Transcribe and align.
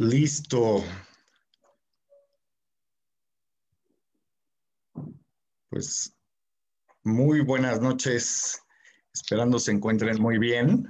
Listo. 0.00 0.82
Pues 5.68 6.16
muy 7.02 7.42
buenas 7.42 7.82
noches, 7.82 8.62
esperando 9.12 9.58
se 9.58 9.72
encuentren 9.72 10.18
muy 10.18 10.38
bien 10.38 10.88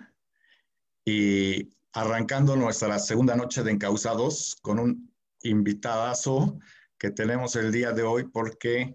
y 1.04 1.74
arrancando 1.92 2.54
nuestra 2.54 3.00
segunda 3.00 3.34
noche 3.34 3.64
de 3.64 3.72
encausados 3.72 4.56
con 4.62 4.78
un 4.78 5.12
invitadazo 5.42 6.60
que 6.96 7.10
tenemos 7.10 7.56
el 7.56 7.72
día 7.72 7.90
de 7.90 8.04
hoy 8.04 8.28
porque 8.28 8.94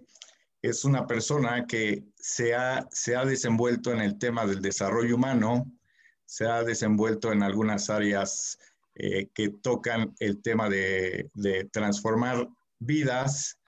es 0.62 0.86
una 0.86 1.06
persona 1.06 1.66
que 1.66 2.06
se 2.16 2.54
ha, 2.54 2.88
se 2.90 3.16
ha 3.16 3.26
desenvuelto 3.26 3.92
en 3.92 4.00
el 4.00 4.18
tema 4.18 4.46
del 4.46 4.62
desarrollo 4.62 5.16
humano, 5.16 5.70
se 6.24 6.46
ha 6.46 6.64
desenvuelto 6.64 7.32
en 7.32 7.42
algunas 7.42 7.90
áreas 7.90 8.58
eh, 8.98 9.28
que 9.34 9.50
tocan 9.50 10.14
el 10.20 10.40
tema 10.40 10.70
de, 10.70 11.28
transformar 11.70 12.48
vidas 12.78 13.58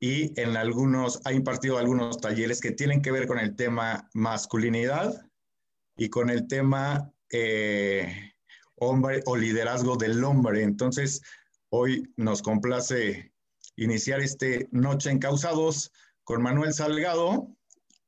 y 0.00 0.38
en 0.40 0.56
algunos, 0.56 1.20
ha 1.24 1.32
impartido 1.32 1.78
algunos 1.78 2.20
talleres 2.20 2.60
que 2.60 2.72
tienen 2.72 3.00
que 3.00 3.12
ver 3.12 3.28
con 3.28 3.38
el 3.38 3.54
tema 3.54 4.08
masculinidad 4.14 5.14
y 5.96 6.08
con 6.08 6.28
el 6.28 6.48
tema 6.48 7.12
eh, 7.30 8.32
hombre 8.74 9.22
o 9.26 9.36
liderazgo 9.36 9.96
del 9.96 10.24
hombre. 10.24 10.64
Entonces, 10.64 11.22
hoy 11.70 12.12
nos 12.16 12.42
complace 12.42 13.32
iniciar 13.76 14.18
este 14.18 14.68
Noche 14.72 15.10
en 15.10 15.20
Causados 15.20 15.92
con 16.24 16.42
Manuel 16.42 16.74
Salgado. 16.74 17.48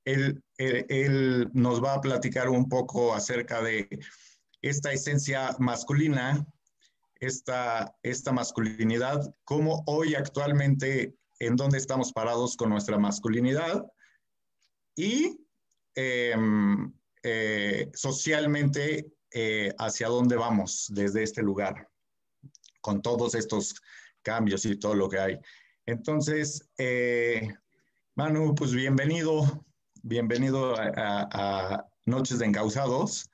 Él, 0.05 0.43
él, 0.59 1.49
nos 1.53 1.83
va 1.83 1.95
a 1.95 2.01
platicar 2.01 2.49
un 2.49 2.69
poco 2.69 3.15
acerca 3.15 3.63
de 3.63 3.89
esta 4.63 4.93
esencia 4.93 5.55
masculina, 5.59 6.47
esta, 7.17 7.95
esta 8.03 8.33
masculinidad, 8.33 9.35
cómo 9.45 9.83
hoy 9.87 10.15
actualmente, 10.15 11.15
en 11.39 11.57
dónde 11.57 11.79
estamos 11.79 12.13
parados 12.13 12.57
con 12.57 12.71
nuestra 12.71 12.99
masculinidad 12.99 13.87
y 14.95 15.39
em, 15.95 16.93
eh, 17.23 17.91
socialmente 17.95 19.11
eh, 19.33 19.73
hacia 19.79 20.09
dónde 20.09 20.37
vamos 20.37 20.87
desde 20.91 21.23
este 21.23 21.43
lugar, 21.43 21.89
con 22.83 23.01
todos 23.01 23.35
estos 23.35 23.75
cambios 24.23 24.65
y 24.67 24.77
todo 24.77 24.95
lo 24.95 25.09
que 25.09 25.19
hay. 25.19 25.39
Entonces, 25.87 26.69
eh, 26.77 27.49
Manu, 28.15 28.55
pues 28.55 28.75
bienvenido, 28.75 29.65
bienvenido 30.03 30.75
a 30.79 31.87
Noches 32.05 32.39
de 32.39 32.47
Encausados. 32.47 33.30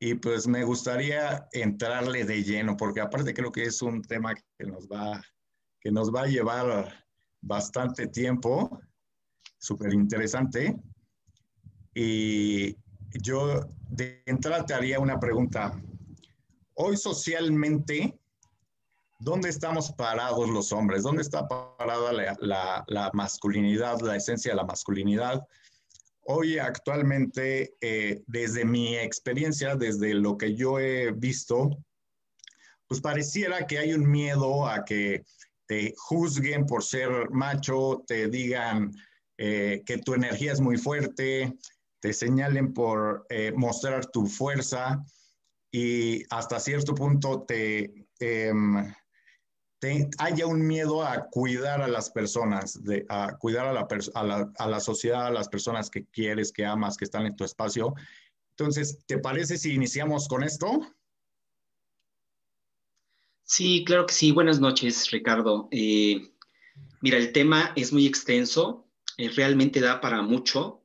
Y 0.00 0.14
pues 0.14 0.46
me 0.46 0.62
gustaría 0.62 1.48
entrarle 1.52 2.24
de 2.24 2.44
lleno, 2.44 2.76
porque 2.76 3.00
aparte 3.00 3.34
creo 3.34 3.50
que 3.50 3.64
es 3.64 3.82
un 3.82 4.02
tema 4.02 4.34
que 4.34 4.66
nos 4.66 4.86
va, 4.86 5.20
que 5.80 5.90
nos 5.90 6.14
va 6.14 6.22
a 6.22 6.28
llevar 6.28 7.04
bastante 7.40 8.06
tiempo, 8.06 8.80
súper 9.58 9.92
interesante. 9.92 10.76
Y 11.94 12.76
yo 13.12 13.68
de 13.88 14.22
entrada 14.26 14.64
te 14.64 14.74
haría 14.74 15.00
una 15.00 15.18
pregunta. 15.18 15.72
Hoy 16.74 16.96
socialmente, 16.96 18.16
¿dónde 19.18 19.48
estamos 19.48 19.90
parados 19.90 20.48
los 20.48 20.70
hombres? 20.70 21.02
¿Dónde 21.02 21.22
está 21.22 21.48
parada 21.48 22.12
la, 22.40 22.84
la 22.86 23.10
masculinidad, 23.14 24.00
la 24.00 24.14
esencia 24.14 24.52
de 24.52 24.56
la 24.56 24.64
masculinidad? 24.64 25.44
Hoy 26.30 26.58
actualmente, 26.58 27.74
eh, 27.80 28.22
desde 28.26 28.66
mi 28.66 28.98
experiencia, 28.98 29.76
desde 29.76 30.12
lo 30.12 30.36
que 30.36 30.54
yo 30.54 30.78
he 30.78 31.10
visto, 31.10 31.70
pues 32.86 33.00
pareciera 33.00 33.66
que 33.66 33.78
hay 33.78 33.94
un 33.94 34.06
miedo 34.10 34.68
a 34.68 34.84
que 34.84 35.24
te 35.66 35.94
juzguen 35.96 36.66
por 36.66 36.84
ser 36.84 37.30
macho, 37.30 38.04
te 38.06 38.28
digan 38.28 38.92
eh, 39.38 39.82
que 39.86 39.96
tu 39.96 40.12
energía 40.12 40.52
es 40.52 40.60
muy 40.60 40.76
fuerte, 40.76 41.56
te 41.98 42.12
señalen 42.12 42.74
por 42.74 43.24
eh, 43.30 43.52
mostrar 43.56 44.04
tu 44.04 44.26
fuerza 44.26 45.02
y 45.72 46.24
hasta 46.28 46.60
cierto 46.60 46.94
punto 46.94 47.46
te, 47.48 48.06
em, 49.80 50.10
haya 50.18 50.46
un 50.46 50.66
miedo 50.66 51.02
a 51.02 51.28
cuidar 51.28 51.82
a 51.82 51.88
las 51.88 52.10
personas, 52.10 52.82
de, 52.84 53.06
a 53.08 53.36
cuidar 53.38 53.66
a 53.66 53.72
la, 53.72 53.86
a, 54.14 54.22
la, 54.24 54.52
a 54.58 54.68
la, 54.68 54.80
sociedad, 54.80 55.26
a 55.26 55.30
las 55.30 55.48
personas 55.48 55.90
que 55.90 56.06
quieres, 56.06 56.52
que 56.52 56.64
amas, 56.64 56.96
que 56.96 57.04
están 57.04 57.26
en 57.26 57.36
tu 57.36 57.44
espacio. 57.44 57.94
Entonces, 58.50 58.98
¿te 59.06 59.18
parece 59.18 59.56
si 59.56 59.72
iniciamos 59.72 60.26
con 60.26 60.42
esto? 60.42 60.80
Sí, 63.44 63.82
claro 63.86 64.04
que 64.04 64.14
sí. 64.14 64.30
Buenas 64.30 64.60
noches, 64.60 65.10
Ricardo. 65.10 65.68
Eh, 65.70 66.32
mira, 67.00 67.16
el 67.16 67.32
tema 67.32 67.72
es 67.76 67.92
muy 67.92 68.06
extenso, 68.06 68.90
eh, 69.16 69.30
realmente 69.30 69.80
da 69.80 70.00
para 70.00 70.20
mucho 70.20 70.84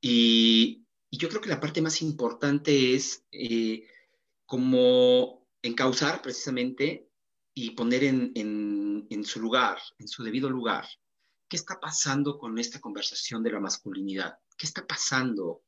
y, 0.00 0.86
y, 1.08 1.18
yo 1.18 1.28
creo 1.28 1.40
que 1.40 1.50
la 1.50 1.60
parte 1.60 1.80
más 1.80 2.02
importante 2.02 2.94
es 2.94 3.24
eh, 3.30 3.86
como 4.44 5.46
encauzar 5.62 6.20
precisamente 6.22 7.09
y 7.60 7.70
poner 7.72 8.04
en, 8.04 9.24
su 9.24 9.38
lugar, 9.38 9.78
en 9.98 10.08
su 10.08 10.22
debido 10.22 10.48
lugar, 10.48 10.86
qué 11.46 11.56
está 11.56 11.78
pasando 11.78 12.38
con 12.38 12.58
esta 12.58 12.80
conversación 12.80 13.42
de 13.42 13.52
la 13.52 13.60
masculinidad, 13.60 14.38
qué 14.56 14.66
está 14.66 14.86
pasando 14.86 15.62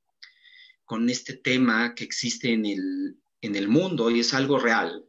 con 0.86 1.10
este 1.10 1.34
tema 1.36 1.94
que 1.94 2.04
existe 2.04 2.50
en 2.50 2.64
el, 2.64 3.18
en 3.42 3.56
el 3.56 3.68
mundo 3.68 4.10
y 4.10 4.20
es 4.20 4.32
algo 4.32 4.58
real, 4.58 5.04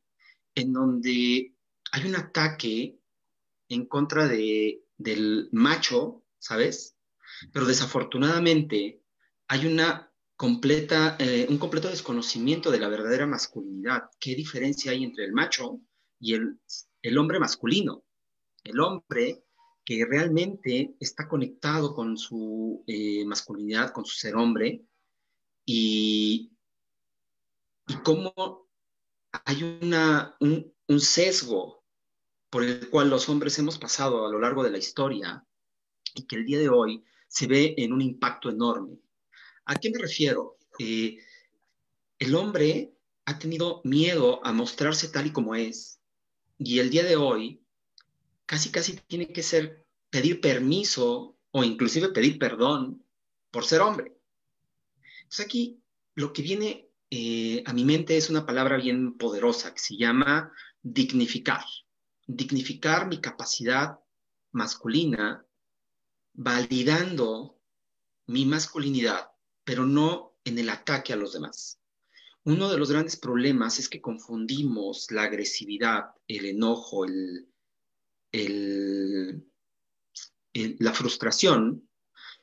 en 0.56 0.74
donde 0.74 1.56
hay 1.94 2.06
un 2.06 2.18
ataque 2.18 3.00
en 3.70 3.86
contra 3.86 4.28
de, 4.28 4.84
del 4.98 5.48
macho, 5.54 6.26
¿sabes? 6.38 6.98
Pero 7.54 7.66
desafortunadamente 7.66 9.02
hay 9.48 9.66
una 9.68 10.12
completa, 10.36 11.16
eh, 11.18 11.48
un 11.50 11.60
completo 11.60 11.88
desconocimiento 11.88 12.72
de 12.72 12.80
la 12.80 12.90
verdadera 12.90 13.26
masculinidad. 13.26 14.10
¿Qué 14.20 14.36
diferencia 14.36 14.92
hay 14.92 15.06
entre 15.06 15.24
el 15.24 15.32
macho 15.32 15.80
y 16.24 16.36
el, 16.36 17.18
hombre 17.18 17.38
masculino, 17.38 18.06
el 18.64 18.80
hombre 18.80 19.44
que 19.84 20.06
realmente 20.06 20.96
está 21.02 21.28
conectado 21.28 21.94
con 21.94 22.18
su 22.18 22.82
eh, 22.88 23.26
masculinidad, 23.26 23.92
con 23.92 24.06
su 24.06 24.16
ser 24.16 24.38
hombre, 24.38 24.86
y, 25.66 26.50
y 27.88 27.96
cómo 28.06 28.70
hay 29.46 29.64
una, 29.82 30.38
un, 30.40 30.74
un, 30.88 31.00
sesgo 31.02 31.84
por 32.50 32.64
el 32.64 32.90
cual 32.90 33.10
los 33.10 33.28
hombres 33.28 33.60
hemos 33.60 33.78
pasado 33.78 34.26
a 34.26 34.32
lo 34.32 34.40
largo 34.40 34.64
de 34.64 34.72
la 34.72 34.78
historia 34.78 35.46
y 36.16 36.26
que 36.26 36.38
el 36.38 36.46
día 36.46 36.60
de 36.60 36.70
hoy 36.70 37.04
se 37.28 37.48
ve 37.48 37.76
en 37.78 37.92
un 37.92 38.02
impacto 38.02 38.50
enorme. 38.50 38.98
¿A 39.66 39.76
qué 39.76 39.90
me 39.90 40.00
refiero? 40.00 40.58
Eh, 40.80 41.18
el 42.20 42.36
hombre 42.36 42.94
ha 43.26 43.40
tenido 43.40 43.82
miedo 43.84 44.46
a 44.46 44.54
mostrarse 44.54 45.10
tal 45.10 45.28
y 45.28 45.32
como 45.32 45.56
es, 45.56 46.00
y 46.66 46.80
el 46.80 46.90
día 46.90 47.04
de 47.04 47.16
hoy, 47.16 47.62
casi 48.46 48.72
casi 48.72 48.96
tiene 49.08 49.28
que 49.28 49.44
ser 49.44 49.86
pedir 50.10 50.40
permiso 50.40 51.38
o 51.52 51.64
inclusive 51.64 52.10
pedir 52.10 52.40
perdón 52.40 53.04
por 53.52 53.66
ser 53.66 53.82
hombre. 53.82 54.16
Entonces 55.24 55.46
aquí 55.46 55.82
lo 56.16 56.32
que 56.34 56.42
viene 56.42 56.90
eh, 57.10 57.64
a 57.66 57.74
mi 57.74 57.86
mente 57.86 58.18
es 58.18 58.30
una 58.30 58.46
palabra 58.46 58.78
bien 58.78 59.18
poderosa 59.18 59.74
que 59.74 59.80
se 59.80 59.98
llama 59.98 60.52
dignificar. 60.82 61.64
Dignificar 62.26 63.08
mi 63.08 63.20
capacidad 63.20 64.00
masculina, 64.52 65.46
validando 66.34 67.60
mi 68.28 68.46
masculinidad, 68.46 69.32
pero 69.64 69.86
no 69.86 70.38
en 70.46 70.58
el 70.60 70.70
ataque 70.70 71.14
a 71.14 71.18
los 71.18 71.34
demás. 71.34 71.80
Uno 72.46 72.70
de 72.70 72.78
los 72.78 72.92
grandes 72.92 73.16
problemas 73.16 73.80
es 73.80 73.88
que 73.88 74.02
confundimos 74.02 75.10
la 75.12 75.24
agresividad, 75.24 76.12
el 76.28 76.46
enojo, 76.46 77.06
la 80.54 80.94
frustración 80.94 81.88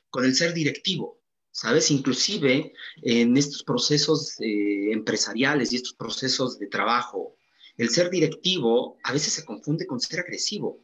con 0.09 0.25
el 0.25 0.33
ser 0.33 0.55
directivo, 0.55 1.21
¿sabes? 1.51 1.91
Inclusive 1.91 2.73
en 3.03 3.37
estos 3.37 3.63
procesos 3.63 4.39
eh, 4.39 4.91
empresariales 4.91 5.71
y 5.71 5.75
estos 5.75 5.93
procesos 5.93 6.57
de 6.57 6.65
trabajo, 6.65 7.37
el 7.77 7.89
ser 7.89 8.09
directivo 8.09 8.97
a 9.03 9.13
veces 9.13 9.33
se 9.33 9.45
confunde 9.45 9.85
con 9.85 9.99
ser 9.99 10.21
agresivo. 10.21 10.83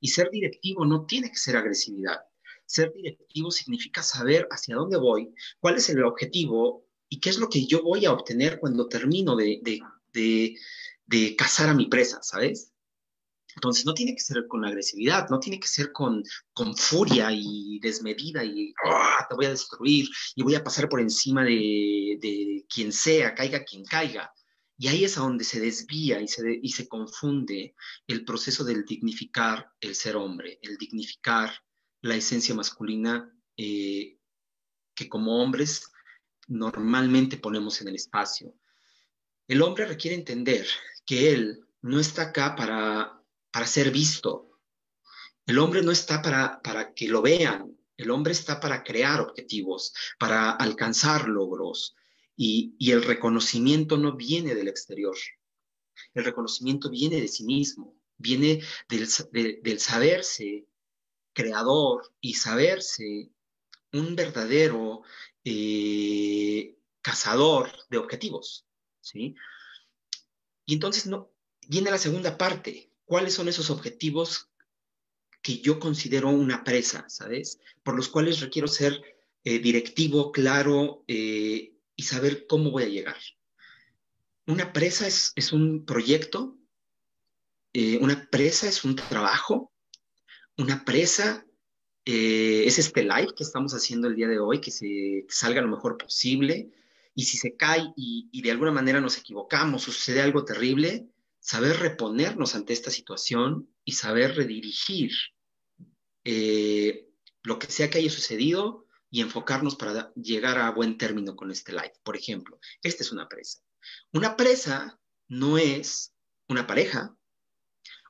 Y 0.00 0.08
ser 0.08 0.28
directivo 0.30 0.84
no 0.84 1.04
tiene 1.06 1.30
que 1.30 1.36
ser 1.36 1.56
agresividad. 1.56 2.20
Ser 2.66 2.92
directivo 2.92 3.50
significa 3.50 4.02
saber 4.02 4.48
hacia 4.50 4.76
dónde 4.76 4.96
voy, 4.96 5.32
cuál 5.60 5.76
es 5.76 5.88
el 5.90 6.02
objetivo 6.02 6.89
y 7.10 7.20
qué 7.20 7.28
es 7.28 7.38
lo 7.38 7.50
que 7.50 7.66
yo 7.66 7.82
voy 7.82 8.06
a 8.06 8.12
obtener 8.12 8.58
cuando 8.60 8.88
termino 8.88 9.36
de, 9.36 9.60
de, 10.12 10.56
de, 11.06 11.36
cazar 11.36 11.68
a 11.68 11.74
mi 11.74 11.86
presa, 11.86 12.22
¿sabes? 12.22 12.72
Entonces 13.56 13.84
no 13.84 13.94
tiene 13.94 14.14
que 14.14 14.20
ser 14.20 14.46
con 14.46 14.64
agresividad, 14.64 15.28
no 15.28 15.40
tiene 15.40 15.58
que 15.58 15.66
ser 15.66 15.90
con, 15.90 16.22
con 16.52 16.76
furia 16.76 17.30
y 17.32 17.80
desmedida 17.80 18.44
y 18.44 18.72
¡ah! 18.84 19.26
te 19.28 19.34
voy 19.34 19.46
a 19.46 19.50
destruir 19.50 20.08
y 20.36 20.42
voy 20.44 20.54
a 20.54 20.62
pasar 20.62 20.88
por 20.88 21.00
encima 21.00 21.42
de, 21.44 22.16
de, 22.20 22.64
quien 22.72 22.92
sea, 22.92 23.34
caiga 23.34 23.64
quien 23.64 23.84
caiga. 23.84 24.32
Y 24.78 24.86
ahí 24.86 25.04
es 25.04 25.18
a 25.18 25.22
donde 25.22 25.44
se 25.44 25.60
desvía 25.60 26.20
y 26.20 26.28
se, 26.28 26.60
y 26.62 26.70
se 26.70 26.88
confunde 26.88 27.74
el 28.06 28.24
proceso 28.24 28.62
del 28.64 28.84
dignificar 28.84 29.68
el 29.80 29.96
ser 29.96 30.14
hombre, 30.14 30.60
el 30.62 30.78
dignificar 30.78 31.52
la 32.02 32.14
esencia 32.14 32.54
masculina 32.54 33.36
eh, 33.56 34.16
que 34.94 35.08
como 35.08 35.42
hombres 35.42 35.90
normalmente 36.50 37.38
ponemos 37.38 37.80
en 37.80 37.88
el 37.88 37.94
espacio. 37.94 38.54
El 39.46 39.62
hombre 39.62 39.86
requiere 39.86 40.16
entender 40.16 40.66
que 41.06 41.32
él 41.32 41.64
no 41.82 41.98
está 41.98 42.22
acá 42.22 42.54
para, 42.54 43.22
para 43.50 43.66
ser 43.66 43.90
visto. 43.90 44.58
El 45.46 45.58
hombre 45.58 45.82
no 45.82 45.92
está 45.92 46.20
para, 46.20 46.60
para 46.62 46.92
que 46.92 47.08
lo 47.08 47.22
vean. 47.22 47.76
El 47.96 48.10
hombre 48.10 48.32
está 48.32 48.60
para 48.60 48.82
crear 48.82 49.20
objetivos, 49.20 49.94
para 50.18 50.50
alcanzar 50.50 51.28
logros. 51.28 51.94
Y, 52.36 52.74
el 52.90 53.02
reconocimiento 53.02 53.96
no 53.96 54.16
viene 54.16 54.54
del 54.54 54.68
exterior. 54.68 55.16
El 56.14 56.24
reconocimiento 56.24 56.90
viene 56.90 57.20
de 57.20 57.28
sí 57.28 57.44
mismo, 57.44 57.94
viene 58.16 58.62
del, 58.88 59.06
del 59.62 59.78
saberse 59.78 60.66
creador 61.32 62.12
y 62.20 62.34
saberse 62.34 63.30
un 63.92 64.16
verdadero 64.16 65.02
eh, 65.44 66.76
cazador 67.00 67.70
de 67.88 67.98
objetivos, 67.98 68.66
¿sí? 69.00 69.34
Y 70.66 70.74
entonces 70.74 71.06
no, 71.06 71.32
viene 71.66 71.90
la 71.90 71.98
segunda 71.98 72.36
parte. 72.36 72.92
¿Cuáles 73.04 73.34
son 73.34 73.48
esos 73.48 73.70
objetivos 73.70 74.50
que 75.42 75.58
yo 75.60 75.80
considero 75.80 76.28
una 76.28 76.62
presa, 76.62 77.08
¿sabes? 77.08 77.58
Por 77.82 77.96
los 77.96 78.08
cuales 78.08 78.40
requiero 78.40 78.68
ser 78.68 79.02
eh, 79.44 79.58
directivo, 79.58 80.30
claro 80.30 81.04
eh, 81.08 81.74
y 81.96 82.02
saber 82.02 82.46
cómo 82.46 82.70
voy 82.70 82.84
a 82.84 82.88
llegar. 82.88 83.16
Una 84.46 84.72
presa 84.72 85.06
es, 85.06 85.32
es 85.36 85.52
un 85.52 85.84
proyecto, 85.84 86.56
una 88.00 88.28
presa 88.30 88.68
es 88.68 88.84
un 88.84 88.96
trabajo, 88.96 89.72
una 90.56 90.84
presa 90.84 91.46
eh, 92.12 92.66
es 92.66 92.76
este 92.80 93.04
live 93.04 93.34
que 93.36 93.44
estamos 93.44 93.72
haciendo 93.72 94.08
el 94.08 94.16
día 94.16 94.26
de 94.26 94.40
hoy, 94.40 94.60
que 94.60 94.72
se 94.72 95.26
salga 95.28 95.62
lo 95.62 95.68
mejor 95.68 95.96
posible. 95.96 96.72
Y 97.14 97.22
si 97.22 97.36
se 97.36 97.54
cae 97.54 97.92
y, 97.96 98.42
de 98.42 98.50
alguna 98.50 98.72
manera 98.72 99.00
nos 99.00 99.16
equivocamos, 99.16 99.82
sucede 99.82 100.20
algo 100.20 100.44
terrible, 100.44 101.08
saber 101.38 101.76
reponernos 101.76 102.56
ante 102.56 102.72
esta 102.72 102.90
situación 102.90 103.72
y 103.84 103.92
saber 103.92 104.34
redirigir 104.34 105.12
eh, 106.24 107.06
lo 107.44 107.60
que 107.60 107.68
sea 107.68 107.88
que 107.88 107.98
haya 107.98 108.10
sucedido 108.10 108.88
y 109.08 109.20
enfocarnos 109.20 109.76
para 109.76 110.12
llegar 110.14 110.58
a 110.58 110.72
buen 110.72 110.98
término 110.98 111.36
con 111.36 111.52
este 111.52 111.70
live. 111.70 111.92
Por 112.02 112.16
ejemplo, 112.16 112.58
esta 112.82 113.04
es 113.04 113.12
una 113.12 113.28
presa. 113.28 113.60
Una 114.12 114.36
presa 114.36 114.98
no 115.28 115.58
es 115.58 116.12
una 116.48 116.66
pareja, 116.66 117.16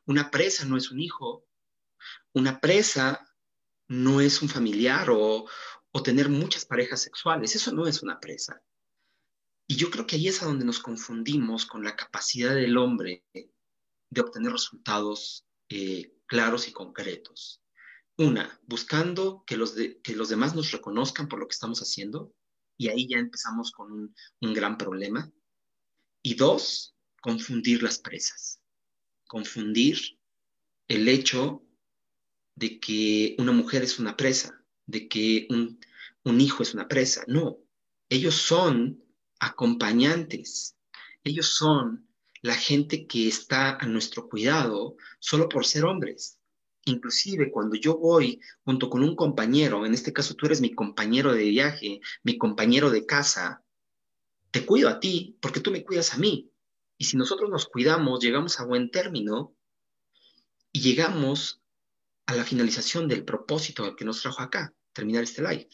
una 0.06 0.30
presa 0.30 0.64
no 0.64 0.78
es 0.78 0.90
un 0.90 1.00
hijo, 1.00 1.44
una 2.32 2.60
presa 2.60 3.26
no 3.90 4.20
es 4.20 4.40
un 4.40 4.48
familiar 4.48 5.08
o, 5.10 5.46
tener 6.04 6.28
muchas 6.28 6.64
parejas 6.64 7.02
sexuales. 7.02 7.56
Eso 7.56 7.72
no 7.72 7.88
es 7.88 8.02
una 8.02 8.20
presa. 8.20 8.62
Y 9.66 9.76
yo 9.76 9.90
creo 9.90 10.06
que 10.06 10.16
ahí 10.16 10.28
es 10.28 10.42
a 10.42 10.46
donde 10.46 10.64
nos 10.64 10.78
confundimos 10.78 11.66
con 11.66 11.82
la 11.82 11.96
capacidad 11.96 12.54
del 12.54 12.78
hombre 12.78 13.24
de 13.32 14.20
obtener 14.20 14.52
resultados 14.52 15.44
eh, 15.68 16.14
claros 16.26 16.68
y 16.68 16.72
concretos. 16.72 17.60
Una, 18.16 18.60
buscando 18.62 19.42
que 19.44 19.56
los, 19.56 19.74
que 19.74 20.14
los 20.14 20.28
demás 20.28 20.54
nos 20.54 20.70
reconozcan 20.70 21.28
por 21.28 21.40
lo 21.40 21.48
que 21.48 21.54
estamos 21.54 21.80
haciendo, 21.80 22.32
y 22.76 22.88
ahí 22.88 23.08
ya 23.08 23.18
empezamos 23.18 23.72
con 23.72 23.90
un, 23.90 24.14
un 24.40 24.54
gran 24.54 24.78
problema. 24.78 25.30
Y 26.22 26.34
dos, 26.34 26.94
confundir 27.20 27.82
las 27.82 27.98
presas. 27.98 28.60
Confundir 29.26 29.98
el 30.86 31.08
hecho 31.08 31.64
de 32.54 32.80
que 32.80 33.36
una 33.38 33.52
mujer 33.52 33.82
es 33.82 33.98
una 33.98 34.16
presa, 34.16 34.64
de 34.86 35.08
que 35.08 35.48
un, 35.50 36.40
hijo 36.40 36.62
es 36.62 36.74
una 36.74 36.88
presa. 36.88 37.24
No, 37.26 37.58
ellos 38.08 38.34
son 38.34 39.02
acompañantes, 39.38 40.76
ellos 41.24 41.54
son 41.54 42.08
la 42.42 42.54
gente 42.54 43.06
que 43.06 43.28
está 43.28 43.76
a 43.76 43.86
nuestro 43.86 44.28
cuidado 44.28 44.96
solo 45.18 45.48
por 45.48 45.66
ser 45.66 45.84
hombres. 45.84 46.38
Inclusive 46.86 47.50
cuando 47.50 47.76
yo 47.76 47.98
voy 47.98 48.40
junto 48.64 48.88
con 48.88 49.02
un 49.02 49.14
compañero, 49.14 49.84
en 49.84 49.94
este 49.94 50.12
caso 50.12 50.34
tú 50.34 50.46
eres 50.46 50.60
mi 50.60 50.74
compañero 50.74 51.32
de 51.32 51.44
viaje, 51.44 52.00
mi 52.22 52.38
compañero 52.38 52.90
de 52.90 53.04
casa, 53.04 53.62
te 54.50 54.64
cuido 54.64 54.88
a 54.88 54.98
ti 54.98 55.38
porque 55.40 55.60
tú 55.60 55.70
me 55.70 55.84
cuidas 55.84 56.14
a 56.14 56.18
mí. 56.18 56.50
Y 56.96 57.04
si 57.04 57.16
nosotros 57.16 57.48
nos 57.50 57.66
cuidamos, 57.66 58.20
llegamos 58.20 58.60
a 58.60 58.64
buen 58.64 58.90
término 58.90 59.54
y 60.72 60.80
llegamos 60.80 61.59
a 62.30 62.36
la 62.36 62.44
finalización 62.44 63.08
del 63.08 63.24
propósito 63.24 63.96
que 63.96 64.04
nos 64.04 64.22
trajo 64.22 64.40
acá, 64.40 64.72
terminar 64.92 65.24
este 65.24 65.42
live. 65.42 65.68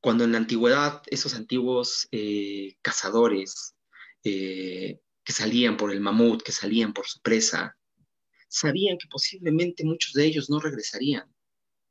Cuando 0.00 0.24
en 0.24 0.32
la 0.32 0.38
antigüedad 0.38 1.02
esos 1.08 1.34
antiguos 1.34 2.08
eh, 2.10 2.78
cazadores 2.80 3.74
eh, 4.22 4.98
que 5.22 5.32
salían 5.32 5.76
por 5.76 5.92
el 5.92 6.00
mamut, 6.00 6.42
que 6.42 6.52
salían 6.52 6.94
por 6.94 7.06
su 7.06 7.20
presa, 7.20 7.76
sabían 8.48 8.96
que 8.96 9.08
posiblemente 9.08 9.84
muchos 9.84 10.14
de 10.14 10.24
ellos 10.24 10.48
no 10.48 10.58
regresarían, 10.58 11.30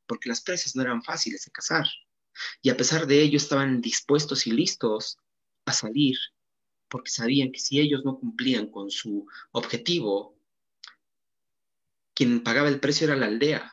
porque 0.04 0.28
las 0.28 0.40
presas 0.40 0.74
no 0.74 0.82
eran 0.82 1.04
fáciles 1.04 1.44
de 1.44 1.52
cazar. 1.52 1.86
Y 2.62 2.70
a 2.70 2.76
pesar 2.76 3.06
de 3.06 3.22
ello 3.22 3.36
estaban 3.36 3.80
dispuestos 3.80 4.48
y 4.48 4.50
listos 4.50 5.18
a 5.66 5.72
salir, 5.72 6.18
porque 6.88 7.12
sabían 7.12 7.52
que 7.52 7.60
si 7.60 7.78
ellos 7.78 8.04
no 8.04 8.18
cumplían 8.18 8.72
con 8.72 8.90
su 8.90 9.28
objetivo, 9.52 10.33
quien 12.14 12.42
pagaba 12.42 12.68
el 12.68 12.80
precio 12.80 13.06
era 13.06 13.16
la 13.16 13.26
aldea, 13.26 13.72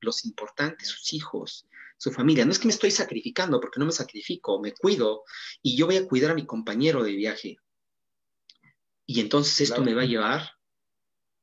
los 0.00 0.24
importantes, 0.24 0.88
sus 0.88 1.12
hijos, 1.12 1.66
su 1.96 2.12
familia. 2.12 2.44
No 2.44 2.52
es 2.52 2.58
que 2.58 2.66
me 2.66 2.72
estoy 2.72 2.90
sacrificando, 2.90 3.60
porque 3.60 3.80
no 3.80 3.86
me 3.86 3.92
sacrifico, 3.92 4.60
me 4.60 4.72
cuido 4.72 5.24
y 5.62 5.76
yo 5.76 5.86
voy 5.86 5.96
a 5.96 6.06
cuidar 6.06 6.32
a 6.32 6.34
mi 6.34 6.46
compañero 6.46 7.02
de 7.02 7.12
viaje. 7.12 7.56
Y 9.06 9.20
entonces 9.20 9.60
esto 9.60 9.82
me 9.82 9.94
va 9.94 10.02
a 10.02 10.06
llevar 10.06 10.50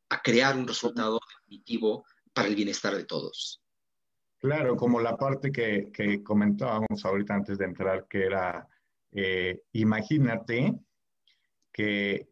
a 0.09 0.21
crear 0.21 0.57
un 0.57 0.67
resultado 0.67 1.19
definitivo 1.37 2.05
para 2.33 2.47
el 2.47 2.55
bienestar 2.55 2.95
de 2.95 3.05
todos. 3.05 3.61
Claro, 4.39 4.77
como 4.77 5.01
la 5.01 5.17
parte 5.17 5.51
que, 5.51 6.23
comentábamos 6.23 7.03
ahorita 7.03 7.35
antes 7.35 7.57
de 7.57 7.65
entrar, 7.65 8.07
que 8.07 8.23
era, 8.23 8.67
eh, 9.11 9.63
imagínate 9.73 10.73
que 11.71 12.28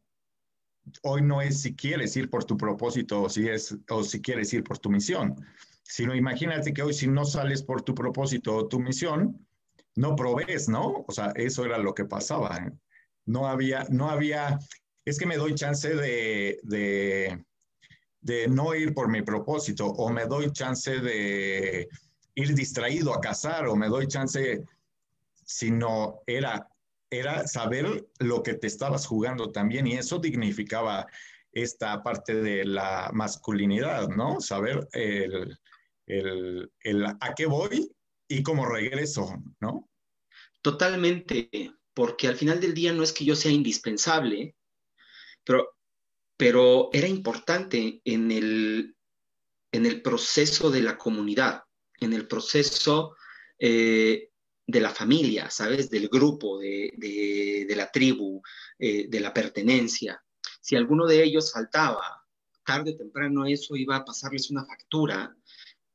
hoy 1.03 1.21
no 1.21 1.41
es 1.41 1.61
si 1.61 1.75
quieres 1.75 2.15
ir 2.15 2.29
por 2.29 2.43
tu 2.45 2.57
propósito 2.57 3.23
o 3.23 3.29
si, 3.29 3.47
es, 3.47 3.75
o 3.89 4.03
si 4.03 4.21
quieres 4.21 4.53
ir 4.53 4.63
por 4.63 4.77
tu 4.77 4.89
misión, 4.89 5.35
sino 5.83 6.15
imagínate 6.15 6.73
que 6.73 6.83
hoy 6.83 6.93
si 6.93 7.07
no 7.07 7.25
sales 7.25 7.63
por 7.63 7.81
tu 7.81 7.95
propósito 7.95 8.55
o 8.55 8.67
tu 8.67 8.79
misión, 8.79 9.47
no 9.95 10.15
provees, 10.15 10.69
¿no? 10.69 11.05
O 11.07 11.11
sea, 11.11 11.31
eso 11.35 11.65
era 11.65 11.77
lo 11.77 11.93
que 11.93 12.05
pasaba. 12.05 12.57
¿eh? 12.57 12.71
No 13.25 13.47
había, 13.47 13.85
no 13.89 14.09
había, 14.09 14.59
es 15.05 15.17
que 15.17 15.25
me 15.25 15.37
doy 15.37 15.55
chance 15.55 15.95
de, 15.95 16.59
de, 16.63 17.43
de 18.21 18.47
no 18.47 18.75
ir 18.75 18.93
por 18.93 19.09
mi 19.09 19.21
propósito 19.21 19.87
o 19.87 20.09
me 20.09 20.25
doy 20.25 20.51
chance 20.51 20.99
de 20.99 21.87
ir 22.35 22.53
distraído 22.53 23.13
a 23.13 23.19
cazar 23.19 23.67
o 23.67 23.75
me 23.75 23.87
doy 23.87 24.07
chance, 24.07 24.63
sino 25.43 26.21
era 26.27 26.67
era 27.09 27.47
saber 27.47 28.07
lo 28.19 28.43
que 28.43 28.53
te 28.55 28.67
estabas 28.67 29.05
jugando 29.05 29.51
también 29.51 29.87
y 29.87 29.93
eso 29.93 30.19
dignificaba 30.19 31.07
esta 31.51 32.03
parte 32.03 32.35
de 32.35 32.65
la 32.65 33.09
masculinidad, 33.13 34.09
¿no? 34.09 34.39
Saber 34.39 34.87
el, 34.93 35.59
a 37.19 37.35
qué 37.35 37.45
voy 37.45 37.89
y 38.27 38.43
cómo 38.43 38.65
regreso, 38.65 39.41
¿no? 39.59 39.89
Totalmente, 40.61 41.49
porque 41.93 42.27
al 42.27 42.35
final 42.35 42.59
del 42.59 42.73
día 42.73 42.93
no 42.93 43.03
es 43.03 43.13
que 43.13 43.25
yo 43.25 43.35
sea 43.35 43.51
indispensable, 43.51 44.55
pero, 45.43 45.77
pero 46.35 46.89
era 46.91 47.07
importante 47.07 48.01
en 48.03 48.31
el, 48.31 48.95
en 49.71 49.85
el 49.85 50.01
proceso 50.01 50.69
de 50.69 50.81
la 50.81 50.97
comunidad, 50.97 51.63
en 51.99 52.13
el 52.13 52.27
proceso 52.27 53.15
eh, 53.59 54.26
de 54.67 54.81
la 54.81 54.89
familia, 54.89 55.49
¿sabes? 55.49 55.89
Del 55.89 56.09
grupo, 56.09 56.59
de, 56.59 57.73
la 57.75 57.89
tribu, 57.89 58.41
eh, 58.77 59.07
de 59.07 59.19
la 59.21 59.33
pertenencia. 59.33 60.21
Si 60.59 60.75
alguno 60.75 61.07
de 61.07 61.23
ellos 61.23 61.53
faltaba, 61.53 62.25
tarde 62.65 62.91
o 62.91 62.97
temprano 62.97 63.45
eso 63.45 63.77
iba 63.77 63.95
a 63.95 64.03
pasarles 64.03 64.51
una 64.51 64.65
factura, 64.65 65.33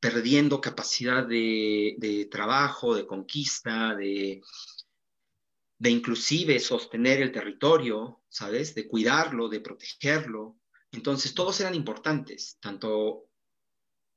perdiendo 0.00 0.60
capacidad 0.60 1.24
de, 1.24 2.28
trabajo, 2.30 2.94
de 2.94 3.06
conquista, 3.06 3.94
de, 3.94 4.40
de 5.78 5.90
inclusive 5.90 6.58
sostener 6.58 7.20
el 7.20 7.30
territorio, 7.30 8.22
¿sabes? 8.30 8.74
De 8.74 8.88
cuidarlo, 8.88 9.50
de 9.50 9.60
protegerlo. 9.60 10.56
Entonces, 10.92 11.34
todos 11.34 11.60
eran 11.60 11.74
importantes, 11.74 12.56
tanto 12.58 13.28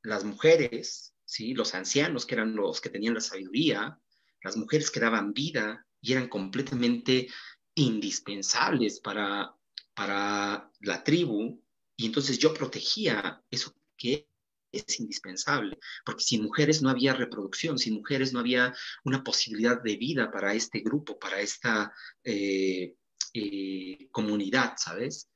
las 0.01 0.23
mujeres, 0.23 1.13
¿sí? 1.25 1.53
Los 1.53 1.75
ancianos, 1.75 2.25
que 2.25 2.35
eran 2.35 2.55
los 2.55 2.79
que 2.79 2.89
tenían 2.89 3.15
la 3.15 3.21
sabiduría, 3.21 3.99
las 4.45 4.57
mujeres 4.57 4.91
que 4.91 4.99
daban 4.99 5.33
vida 5.33 5.85
y 5.99 6.13
eran 6.13 6.29
completamente 6.29 7.27
indispensables 7.73 8.99
para, 8.99 9.55
para 9.95 10.71
la 10.81 11.03
tribu 11.03 11.59
y 11.97 12.05
entonces 12.05 12.37
yo 12.37 12.53
protegía 12.53 13.43
eso 13.49 13.73
que 13.97 14.29
es 14.71 14.99
indispensable, 14.99 15.79
porque 16.05 16.23
sin 16.23 16.43
mujeres 16.43 16.83
no 16.83 16.91
había 16.91 17.13
reproducción, 17.13 17.79
sin 17.79 17.95
mujeres 17.95 18.33
no 18.33 18.39
había 18.39 18.75
una 19.03 19.23
posibilidad 19.23 19.81
de 19.81 19.95
vida 19.95 20.29
para 20.29 20.53
este 20.53 20.81
grupo, 20.81 21.17
para 21.17 21.39
esta 21.39 21.91
eh, 22.23 22.95
eh, 23.33 24.09
comunidad, 24.11 24.75
¿sabes? 24.77 25.27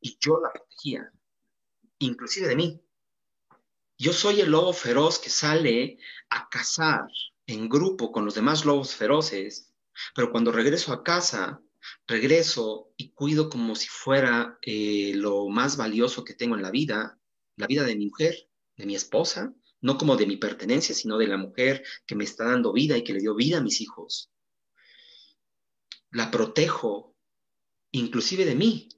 Y 0.00 0.16
yo 0.18 0.40
la 0.40 0.52
protegía, 0.52 1.12
inclusive 1.98 2.48
de 2.48 2.56
mí. 2.56 2.80
Yo 3.98 4.12
soy 4.12 4.40
el 4.40 4.50
lobo 4.50 4.72
feroz 4.72 5.18
que 5.18 5.30
sale 5.30 5.98
a 6.30 6.48
cazar 6.48 7.08
en 7.46 7.68
grupo 7.68 8.12
con 8.12 8.24
los 8.24 8.34
demás 8.34 8.64
lobos 8.64 8.94
feroces, 8.94 9.72
pero 10.14 10.30
cuando 10.30 10.52
regreso 10.52 10.92
a 10.92 11.02
casa, 11.02 11.60
regreso 12.06 12.92
y 12.96 13.12
cuido 13.12 13.48
como 13.48 13.74
si 13.74 13.88
fuera 13.88 14.58
eh, 14.62 15.12
lo 15.14 15.48
más 15.48 15.76
valioso 15.76 16.24
que 16.24 16.34
tengo 16.34 16.56
en 16.56 16.62
la 16.62 16.70
vida, 16.70 17.18
la 17.56 17.66
vida 17.66 17.84
de 17.84 17.96
mi 17.96 18.06
mujer, 18.06 18.48
de 18.76 18.86
mi 18.86 18.94
esposa, 18.94 19.54
no 19.80 19.98
como 19.98 20.16
de 20.16 20.26
mi 20.26 20.36
pertenencia, 20.36 20.94
sino 20.94 21.18
de 21.18 21.28
la 21.28 21.36
mujer 21.36 21.84
que 22.06 22.16
me 22.16 22.24
está 22.24 22.44
dando 22.44 22.72
vida 22.72 22.96
y 22.96 23.04
que 23.04 23.12
le 23.12 23.20
dio 23.20 23.34
vida 23.34 23.58
a 23.58 23.62
mis 23.62 23.80
hijos. 23.80 24.30
La 26.10 26.30
protejo, 26.30 27.14
inclusive 27.92 28.44
de 28.44 28.54
mí, 28.54 28.88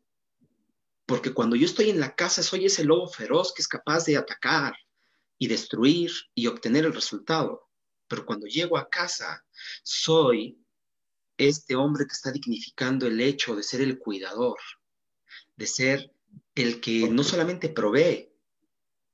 porque 1.06 1.32
cuando 1.32 1.56
yo 1.56 1.66
estoy 1.66 1.90
en 1.90 2.00
la 2.00 2.14
casa 2.14 2.42
soy 2.42 2.66
ese 2.66 2.84
lobo 2.84 3.08
feroz 3.08 3.52
que 3.54 3.62
es 3.62 3.68
capaz 3.68 4.04
de 4.04 4.16
atacar 4.16 4.74
y 5.38 5.46
destruir 5.46 6.10
y 6.34 6.46
obtener 6.46 6.84
el 6.84 6.94
resultado. 6.94 7.67
Pero 8.08 8.26
cuando 8.26 8.46
llego 8.46 8.78
a 8.78 8.88
casa 8.88 9.44
soy 9.82 10.58
este 11.36 11.76
hombre 11.76 12.06
que 12.06 12.12
está 12.12 12.32
dignificando 12.32 13.06
el 13.06 13.20
hecho 13.20 13.54
de 13.54 13.62
ser 13.62 13.80
el 13.80 13.98
cuidador, 13.98 14.58
de 15.56 15.66
ser 15.66 16.12
el 16.54 16.80
que 16.80 17.08
no 17.08 17.22
solamente 17.22 17.68
provee, 17.68 18.32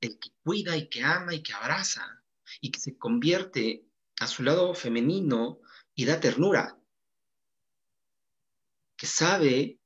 el 0.01 0.19
que 0.19 0.31
cuida 0.43 0.75
y 0.75 0.87
que 0.87 1.03
ama 1.03 1.35
y 1.35 1.43
que 1.43 1.53
abraza 1.53 2.23
y 2.61 2.71
que 2.71 2.79
se 2.79 2.97
convierte 2.97 3.85
a 4.19 4.27
su 4.27 4.43
lado 4.43 4.73
femenino 4.73 5.59
y 5.93 6.05
da 6.05 6.19
ternura, 6.19 6.79
que 8.95 9.05
sabe 9.05 9.79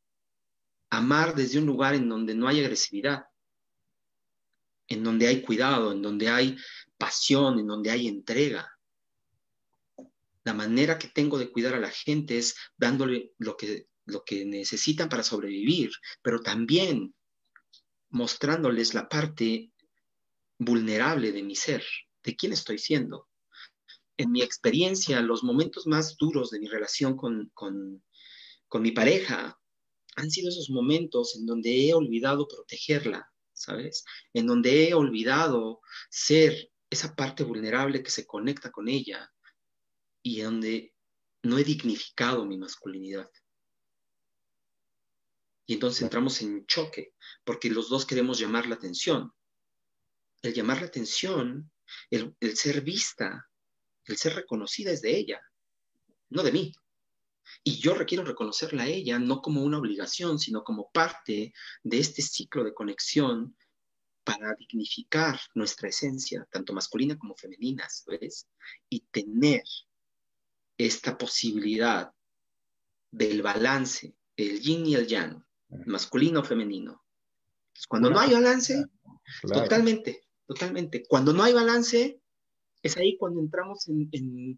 amar 0.90 1.36
desde 1.36 1.60
un 1.60 1.66
lugar 1.66 1.96
en 1.96 2.08
donde 2.08 2.36
no 2.36 2.48
hay 2.48 2.62
agresividad, 2.62 3.26
en 4.88 5.04
donde 5.04 5.28
hay 5.28 5.42
cuidado, 5.42 5.92
en 5.92 6.02
donde 6.02 6.30
hay 6.30 6.58
pasión, 6.98 7.60
en 7.60 7.68
donde 7.68 7.92
hay 7.92 8.08
entrega. 8.08 8.79
La 10.50 10.56
manera 10.56 10.98
que 10.98 11.10
tengo 11.10 11.38
de 11.38 11.52
cuidar 11.52 11.76
a 11.76 11.80
la 11.80 11.92
gente 11.92 12.40
es 12.40 12.56
dándole 12.76 13.34
lo 13.38 13.56
que, 13.56 13.88
lo 14.06 14.24
que 14.24 14.46
necesitan 14.46 15.08
para 15.08 15.22
sobrevivir, 15.22 15.92
pero 16.24 16.42
también 16.42 17.14
mostrándoles 18.10 18.96
la 18.96 19.08
parte 19.08 19.72
vulnerable 20.58 21.32
de 21.34 21.44
mi 21.44 21.56
ser, 21.56 21.86
de 22.24 22.36
quién 22.36 22.52
estoy 22.52 22.80
siendo. 22.80 23.28
En 24.18 24.32
mi 24.32 24.42
experiencia, 24.42 25.22
los 25.22 25.44
momentos 25.44 25.86
más 25.86 26.18
duros 26.18 26.50
de 26.50 26.60
mi 26.60 26.68
relación 26.68 27.16
con, 27.16 27.52
con, 27.54 28.04
con 28.68 28.82
mi 28.82 28.90
pareja 28.90 29.56
han 30.16 30.32
sido 30.32 30.50
esos 30.50 30.72
momentos 30.72 31.36
en 31.36 31.46
donde 31.46 31.88
he 31.88 31.94
olvidado 31.94 32.48
protegerla, 32.48 33.32
¿sabes? 33.54 34.04
En 34.34 34.48
donde 34.48 34.90
he 34.90 34.96
olvidado 34.96 35.80
ser 36.10 36.72
esa 36.90 37.16
parte 37.16 37.44
vulnerable 37.44 38.02
que 38.02 38.10
se 38.10 38.26
conecta 38.26 38.72
con 38.72 38.90
ella 38.90 39.32
y 40.30 40.42
donde 40.42 40.94
no 41.42 41.58
he 41.58 41.64
dignificado 41.64 42.46
mi 42.46 42.56
masculinidad. 42.56 43.32
Y 45.66 45.74
entonces 45.74 46.04
entramos 46.04 46.40
en 46.42 46.68
choque, 46.68 47.16
porque 47.44 47.72
los 47.72 47.90
dos 47.90 48.06
queremos 48.06 48.38
llamar 48.38 48.68
la 48.68 48.76
atención, 48.76 49.34
el 50.44 50.54
llamar 50.54 50.82
la 50.82 50.88
atención, 50.88 51.72
el, 52.12 52.36
ser 52.56 52.82
vista, 52.82 53.50
el 54.06 54.18
ser 54.18 54.36
reconocida 54.36 54.92
es 54.92 55.02
de 55.02 55.18
ella, 55.18 55.42
no 56.30 56.44
de 56.44 56.52
mí. 56.52 56.74
Y 57.64 57.80
yo 57.80 57.96
requiero 57.96 58.24
reconocerla 58.24 58.84
a 58.84 58.88
ella 58.88 59.18
no 59.18 59.42
como 59.42 59.64
una 59.64 59.80
obligación, 59.80 60.38
sino 60.38 60.64
como 60.64 60.92
parte 60.92 61.54
de 61.82 61.98
este 61.98 62.22
ciclo 62.22 62.64
de 62.64 62.76
conexión 62.76 63.58
para 64.24 64.54
dignificar 64.54 65.40
nuestra 65.56 65.90
esencia, 65.90 66.48
tanto 66.52 66.72
masculina 66.74 67.18
como 67.18 67.36
femenina, 67.36 67.88
¿ves? 68.06 68.48
Y 68.90 69.00
tener 69.12 69.64
esta 70.80 71.18
posibilidad 71.18 72.12
del 73.12 73.42
balance, 73.42 74.16
el 74.38 74.60
yin 74.62 74.86
y 74.86 74.96
el 74.96 75.06
yang, 75.08 75.44
masculino 75.86 76.40
o 76.40 76.44
femenino. 76.44 77.04
Cuando 77.88 78.10
no 78.10 78.20
hay 78.20 78.32
balance, 78.32 78.86
totalmente, 79.42 80.22
totalmente. 80.48 81.04
Cuando 81.08 81.34
no 81.34 81.44
hay 81.44 81.54
balance, 81.54 82.22
es 82.82 82.98
ahí 82.98 83.18
cuando 83.18 83.42
entramos 83.42 83.88
en, 83.90 84.58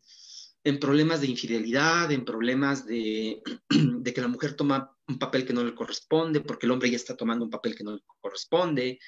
problemas 0.80 1.22
de 1.22 1.28
infidelidad, 1.28 2.12
en 2.12 2.24
problemas 2.24 2.86
de, 2.86 3.42
que 3.74 4.22
la 4.22 4.28
mujer 4.28 4.54
toma 4.54 4.96
un 5.08 5.18
papel 5.18 5.46
que 5.46 5.54
no 5.54 5.64
le 5.64 5.74
corresponde, 5.74 6.42
porque 6.42 6.68
el 6.68 6.72
hombre 6.72 6.92
ya 6.92 6.98
está 6.98 7.18
tomando 7.18 7.46
un 7.46 7.52
papel 7.52 7.76
que 7.76 7.84
no 7.84 7.96
le 7.96 8.02
corresponde, 8.20 9.00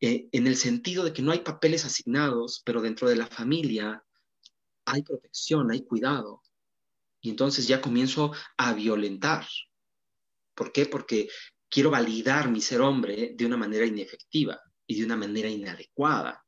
eh, 0.00 0.28
en 0.30 0.46
el 0.46 0.56
sentido 0.56 1.04
de 1.04 1.12
que 1.12 1.22
no 1.22 1.32
hay 1.32 1.40
papeles 1.40 1.84
asignados, 1.84 2.62
pero 2.64 2.80
dentro 2.80 3.08
de 3.08 3.16
la 3.16 3.26
familia 3.26 4.04
hay 4.84 5.02
protección, 5.02 5.70
hay 5.72 5.84
cuidado. 5.84 6.42
Y 7.20 7.30
entonces 7.30 7.66
ya 7.66 7.80
comienzo 7.80 8.32
a 8.56 8.72
violentar. 8.72 9.46
¿Por 10.54 10.72
qué? 10.72 10.86
Porque 10.86 11.28
quiero 11.68 11.90
validar 11.90 12.50
mi 12.50 12.60
ser 12.60 12.80
hombre 12.80 13.34
de 13.36 13.46
una 13.46 13.56
manera 13.56 13.86
inefectiva 13.86 14.60
y 14.86 14.98
de 14.98 15.04
una 15.04 15.16
manera 15.16 15.48
inadecuada, 15.48 16.44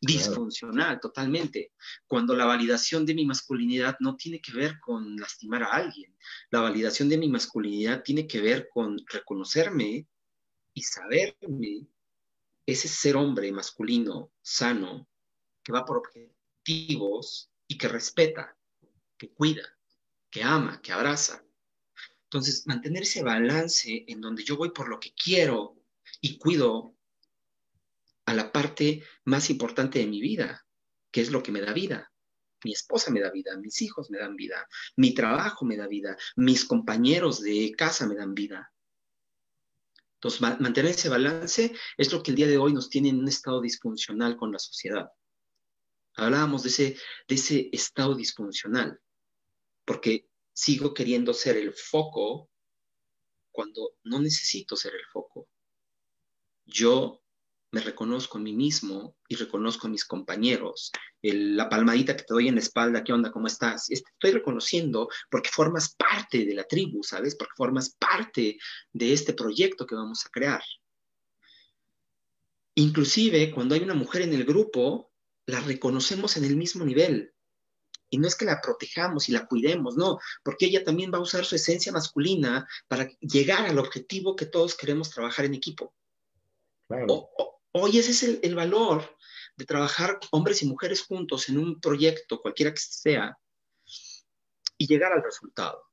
disfuncional. 0.00 1.00
Totalmente, 1.00 1.72
cuando 2.06 2.36
la 2.36 2.44
validación 2.44 3.04
de 3.04 3.14
mi 3.14 3.24
masculinidad 3.24 3.96
no 4.00 4.16
tiene 4.16 4.40
que 4.40 4.52
ver 4.52 4.78
con 4.78 5.16
lastimar 5.16 5.62
a 5.64 5.72
alguien, 5.72 6.14
la 6.50 6.60
validación 6.60 7.08
de 7.08 7.18
mi 7.18 7.28
masculinidad 7.28 8.02
tiene 8.02 8.26
que 8.26 8.40
ver 8.40 8.68
con 8.72 8.98
reconocerme 9.08 10.06
y 10.74 10.82
saberme 10.82 11.86
ese 12.66 12.86
ser 12.86 13.16
hombre 13.16 13.50
masculino, 13.50 14.30
sano, 14.42 15.08
que 15.64 15.72
va 15.72 15.84
por 15.84 15.98
objetivos 15.98 17.50
y 17.66 17.78
que 17.78 17.88
respeta, 17.88 18.57
que 19.18 19.30
cuida, 19.30 19.62
que 20.30 20.42
ama, 20.42 20.80
que 20.80 20.92
abraza. 20.92 21.44
Entonces, 22.24 22.66
mantener 22.66 23.02
ese 23.02 23.22
balance 23.22 24.04
en 24.06 24.20
donde 24.20 24.44
yo 24.44 24.56
voy 24.56 24.70
por 24.70 24.88
lo 24.88 25.00
que 25.00 25.12
quiero 25.12 25.76
y 26.20 26.38
cuido 26.38 26.94
a 28.26 28.34
la 28.34 28.52
parte 28.52 29.02
más 29.24 29.48
importante 29.48 29.98
de 29.98 30.06
mi 30.06 30.20
vida, 30.20 30.66
que 31.10 31.22
es 31.22 31.30
lo 31.30 31.42
que 31.42 31.52
me 31.52 31.60
da 31.60 31.72
vida. 31.72 32.12
Mi 32.64 32.72
esposa 32.72 33.10
me 33.10 33.20
da 33.20 33.30
vida, 33.30 33.56
mis 33.56 33.80
hijos 33.82 34.10
me 34.10 34.18
dan 34.18 34.36
vida, 34.36 34.68
mi 34.96 35.14
trabajo 35.14 35.64
me 35.64 35.76
da 35.76 35.86
vida, 35.86 36.16
mis 36.36 36.64
compañeros 36.64 37.40
de 37.40 37.72
casa 37.76 38.06
me 38.06 38.16
dan 38.16 38.34
vida. 38.34 38.72
Entonces, 40.16 40.40
mantener 40.40 40.90
ese 40.90 41.08
balance 41.08 41.72
es 41.96 42.12
lo 42.12 42.22
que 42.22 42.32
el 42.32 42.36
día 42.36 42.48
de 42.48 42.58
hoy 42.58 42.72
nos 42.72 42.90
tiene 42.90 43.10
en 43.10 43.20
un 43.20 43.28
estado 43.28 43.60
disfuncional 43.60 44.36
con 44.36 44.50
la 44.50 44.58
sociedad. 44.58 45.10
Hablábamos 46.14 46.64
de 46.64 46.68
ese, 46.70 46.96
de 47.28 47.34
ese 47.36 47.70
estado 47.72 48.16
disfuncional, 48.16 49.00
porque 49.88 50.28
sigo 50.52 50.94
queriendo 50.94 51.34
ser 51.34 51.56
el 51.56 51.72
foco 51.72 52.48
cuando 53.50 53.94
no 54.04 54.20
necesito 54.20 54.76
ser 54.76 54.94
el 54.94 55.04
foco 55.12 55.48
yo 56.68 57.22
me 57.70 57.80
reconozco 57.80 58.38
a 58.38 58.40
mí 58.40 58.54
mismo 58.54 59.16
y 59.28 59.34
reconozco 59.34 59.86
a 59.86 59.90
mis 59.90 60.04
compañeros. 60.04 60.92
la 61.22 61.68
palmadita 61.68 62.16
que 62.16 62.22
te 62.22 62.32
doy 62.34 62.48
en 62.48 62.54
la 62.54 62.60
espalda, 62.60 63.02
¿qué 63.02 63.12
onda? 63.12 63.32
¿Cómo 63.32 63.46
estás? 63.46 63.90
Estoy 63.90 64.30
reconociendo 64.30 65.08
porque 65.30 65.50
formas 65.50 65.94
parte 65.94 66.44
de 66.46 66.54
la 66.54 66.64
tribu, 66.64 67.02
¿sabes? 67.02 67.34
Porque 67.36 67.52
formas 67.56 67.94
parte 67.98 68.58
de 68.92 69.12
este 69.12 69.34
proyecto 69.34 69.86
que 69.86 69.94
vamos 69.94 70.24
a 70.24 70.30
crear. 70.30 70.62
Inclusive 72.74 73.50
cuando 73.52 73.74
hay 73.74 73.82
una 73.82 73.94
mujer 73.94 74.22
en 74.22 74.32
el 74.32 74.44
grupo, 74.44 75.12
la 75.46 75.60
reconocemos 75.60 76.36
en 76.36 76.44
el 76.44 76.56
mismo 76.56 76.84
nivel. 76.84 77.34
Y 78.10 78.18
no 78.18 78.26
es 78.26 78.34
que 78.34 78.44
la 78.44 78.60
protejamos 78.60 79.28
y 79.28 79.32
la 79.32 79.46
cuidemos, 79.46 79.96
no, 79.96 80.18
porque 80.42 80.66
ella 80.66 80.84
también 80.84 81.12
va 81.12 81.18
a 81.18 81.22
usar 81.22 81.44
su 81.44 81.56
esencia 81.56 81.92
masculina 81.92 82.66
para 82.86 83.08
llegar 83.20 83.66
al 83.66 83.78
objetivo 83.78 84.34
que 84.34 84.46
todos 84.46 84.74
queremos 84.74 85.10
trabajar 85.10 85.44
en 85.44 85.54
equipo 85.54 85.94
hoy 87.72 87.98
ese 87.98 88.10
es 88.10 88.40
el, 88.42 88.54
valor 88.54 89.16
de 89.56 89.64
trabajar 89.64 90.18
hombres 90.30 90.62
y 90.62 90.66
mujeres 90.66 91.02
juntos 91.02 91.48
en 91.48 91.58
un 91.58 91.80
proyecto, 91.80 92.40
cualquiera 92.40 92.72
que 92.72 92.80
sea, 92.80 93.38
y 94.76 94.86
llegar 94.86 95.12
al 95.12 95.22
resultado. 95.22 95.84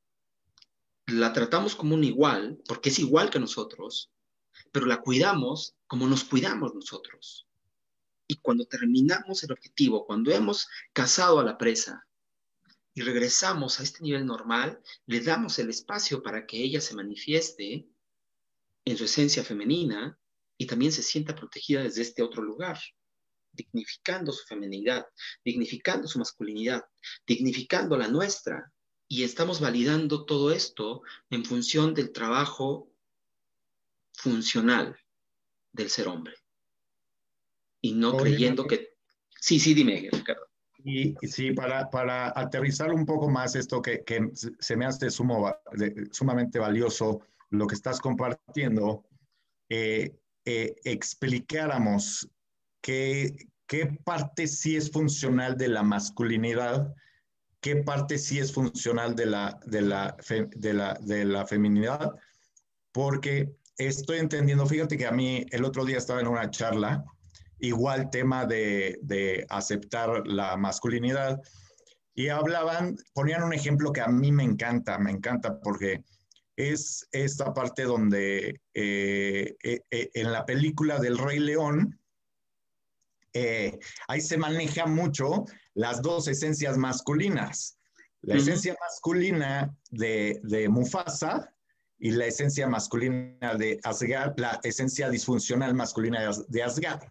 La 1.07 1.33
tratamos 1.33 1.75
como 1.75 1.95
un 1.95 2.03
igual, 2.03 2.59
porque 2.67 2.89
es 2.89 2.99
igual 2.99 3.29
que 3.29 3.39
nosotros, 3.39 4.11
pero 4.71 4.85
la 4.85 5.01
cuidamos 5.01 5.75
como 5.87 6.07
nos 6.07 6.23
cuidamos 6.23 6.73
nosotros. 6.73 7.47
Y 8.27 8.37
cuando 8.37 8.65
terminamos 8.65 9.43
el 9.43 9.51
objetivo, 9.51 10.05
cuando 10.05 10.31
hemos 10.31 10.67
cazado 10.93 11.39
a 11.39 11.43
la 11.43 11.57
presa, 11.57 12.05
y 12.95 13.01
regresamos 13.01 13.79
a 13.79 13.83
este 13.83 14.01
nivel 14.03 14.25
normal, 14.25 14.81
le 15.05 15.19
damos 15.19 15.59
el 15.59 15.69
espacio 15.69 16.23
para 16.23 16.47
que 16.47 16.63
ella 16.63 16.79
se 16.79 16.95
manifieste 16.95 17.89
en 18.85 18.97
su 18.97 19.03
esencia 19.03 19.43
femenina 19.43 20.17
y 20.57 20.65
también 20.65 20.93
se 20.93 21.03
sienta 21.03 21.35
protegida 21.35 21.83
desde 21.83 22.03
este 22.03 22.23
otro 22.23 22.41
lugar, 22.41 22.79
dignificando 23.51 24.31
su 24.31 24.45
feminidad, 24.45 25.05
dignificando 25.43 26.07
su 26.07 26.19
masculinidad, 26.19 26.85
dignificando 27.27 27.97
la 27.97 28.07
nuestra. 28.07 28.71
Y 29.09 29.23
estamos 29.23 29.59
validando 29.59 30.25
todo 30.25 30.51
esto 30.51 31.01
en 31.29 31.43
función 31.43 31.93
del 31.93 32.13
trabajo 32.13 32.89
funcional 34.13 34.97
del 35.73 35.89
ser 35.89 36.07
hombre. 36.07 36.35
Y 37.85 37.93
no 37.93 38.17
creyendo 38.17 38.65
que... 38.65 38.95
Sí, 39.39 39.59
sí, 39.59 39.75
dime, 39.75 40.09
Ricardo. 40.11 40.47
Y, 40.83 41.15
sí, 41.27 41.51
para, 41.51 41.87
para, 41.91 42.33
aterrizar 42.35 42.91
un 42.91 43.05
poco 43.05 43.29
más 43.29 43.55
esto 43.55 43.79
que, 43.79 44.03
que 44.03 44.31
se 44.33 44.75
me 44.75 44.85
hace 44.85 45.11
sumo, 45.11 45.53
sumamente 46.11 46.57
valioso, 46.57 47.21
lo 47.51 47.67
que 47.67 47.75
estás 47.75 47.99
compartiendo, 47.99 49.05
eh, 49.69 50.15
eh, 50.45 50.75
explicáramos 50.83 52.27
qué, 52.81 53.35
qué 53.67 53.99
parte 54.03 54.47
sí 54.47 54.75
es 54.75 54.91
funcional 54.91 55.57
de 55.57 55.67
la 55.67 55.83
masculinidad, 55.83 56.91
qué 57.61 57.75
parte 57.77 58.17
sí 58.17 58.39
es 58.39 58.51
funcional 58.51 59.15
de 59.15 59.27
la, 59.27 59.59
de 59.65 59.81
la, 59.81 60.17
de 60.55 60.73
la, 60.73 60.93
de 61.01 61.25
la 61.25 61.45
feminidad, 61.45 62.15
porque 62.91 63.55
estoy 63.77 64.19
entendiendo, 64.19 64.65
fíjate 64.65 64.97
que 64.97 65.05
a 65.05 65.11
mí 65.11 65.45
el 65.51 65.65
otro 65.65 65.85
día 65.85 65.97
estaba 65.97 66.21
en 66.21 66.27
una 66.27 66.49
charla, 66.49 67.03
igual 67.59 68.09
tema 68.09 68.45
de, 68.45 68.99
de 69.01 69.45
aceptar 69.49 70.27
la 70.27 70.57
masculinidad, 70.57 71.41
y 72.15 72.29
hablaban, 72.29 72.95
ponían 73.13 73.43
un 73.43 73.53
ejemplo 73.53 73.91
que 73.91 74.01
a 74.01 74.07
mí 74.07 74.31
me 74.31 74.43
encanta, 74.43 74.97
me 74.97 75.11
encanta 75.11 75.59
porque 75.59 76.01
es 76.55 77.07
esta 77.11 77.53
parte 77.53 77.83
donde 77.83 78.61
eh, 78.73 79.55
eh, 79.61 79.81
eh, 79.91 80.09
en 80.13 80.31
la 80.31 80.45
película 80.45 80.97
del 80.99 81.17
Rey 81.17 81.39
León, 81.39 81.99
ahí 84.07 84.21
se 84.21 84.37
maneja 84.37 84.85
mucho 84.85 85.43
las 85.73 86.01
dos 86.01 86.29
esencias 86.29 86.77
masculinas. 86.77 87.77
La 88.21 88.37
esencia 88.37 88.77
masculina 88.79 89.77
de, 89.91 90.39
de, 90.43 90.69
Mufasa 90.69 91.53
y 91.99 92.11
la 92.11 92.27
esencia 92.27 92.65
masculina 92.65 93.55
de 93.55 93.77
Asgard, 93.83 94.39
la 94.39 94.61
esencia 94.63 95.09
disfuncional 95.09 95.75
masculina 95.75 96.31
de 96.47 96.63
Asgard, 96.63 97.03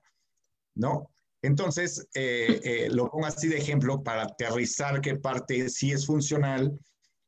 ¿no? 0.74 1.10
Entonces, 1.42 2.08
lo 2.90 3.10
pongo 3.10 3.26
así 3.26 3.48
de 3.48 3.58
ejemplo 3.58 4.02
para 4.02 4.22
aterrizar 4.22 5.02
qué 5.02 5.16
parte 5.16 5.68
sí 5.68 5.92
es 5.92 6.06
funcional 6.06 6.78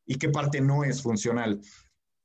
y 0.06 0.16
qué 0.16 0.30
parte 0.30 0.60
no 0.60 0.84
es 0.84 1.02
funcional. 1.02 1.60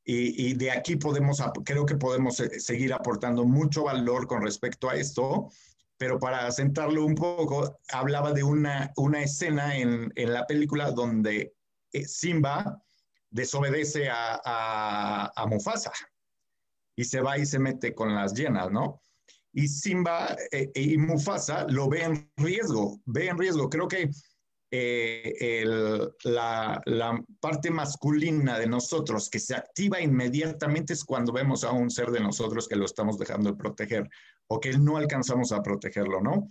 Y, 0.04 0.54
de 0.56 0.72
aquí 0.72 0.96
podemos, 0.96 1.42
creo 1.64 1.86
que 1.86 1.96
podemos 1.96 2.40
eh, 2.40 2.60
seguir 2.60 2.92
aportando 2.94 3.46
mucho 3.46 3.84
valor 3.84 4.26
con 4.28 4.42
respecto 4.42 4.90
a 4.90 4.96
esto, 4.96 5.50
pero 5.98 6.20
para 6.20 6.52
sentarlo 6.52 7.06
un 7.06 7.14
poco, 7.14 7.80
hablaba 7.92 8.34
de 8.34 8.44
una, 8.44 8.92
una 8.98 9.22
escena 9.22 9.78
en, 9.78 10.12
en 10.16 10.34
la 10.34 10.48
película 10.48 10.92
donde 10.92 11.54
eh, 11.94 12.06
Simba 12.06 12.82
desobedece 13.30 14.10
a, 14.10 14.42
a, 14.44 15.32
a, 15.36 15.46
Mufasa 15.46 15.94
y 16.96 17.06
se 17.06 17.22
va 17.22 17.38
y 17.38 17.46
se 17.46 17.60
mete 17.60 17.94
con 17.94 18.16
las 18.16 18.34
llenas, 18.34 18.72
¿no? 18.72 19.04
Y 19.54 19.68
Simba 19.68 20.36
eh, 20.52 20.72
y 20.76 20.98
Mufasa 20.98 21.66
lo 21.68 21.90
ve 21.90 22.04
en 22.04 22.32
riesgo, 22.38 23.02
ve 23.06 23.28
en 23.28 23.38
riesgo. 23.38 23.70
Creo 23.70 23.88
que 23.88 24.10
eh, 24.74 25.66
la, 26.24 26.82
parte 27.42 27.70
masculina 27.70 28.58
de 28.58 28.68
nosotros 28.68 29.30
que 29.30 29.40
se 29.40 29.54
activa 29.54 30.00
inmediatamente 30.00 30.94
es 30.94 31.04
cuando 31.04 31.34
vemos 31.34 31.66
a 31.66 31.72
un 31.72 31.92
ser 31.92 32.10
de 32.12 32.22
nosotros 32.22 32.70
que 32.70 32.78
lo 32.78 32.86
estamos 32.86 33.18
dejando 33.18 33.52
de 33.52 33.58
proteger 33.58 34.10
o 34.48 34.62
que 34.62 34.78
no 34.78 34.96
alcanzamos 34.96 35.52
a 35.52 35.62
protegerlo, 35.62 36.22
¿no? 36.22 36.48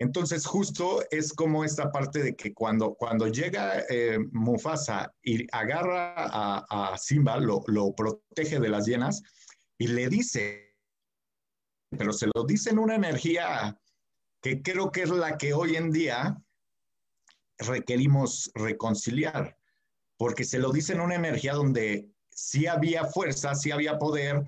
Entonces, 0.00 0.44
justo 0.44 1.04
es 1.12 1.32
como 1.32 1.62
esta 1.62 1.92
parte 1.92 2.20
de 2.24 2.34
que 2.34 2.52
cuando, 2.52 2.94
cuando 2.94 3.28
llega 3.28 3.84
eh, 3.88 4.18
Mufasa 4.32 5.14
y 5.22 5.46
agarra 5.52 6.14
a, 6.16 6.94
a 6.94 6.98
Simba, 6.98 7.36
lo, 7.38 7.62
lo, 7.68 7.94
protege 7.94 8.58
de 8.58 8.68
las 8.68 8.86
hienas 8.86 9.22
y 9.78 9.86
le 9.86 10.08
dice, 10.08 10.71
pero 11.96 12.12
se 12.12 12.28
lo 12.34 12.44
dice 12.44 12.70
en 12.70 12.78
una 12.78 12.94
energía 12.94 13.78
que 14.40 14.62
creo 14.62 14.90
que 14.90 15.02
es 15.02 15.10
la 15.10 15.36
que 15.38 15.54
hoy 15.54 15.76
en 15.76 15.92
día 15.92 16.42
requerimos 17.58 18.50
reconciliar, 18.54 19.56
porque 20.16 20.44
se 20.44 20.58
lo 20.58 20.72
dice 20.72 20.94
en 20.94 21.00
una 21.00 21.14
energía 21.14 21.54
donde 21.54 22.08
sí 22.30 22.66
había 22.66 23.04
fuerza, 23.04 23.54
sí 23.54 23.70
había 23.70 23.98
poder, 23.98 24.44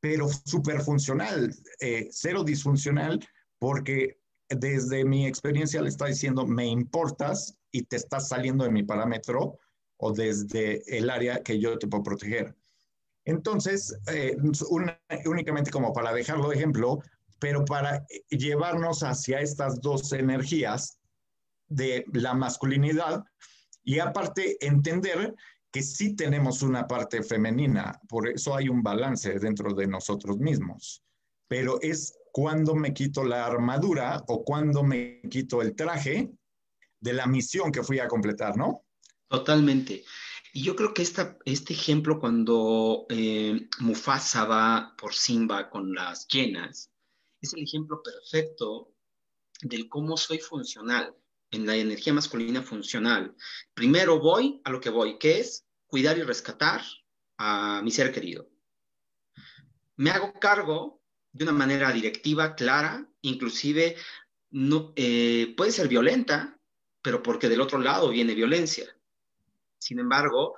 pero 0.00 0.28
súper 0.28 0.80
funcional, 0.80 1.54
eh, 1.80 2.08
cero 2.10 2.42
disfuncional, 2.42 3.24
porque 3.58 4.20
desde 4.48 5.04
mi 5.04 5.26
experiencia 5.26 5.82
le 5.82 5.88
está 5.90 6.06
diciendo, 6.06 6.46
me 6.46 6.66
importas 6.66 7.58
y 7.70 7.82
te 7.82 7.96
estás 7.96 8.28
saliendo 8.28 8.64
de 8.64 8.70
mi 8.70 8.82
parámetro 8.82 9.58
o 9.98 10.12
desde 10.12 10.82
el 10.96 11.10
área 11.10 11.42
que 11.42 11.58
yo 11.58 11.78
te 11.78 11.86
puedo 11.86 12.02
proteger. 12.02 12.56
Entonces, 13.28 13.94
eh, 14.10 14.36
únicamente 15.26 15.70
como 15.70 15.92
para 15.92 16.12
dejarlo 16.14 16.48
de 16.48 16.56
ejemplo, 16.56 16.98
pero 17.38 17.64
para 17.64 18.04
llevarnos 18.30 19.02
hacia 19.02 19.40
estas 19.40 19.80
dos 19.80 20.12
energías, 20.12 20.98
de 21.68 22.04
la 22.12 22.34
masculinidad 22.34 23.24
y 23.84 23.98
aparte 23.98 24.56
entender 24.64 25.34
que 25.70 25.82
sí 25.82 26.16
tenemos 26.16 26.62
una 26.62 26.86
parte 26.86 27.22
femenina, 27.22 28.00
por 28.08 28.28
eso 28.28 28.56
hay 28.56 28.68
un 28.68 28.82
balance 28.82 29.38
dentro 29.38 29.74
de 29.74 29.86
nosotros 29.86 30.38
mismos, 30.38 31.02
pero 31.46 31.78
es 31.82 32.14
cuando 32.32 32.74
me 32.74 32.94
quito 32.94 33.24
la 33.24 33.44
armadura 33.44 34.24
o 34.28 34.42
cuando 34.44 34.82
me 34.82 35.20
quito 35.30 35.60
el 35.60 35.74
traje 35.74 36.30
de 37.00 37.12
la 37.12 37.26
misión 37.26 37.70
que 37.70 37.82
fui 37.82 37.98
a 37.98 38.08
completar, 38.08 38.56
¿no? 38.56 38.84
Totalmente. 39.28 40.04
Y 40.52 40.62
yo 40.62 40.74
creo 40.76 40.94
que 40.94 41.02
esta, 41.02 41.38
este 41.44 41.74
ejemplo 41.74 42.18
cuando 42.18 43.06
eh, 43.10 43.68
Mufasa 43.80 44.44
va 44.44 44.94
por 44.96 45.14
Simba 45.14 45.68
con 45.68 45.94
las 45.94 46.26
llenas, 46.28 46.90
es 47.40 47.54
el 47.54 47.62
ejemplo 47.62 48.02
perfecto 48.02 48.94
del 49.62 49.88
cómo 49.88 50.16
soy 50.16 50.38
funcional 50.38 51.14
en 51.50 51.66
la 51.66 51.76
energía 51.76 52.12
masculina 52.12 52.62
funcional. 52.62 53.34
Primero 53.74 54.20
voy 54.20 54.60
a 54.64 54.70
lo 54.70 54.80
que 54.80 54.90
voy, 54.90 55.18
que 55.18 55.40
es 55.40 55.66
cuidar 55.86 56.18
y 56.18 56.22
rescatar 56.22 56.82
a 57.38 57.80
mi 57.82 57.90
ser 57.90 58.12
querido. 58.12 58.50
Me 59.96 60.10
hago 60.10 60.32
cargo 60.34 61.02
de 61.32 61.44
una 61.44 61.52
manera 61.52 61.92
directiva, 61.92 62.54
clara, 62.54 63.08
inclusive 63.22 63.96
no, 64.50 64.92
eh, 64.96 65.54
puede 65.56 65.72
ser 65.72 65.88
violenta, 65.88 66.58
pero 67.02 67.22
porque 67.22 67.48
del 67.48 67.60
otro 67.60 67.78
lado 67.78 68.10
viene 68.10 68.34
violencia. 68.34 68.97
Sin 69.78 69.98
embargo, 69.98 70.56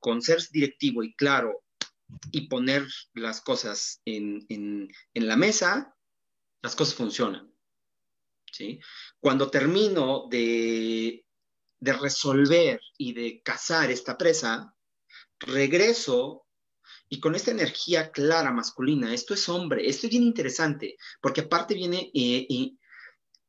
con 0.00 0.20
ser 0.20 0.38
directivo 0.50 1.02
y 1.02 1.14
claro 1.14 1.64
y 2.30 2.48
poner 2.48 2.86
las 3.14 3.40
cosas 3.40 4.00
en, 4.04 4.44
en, 4.48 5.26
la 5.26 5.36
mesa, 5.36 5.96
las 6.62 6.76
cosas 6.76 6.94
funcionan. 6.94 7.52
¿sí? 8.52 8.80
Cuando 9.20 9.50
termino 9.50 10.26
de, 10.28 11.24
resolver 11.80 12.80
y 12.98 13.12
de 13.12 13.42
cazar 13.42 13.90
esta 13.90 14.16
presa, 14.16 14.74
regreso 15.38 16.46
y 17.08 17.20
con 17.20 17.34
esta 17.34 17.50
energía 17.50 18.10
clara 18.10 18.52
masculina, 18.52 19.12
esto 19.12 19.34
es 19.34 19.48
hombre, 19.48 19.88
esto 19.88 20.06
es 20.06 20.10
bien 20.10 20.22
interesante, 20.22 20.96
porque 21.20 21.42
aparte 21.42 21.74
viene 21.74 22.10
eh, 22.14 22.46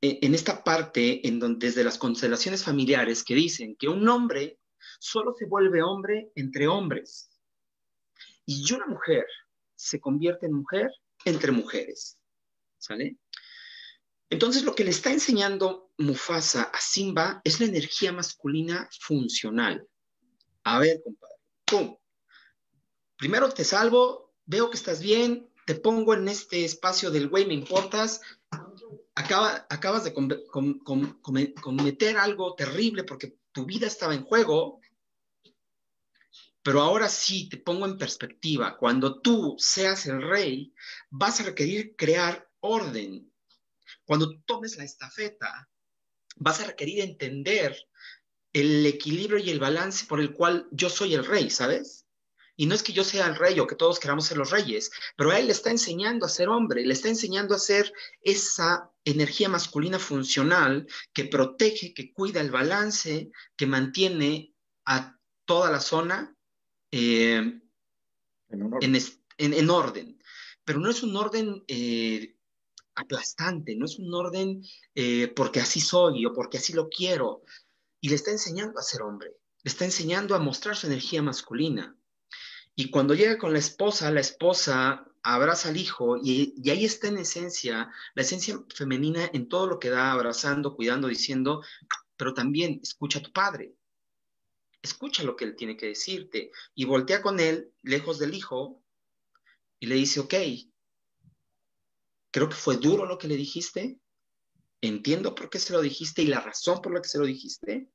eh, 0.01 0.19
en 0.21 0.35
esta 0.35 0.63
parte 0.63 1.27
en 1.27 1.39
donde 1.39 1.67
desde 1.67 1.83
las 1.83 1.97
constelaciones 1.97 2.63
familiares 2.63 3.23
que 3.23 3.35
dicen 3.35 3.75
que 3.75 3.87
un 3.87 4.07
hombre 4.07 4.59
solo 5.05 5.35
se 5.37 5.45
vuelve 5.45 5.83
hombre 5.83 6.31
entre 6.35 6.67
hombres 6.67 7.29
y 8.45 8.73
una 8.73 8.87
mujer 8.87 9.25
se 9.75 9.99
convierte 9.99 10.47
en 10.47 10.53
mujer 10.53 10.89
entre 11.25 11.51
mujeres, 11.51 12.17
¿sale? 12.79 13.17
Entonces, 14.31 14.63
lo 14.63 14.73
que 14.73 14.83
le 14.83 14.89
está 14.89 15.11
enseñando 15.11 15.91
Mufasa 15.99 16.63
a 16.63 16.79
Simba 16.79 17.41
es 17.43 17.59
la 17.59 17.67
energía 17.67 18.11
masculina 18.11 18.89
funcional. 18.99 19.87
A 20.63 20.79
ver, 20.79 21.01
compadre, 21.03 21.35
¡pum! 21.65 21.97
Primero 23.15 23.51
te 23.51 23.63
salvo, 23.63 24.33
veo 24.45 24.71
que 24.71 24.77
estás 24.77 25.01
bien, 25.01 25.51
te 25.67 25.75
pongo 25.75 26.15
en 26.15 26.27
este 26.27 26.65
espacio 26.65 27.11
del 27.11 27.29
güey, 27.29 27.45
me 27.45 27.53
importas, 27.53 28.21
acabas 29.13 30.03
de 30.03 30.13
cometer 31.61 32.17
algo 32.17 32.55
terrible 32.55 33.03
porque 33.03 33.37
tu 33.51 33.65
vida 33.65 33.85
estaba 33.87 34.15
en 34.15 34.23
juego, 34.23 34.81
pero 36.65 36.81
ahora 36.81 37.09
sí 37.09 37.47
te 37.47 37.57
pongo 37.57 37.85
en 37.85 37.95
perspectiva, 37.95 38.75
cuando 38.75 39.21
tú 39.21 39.55
seas 39.59 40.07
el 40.07 40.19
rey, 40.19 40.73
vas 41.11 41.39
a 41.39 41.43
requerir 41.43 41.95
crear 41.95 42.49
orden, 42.59 43.31
cuando 44.03 44.39
tomes 44.47 44.75
la 44.75 44.83
estafeta, 44.83 45.69
vas 46.37 46.61
a 46.61 46.65
requerir 46.65 47.01
entender 47.01 47.77
el 48.51 48.83
equilibrio 48.83 49.37
y 49.37 49.51
el 49.51 49.59
balance 49.59 50.07
por 50.07 50.19
el 50.19 50.33
cual 50.33 50.67
yo 50.71 50.89
soy 50.89 51.13
el 51.13 51.23
rey, 51.23 51.51
¿sabes? 51.51 52.07
Y 52.55 52.65
no 52.65 52.73
es 52.73 52.81
que 52.81 52.93
yo 52.93 53.03
sea 53.03 53.27
el 53.27 53.35
rey 53.35 53.59
o 53.59 53.67
que 53.67 53.75
todos 53.75 53.99
queramos 53.99 54.25
ser 54.25 54.37
los 54.37 54.49
reyes, 54.49 54.89
pero 55.15 55.29
a 55.29 55.37
él 55.37 55.45
le 55.45 55.51
está 55.51 55.69
enseñando 55.69 56.25
a 56.25 56.29
ser 56.29 56.49
hombre, 56.49 56.83
le 56.83 56.93
está 56.93 57.09
enseñando 57.09 57.53
a 57.53 57.59
ser 57.59 57.93
esa 58.21 58.91
energía 59.03 59.49
masculina 59.49 59.99
funcional 59.99 60.87
que 61.13 61.25
protege, 61.25 61.93
que 61.93 62.11
cuida 62.11 62.41
el 62.41 62.49
balance, 62.49 63.29
que 63.55 63.67
mantiene 63.67 64.55
a 64.83 65.15
toda 65.45 65.69
la 65.69 65.79
zona 65.79 66.34
eh, 66.91 67.61
en, 68.49 69.69
orden. 69.69 70.21
Pero 70.63 70.79
no 70.79 70.89
es 70.89 71.03
un 71.03 71.15
orden 71.15 71.63
eh, 71.67 72.35
aplastante, 72.95 73.75
no 73.75 73.85
es 73.85 73.99
un 73.99 74.13
orden 74.13 74.63
eh, 74.93 75.27
porque 75.35 75.59
así 75.59 75.79
soy 75.79 76.25
o 76.25 76.33
porque 76.33 76.57
así 76.57 76.73
lo 76.73 76.89
quiero. 76.89 77.43
Y 78.01 78.09
le 78.09 78.15
está 78.15 78.31
enseñando 78.31 78.79
a 78.79 78.83
ser 78.83 79.01
hombre, 79.01 79.31
le 79.63 79.69
está 79.69 79.85
enseñando 79.85 80.35
a 80.35 80.39
mostrar 80.39 80.75
su 80.75 80.87
energía 80.87 81.21
masculina. 81.21 81.97
Y 82.75 82.89
cuando 82.89 83.13
llega 83.13 83.37
con 83.37 83.53
la 83.53 83.59
esposa, 83.59 84.11
la 84.11 84.19
esposa 84.19 85.05
abraza 85.23 85.69
al 85.69 85.77
hijo 85.77 86.17
y, 86.17 86.53
y, 86.61 86.69
ahí 86.69 86.85
está 86.85 87.07
en 87.07 87.17
esencia, 87.17 87.89
la 88.13 88.21
esencia 88.21 88.59
femenina 88.75 89.29
en 89.33 89.47
todo 89.47 89.65
lo 89.65 89.79
que 89.79 89.89
da, 89.89 90.11
abrazando, 90.11 90.75
cuidando, 90.75 91.07
diciendo, 91.07 91.63
pero 92.17 92.33
también 92.33 92.79
escucha 92.83 93.19
a 93.19 93.23
tu 93.23 93.31
padre, 93.31 93.73
escucha 94.85 95.23
lo 95.23 95.35
que 95.35 95.45
él 95.45 95.55
tiene 95.55 95.77
que 95.77 95.87
decirte 95.87 96.51
y 96.73 96.85
voltea 96.85 97.21
con 97.21 97.39
él, 97.39 97.71
lejos 97.81 98.19
del 98.19 98.33
hijo, 98.33 98.81
y 99.79 99.87
le 99.87 99.95
dice, 99.95 100.19
ok, 100.19 100.33
creo 102.31 102.49
que 102.49 102.55
fue 102.55 102.77
duro 102.77 103.05
lo 103.05 103.17
que 103.17 103.27
le 103.27 103.35
dijiste, 103.35 103.99
entiendo 104.81 105.35
por 105.35 105.49
qué 105.49 105.59
se 105.59 105.73
lo 105.73 105.81
dijiste 105.81 106.21
y 106.21 106.27
la 106.27 106.41
razón 106.41 106.81
por 106.81 106.93
la 106.93 107.01
que 107.01 107.09
se 107.09 107.17
lo 107.17 107.25
dijiste, 107.25 107.89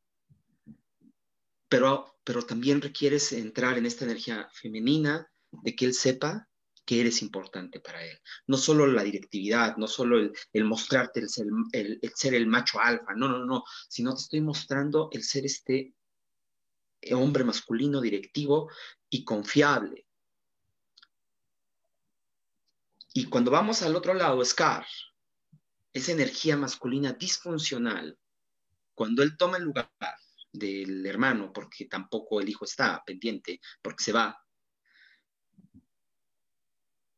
pero, 1.68 2.16
pero 2.24 2.42
también 2.44 2.81
requieres 2.81 3.33
entrar 3.33 3.79
en 3.79 3.87
esta 3.87 4.05
energía 4.05 4.48
femenina 4.53 5.31
de 5.50 5.74
que 5.76 5.85
él 5.85 5.94
sepa 5.94 6.48
que 6.85 7.00
eres 7.00 7.22
importante 7.22 7.79
para 7.79 8.05
él. 8.05 8.18
No 8.46 8.57
solo 8.57 8.87
la 8.87 9.05
directividad, 9.05 9.76
no 9.76 9.87
solo 9.87 10.18
el, 10.18 10.64
mostrarte 10.64 11.20
el 11.20 11.29
ser 11.29 12.35
el, 12.35 12.46
macho 12.48 12.81
alfa, 12.81 13.14
no, 13.14 13.29
no, 13.29 13.44
no, 13.44 13.62
sino 13.88 14.14
te 14.14 14.22
estoy 14.22 14.40
mostrando 14.40 15.09
el 15.12 15.22
ser 15.22 15.46
este 15.46 15.94
hombre 17.14 17.44
masculino 17.44 18.00
directivo 18.00 18.70
y 19.08 19.24
confiable. 19.24 20.06
Y 23.12 23.26
cuando 23.26 23.50
vamos 23.50 23.82
al 23.82 23.96
otro 23.96 24.14
lado, 24.14 24.44
Scar, 24.44 24.86
esa 25.92 26.12
energía 26.12 26.56
masculina 26.56 27.12
disfuncional, 27.12 28.18
cuando 28.94 29.22
él 29.22 29.36
toma 29.36 29.56
el 29.56 29.64
lugar 29.64 29.90
del 30.52 31.04
hermano, 31.06 31.52
porque 31.52 31.86
tampoco 31.86 32.40
el 32.40 32.48
hijo 32.48 32.64
está 32.64 33.02
pendiente, 33.04 33.60
porque 33.82 34.04
se 34.04 34.12
va, 34.12 34.38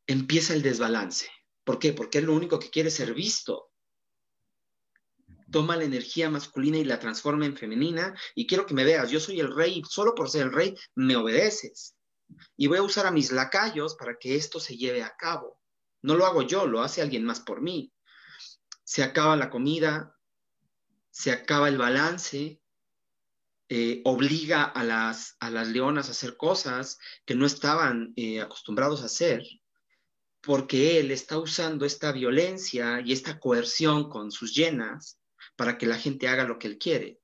empieza 0.07 0.55
el 0.55 0.63
desbalance. 0.63 1.29
¿Por 1.65 1.79
qué? 1.79 1.93
Porque 1.93 2.19
es 2.19 2.25
lo 2.25 2.35
único 2.35 2.59
que 2.59 2.71
quiere 2.71 2.91
ser 2.91 3.15
visto 3.15 3.72
toma 5.53 5.77
la 5.77 5.85
energía 5.85 6.29
masculina 6.29 6.79
y 6.79 6.85
la 6.85 6.99
transforma 6.99 7.47
en 7.47 7.57
femenina 7.57 8.19
y 8.35 8.47
quiero 8.47 8.67
que 8.67 8.75
me 8.75 8.85
veas, 8.85 9.11
yo 9.11 9.21
soy 9.21 9.39
el 9.39 9.55
rey 9.55 9.79
y 9.79 9.83
solo 9.89 10.15
por 10.15 10.29
ser 10.29 10.43
el 10.47 10.53
rey 10.53 10.75
me 10.97 11.15
obedeces. 11.15 11.95
Y 12.57 12.67
voy 12.67 12.79
a 12.79 12.83
usar 12.83 13.07
a 13.07 13.13
mis 13.13 13.31
lacayos 13.31 13.95
para 13.95 14.17
que 14.19 14.35
esto 14.35 14.59
se 14.59 14.77
lleve 14.77 15.03
a 15.03 15.15
cabo. 15.17 15.61
No 16.01 16.17
lo 16.17 16.27
hago 16.27 16.43
yo, 16.43 16.67
lo 16.67 16.81
hace 16.81 17.03
alguien 17.03 17.25
más 17.25 17.41
por 17.41 17.61
mí. 17.61 17.93
Se 18.83 19.05
acaba 19.05 19.37
la 19.37 19.51
comida, 19.51 20.17
se 21.11 21.31
acaba 21.31 21.69
el 21.69 21.79
balance, 21.79 22.61
eh, 23.69 24.01
obliga 24.05 24.65
a 24.65 24.83
las, 24.83 25.37
a 25.39 25.51
las 25.51 25.69
leonas 25.69 26.09
a 26.09 26.13
hacer 26.13 26.37
cosas 26.37 26.99
que 27.25 27.35
no 27.35 27.47
estaban 27.47 28.13
eh, 28.17 28.41
acostumbrados 28.41 29.03
a 29.03 29.07
hacer, 29.07 29.45
porque 30.41 30.99
él 30.99 31.11
está 31.11 31.39
usando 31.39 31.85
esta 31.85 32.11
violencia 32.11 33.01
y 33.05 33.13
esta 33.13 33.39
coerción 33.39 34.09
con 34.09 34.33
sus 34.33 34.55
llenas 34.55 35.22
para 35.57 35.79
que 35.79 35.87
la 35.87 35.99
gente 35.99 36.29
haga 36.29 36.45
lo 36.45 36.59
que 36.59 36.69
él 36.69 36.79
quiere. 36.79 37.21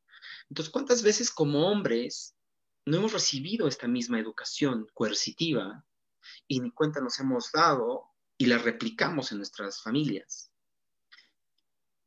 Entonces, 0.48 0.72
¿cuántas 0.72 1.02
veces 1.02 1.30
como 1.30 1.68
hombres 1.68 2.36
no 2.86 2.98
hemos 2.98 3.12
recibido 3.12 3.68
esta 3.68 3.88
misma 3.88 4.18
educación 4.18 4.86
coercitiva 4.94 5.84
y 6.46 6.60
ni 6.60 6.70
cuenta 6.70 7.00
nos 7.00 7.18
hemos 7.20 7.50
dado 7.52 8.04
y 8.36 8.46
la 8.46 8.58
replicamos 8.58 9.32
en 9.32 9.38
nuestras 9.38 9.82
familias? 9.82 10.50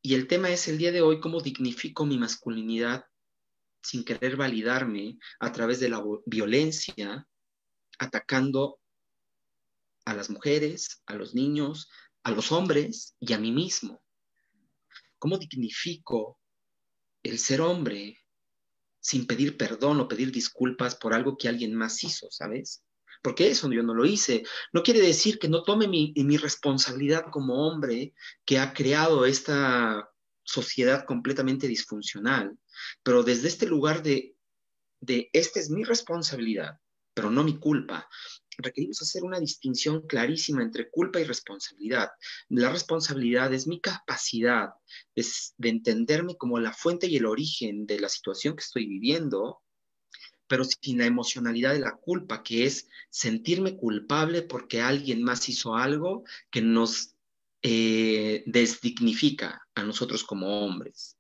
Y 0.02 0.16
el 0.16 0.28
tema 0.28 0.50
es 0.50 0.68
el 0.68 0.78
día 0.78 0.92
de 0.92 1.02
hoy 1.02 1.20
cómo 1.20 1.42
dignifico 1.42 2.06
mi 2.06 2.18
masculinidad 2.18 3.06
sin 3.84 4.04
querer 4.04 4.36
validarme 4.36 5.20
a 5.40 5.52
través 5.52 5.80
de 5.80 5.90
la 5.90 6.04
violencia, 6.26 7.28
atacando 8.00 8.80
a 10.06 10.14
las 10.14 10.30
mujeres, 10.30 11.04
a 11.06 11.14
los 11.14 11.36
niños, 11.36 11.90
a 12.24 12.32
los 12.32 12.52
hombres 12.52 13.16
y 13.20 13.34
a 13.34 13.40
mí 13.40 13.52
mismo. 13.52 14.01
¿Cómo 15.22 15.38
dignifico 15.38 16.40
el 17.22 17.38
ser 17.38 17.62
hombre 17.62 18.18
sin 19.00 19.28
pedir 19.28 19.56
perdón 19.56 20.00
o 20.00 20.08
pedir 20.08 20.32
disculpas 20.32 20.96
por 20.96 21.14
algo 21.14 21.38
que 21.38 21.48
alguien 21.48 21.76
más 21.76 22.04
hizo, 22.04 22.26
¿sabes? 22.32 22.84
Porque 23.22 23.48
eso 23.48 23.72
yo 23.72 23.84
no 23.84 23.94
lo 23.94 24.04
hice. 24.04 24.42
No 24.74 24.82
quiere 24.82 25.00
decir 25.00 25.38
que 25.38 25.48
no 25.48 25.62
tome 25.62 25.88
mi, 25.88 26.12
mi 26.16 26.38
responsabilidad 26.38 27.26
como 27.32 27.68
hombre 27.68 28.16
que 28.46 28.58
ha 28.58 28.74
creado 28.74 29.28
esta 29.28 30.10
sociedad 30.44 31.06
completamente 31.06 31.68
disfuncional, 31.68 32.58
pero 33.04 33.22
desde 33.22 33.48
este 33.48 33.68
lugar 33.68 34.02
de, 34.02 34.36
de 35.02 35.30
esta 35.34 35.60
es 35.60 35.70
mi 35.70 35.84
responsabilidad, 35.84 36.80
pero 37.14 37.30
no 37.30 37.44
mi 37.44 37.60
culpa 37.60 38.10
requerimos 38.64 39.02
hacer 39.02 39.24
una 39.24 39.40
distinción 39.40 40.06
clarísima 40.08 40.64
entre 40.64 40.90
culpa 40.90 41.20
y 41.20 41.24
responsabilidad. 41.24 42.10
La 42.50 42.72
responsabilidad 42.72 43.54
es 43.54 43.68
mi 43.68 43.80
capacidad 43.80 44.70
de, 45.16 45.26
entenderme 45.70 46.36
como 46.38 46.60
la 46.60 46.74
fuente 46.74 47.08
y 47.08 47.18
el 47.18 47.26
origen 47.26 47.86
de 47.86 48.00
la 48.00 48.10
situación 48.10 48.56
que 48.56 48.64
estoy 48.64 48.88
viviendo, 48.88 49.62
pero 50.48 50.64
sin 50.66 50.98
la 50.98 51.06
emocionalidad 51.06 51.74
de 51.74 51.80
la 51.80 51.96
culpa, 51.96 52.44
que 52.44 52.66
es 52.66 52.88
sentirme 53.10 53.78
culpable 53.78 54.42
porque 54.42 54.82
alguien 54.82 55.24
más 55.24 55.48
hizo 55.50 55.76
algo 55.76 56.24
que 56.50 56.62
nos 56.62 57.16
eh, 57.62 58.44
desdignifica 58.48 59.68
a 59.76 59.84
nosotros 59.84 60.24
como 60.24 60.66
hombres, 60.66 61.18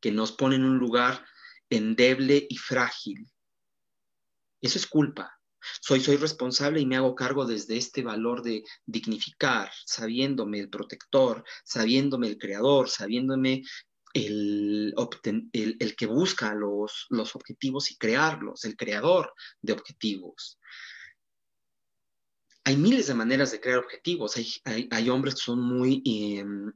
que 0.00 0.12
nos 0.12 0.32
pone 0.32 0.56
en 0.56 0.64
un 0.64 0.78
lugar 0.78 1.24
endeble 1.70 2.46
y 2.48 2.56
frágil. 2.56 3.28
Eso 4.60 4.78
es 4.78 4.86
culpa. 4.86 5.35
Soy, 5.80 6.00
soy 6.00 6.16
responsable 6.16 6.80
y 6.80 6.86
me 6.86 6.96
hago 6.96 7.14
cargo 7.14 7.46
desde 7.46 7.76
este 7.76 8.02
valor 8.02 8.42
de 8.42 8.64
dignificar, 8.84 9.70
sabiéndome 9.84 10.60
el 10.60 10.70
protector, 10.70 11.44
sabiéndome 11.64 12.28
el 12.28 12.38
creador, 12.38 12.88
sabiéndome 12.88 13.62
el, 14.16 14.94
el, 15.52 15.96
que 15.96 16.06
busca 16.06 16.54
los, 16.54 17.06
los, 17.10 17.36
objetivos 17.36 17.90
y 17.90 17.96
crearlos, 17.96 18.64
el 18.64 18.76
creador 18.76 19.32
de 19.60 19.74
objetivos. 19.74 20.58
Hay 22.64 22.76
miles 22.76 23.06
de 23.06 23.14
maneras 23.14 23.52
de 23.52 23.60
crear 23.60 23.78
objetivos. 23.78 24.36
Hay, 24.36 24.88
hay, 24.90 25.10
hombres 25.10 25.34
que 25.34 25.42
son 25.42 25.60
muy, 25.60 26.02
em, 26.04 26.72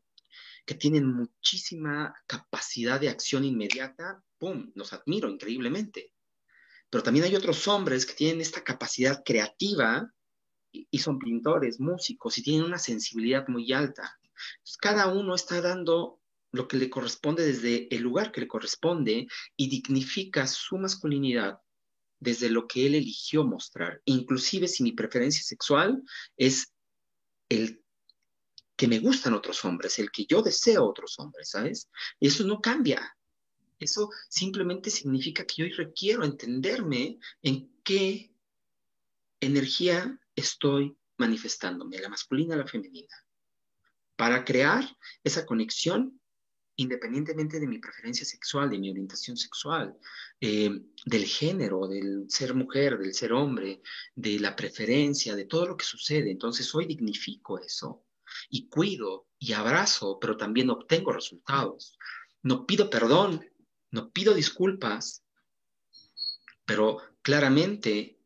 que 0.67 0.75
tienen 0.75 1.07
muchísima 1.07 2.15
capacidad 2.27 3.01
de 3.01 3.09
acción 3.09 3.45
inmediata. 3.45 4.23
¡Pum! 4.39 4.71
Los 4.75 4.93
admiro 4.93 5.29
increíblemente. 5.29 6.13
Pero 6.91 7.03
también 7.03 7.25
hay 7.25 7.37
otros 7.37 7.67
hombres 7.69 8.05
que 8.05 8.15
tienen 8.15 8.41
esta 8.41 8.63
capacidad 8.63 9.23
creativa 9.25 10.13
y, 10.73 10.99
son 10.99 11.19
pintores, 11.19 11.81
músicos 11.81 12.37
y 12.39 12.43
tienen 12.43 12.65
una 12.65 12.79
sensibilidad 12.79 13.47
muy 13.49 13.73
alta. 13.73 14.19
cada 14.81 15.09
uno 15.09 15.35
está 15.35 15.61
dando 15.61 16.21
lo 16.53 16.67
que 16.67 16.77
le 16.77 16.91
corresponde 16.91 17.45
desde 17.45 17.95
el 17.95 18.03
lugar 18.03 18.33
que 18.33 18.41
le 18.41 18.49
corresponde 18.49 19.27
y 19.57 19.69
dignifica 19.69 20.47
su 20.47 20.79
masculinidad 20.79 21.61
desde 22.19 22.51
lo 22.51 22.67
que 22.67 22.87
él 22.87 22.95
eligió 22.95 23.45
mostrar. 23.45 24.01
Inclusive 24.05 24.69
si 24.69 24.83
mi 24.83 24.93
preferencia 24.93 25.43
sexual 25.43 26.03
es 26.37 26.73
el 27.49 27.83
que 28.77 28.89
me 28.89 28.99
gustan 28.99 29.35
otros 29.35 29.65
hombres, 29.65 29.99
el 29.99 30.11
que 30.11 30.27
yo 30.27 30.43
deseo 30.43 30.85
otros 30.85 31.19
hombres, 31.19 31.51
¿sabes? 31.51 31.89
Y 32.19 32.29
eso 32.29 32.45
no 32.45 32.61
cambia. 32.61 33.15
Eso 33.81 34.11
simplemente 34.29 34.91
significa 34.91 35.45
que 35.45 35.69
yo 35.69 35.77
requiero 35.77 36.25
entenderme 36.25 37.19
en 37.43 37.73
qué 37.83 38.33
energía 39.41 40.21
estoy 40.37 40.97
manifestándome, 41.17 41.99
la 41.99 42.09
masculina 42.09 42.57
la 42.57 42.67
femenina, 42.67 43.15
para 44.17 44.45
crear 44.45 44.85
esa 45.25 45.45
conexión 45.47 46.21
independientemente 46.77 47.61
de 47.61 47.67
mi 47.67 47.79
preferencia 47.79 48.25
sexual, 48.25 48.71
de 48.71 48.79
mi 48.79 48.91
orientación 48.91 49.37
sexual, 49.37 49.99
eh, 50.41 50.71
del 51.05 51.25
género, 51.27 51.87
del 51.87 52.25
ser 52.29 52.55
mujer, 52.55 52.97
del 52.99 53.13
ser 53.13 53.35
hombre, 53.35 53.83
de 54.15 54.41
la 54.41 54.57
preferencia, 54.57 55.37
de 55.37 55.45
todo 55.45 55.67
lo 55.67 55.77
que 55.77 55.85
sucede. 55.85 56.31
Entonces 56.31 56.75
hoy 56.75 56.87
dignifico 56.87 57.59
eso 57.59 58.07
y 58.49 58.69
cuido 58.69 59.29
y 59.39 59.53
abrazo, 59.53 60.19
pero 60.19 60.39
también 60.39 60.71
obtengo 60.71 61.13
resultados. 61.13 61.99
No 62.43 62.65
pido 62.65 62.89
perdón 62.89 63.45
no 63.91 64.11
pido 64.11 64.35
disculpas, 64.35 65.25
pero 66.65 66.99
claramente 67.23 68.19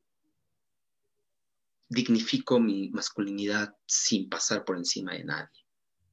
dignifico 1.88 2.61
mi 2.61 2.90
masculinidad 2.90 3.74
sin 3.87 4.29
pasar 4.29 4.64
por 4.64 4.77
encima 4.77 5.12
de 5.12 5.24
nadie. 5.24 5.66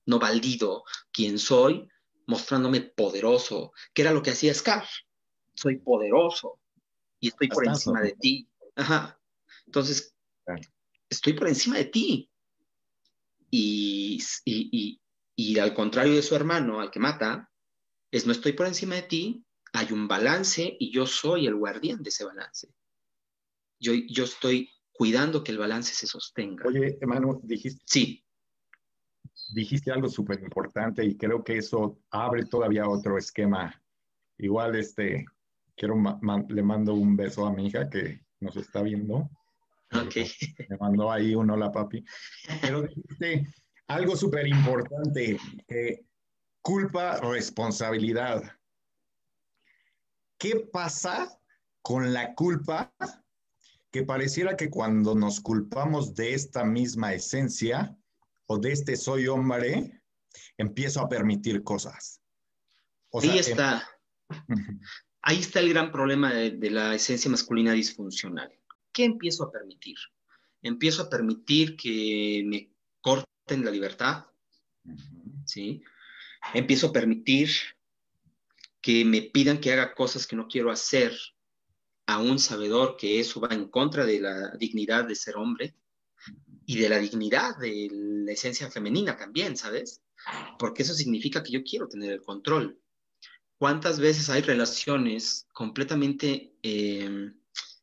No 0.05 0.19
valido 0.19 0.83
quién 1.11 1.39
soy 1.39 1.87
mostrándome 2.27 2.81
poderoso, 2.81 3.73
que 3.93 4.01
era 4.03 4.13
lo 4.13 4.21
que 4.21 4.31
hacía 4.31 4.53
Scar. 4.53 4.85
Soy 5.53 5.77
poderoso 5.79 6.59
y 7.19 7.27
estoy 7.27 7.49
por 7.49 7.67
encima 7.67 8.01
de 8.01 8.13
ti. 8.13 8.47
Ajá. 8.75 9.19
Entonces, 9.65 10.15
estoy 11.09 11.33
por 11.33 11.47
encima 11.47 11.77
de 11.77 11.85
ti. 11.85 12.29
Y, 13.49 14.23
y, 14.45 15.01
y, 15.35 15.59
al 15.59 15.73
contrario 15.73 16.15
de 16.15 16.21
su 16.21 16.35
hermano, 16.35 16.79
al 16.79 16.89
que 16.89 16.99
mata, 16.99 17.50
es 18.11 18.25
no 18.25 18.33
estoy 18.33 18.53
por 18.53 18.67
encima 18.67 18.95
de 18.95 19.03
ti, 19.03 19.45
hay 19.73 19.91
un 19.91 20.07
balance 20.07 20.75
y 20.79 20.91
yo 20.91 21.07
soy 21.07 21.47
el 21.47 21.55
guardián 21.55 22.03
de 22.03 22.09
ese 22.09 22.25
balance. 22.25 22.67
Yo, 23.79 23.93
yo 23.93 24.25
estoy 24.25 24.69
cuidando 24.91 25.43
que 25.43 25.51
el 25.51 25.57
balance 25.57 25.93
se 25.93 26.05
sostenga. 26.05 26.65
Oye, 26.67 26.97
hermano, 27.01 27.39
dijiste. 27.43 27.81
Sí. 27.85 28.23
Dijiste 29.53 29.91
algo 29.91 30.07
súper 30.07 30.41
importante 30.41 31.03
y 31.03 31.17
creo 31.17 31.43
que 31.43 31.57
eso 31.57 31.99
abre 32.11 32.45
todavía 32.45 32.87
otro 32.87 33.17
esquema. 33.17 33.81
Igual, 34.37 34.75
este, 34.75 35.25
quiero, 35.75 35.95
le 36.49 36.63
mando 36.63 36.93
un 36.93 37.15
beso 37.15 37.45
a 37.45 37.53
mi 37.53 37.67
hija 37.67 37.89
que 37.89 38.23
nos 38.39 38.55
está 38.57 38.81
viendo. 38.81 39.29
Ok. 39.93 40.15
Me 40.69 40.77
mandó 40.77 41.11
ahí 41.11 41.33
un 41.33 41.49
hola, 41.49 41.71
papi. 41.71 42.03
Pero 42.61 42.83
dijiste 42.83 43.47
algo 43.87 44.15
súper 44.15 44.47
importante, 44.47 45.37
culpa, 46.61 47.19
responsabilidad. 47.19 48.43
¿Qué 50.37 50.67
pasa 50.71 51.39
con 51.81 52.13
la 52.13 52.33
culpa 52.33 52.93
que 53.91 54.03
pareciera 54.03 54.55
que 54.55 54.69
cuando 54.69 55.15
nos 55.15 55.39
culpamos 55.39 56.15
de 56.15 56.33
esta 56.33 56.63
misma 56.63 57.13
esencia 57.13 57.95
o 58.47 58.57
de 58.57 58.71
este 58.71 58.95
soy 58.95 59.27
hombre, 59.27 60.01
empiezo 60.57 61.01
a 61.01 61.09
permitir 61.09 61.63
cosas? 61.63 62.21
Ahí 63.13 63.39
está. 63.39 63.87
Ahí 65.23 65.39
está 65.39 65.59
el 65.59 65.69
gran 65.69 65.91
problema 65.91 66.33
de, 66.33 66.71
la 66.71 66.95
esencia 66.95 67.29
masculina 67.29 67.73
disfuncional. 67.73 68.51
¿Qué 68.91 69.05
empiezo 69.05 69.43
a 69.43 69.51
permitir? 69.51 69.97
Empiezo 70.63 71.03
a 71.03 71.09
permitir 71.09 71.75
que 71.75 72.43
me 72.45 72.71
corten 73.01 73.65
la 73.65 73.71
libertad, 73.71 74.25
¿sí? 75.45 75.83
Empiezo 76.53 76.87
a 76.87 76.93
permitir 76.93 77.49
que 78.81 79.05
me 79.05 79.21
pidan 79.21 79.59
que 79.59 79.71
haga 79.71 79.93
cosas 79.93 80.25
que 80.25 80.35
no 80.35 80.47
quiero 80.47 80.71
hacer 80.71 81.17
a 82.07 82.19
un 82.19 82.39
sabedor 82.39 82.97
que 82.97 83.19
eso 83.19 83.39
va 83.39 83.53
en 83.53 83.69
contra 83.69 84.05
de 84.05 84.19
la 84.19 84.51
dignidad 84.57 85.05
de 85.05 85.15
ser 85.15 85.37
hombre 85.37 85.75
y 86.65 86.77
de 86.77 86.89
la 86.89 86.99
dignidad 86.99 87.57
de 87.57 87.89
la 87.91 88.31
esencia 88.31 88.69
femenina 88.69 89.15
también, 89.15 89.55
¿sabes? 89.55 90.01
Porque 90.59 90.83
eso 90.83 90.93
significa 90.93 91.41
que 91.43 91.51
yo 91.51 91.63
quiero 91.63 91.87
tener 91.87 92.11
el 92.11 92.21
control. 92.21 92.79
¿Cuántas 93.57 93.99
veces 93.99 94.29
hay 94.29 94.41
relaciones 94.41 95.47
completamente 95.53 96.55
em, 96.63 97.33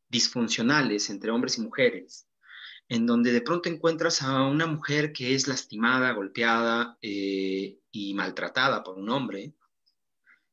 disfuncionales 0.09 1.11
entre 1.11 1.31
hombres 1.31 1.59
y 1.59 1.63
mujeres, 1.63 2.28
en 2.89 3.07
donde 3.07 3.33
de 3.33 3.43
pronto 3.43 3.69
encuentras 3.69 4.23
a 4.23 4.43
una 4.43 4.67
mujer 4.67 5.13
que 5.13 5.35
es 5.35 5.49
lastimada, 5.49 6.13
golpeada 6.13 6.99
eh, 7.03 7.79
y 7.91 8.15
maltratada 8.15 8.83
por 8.83 8.97
un 8.97 9.11
hombre, 9.11 9.55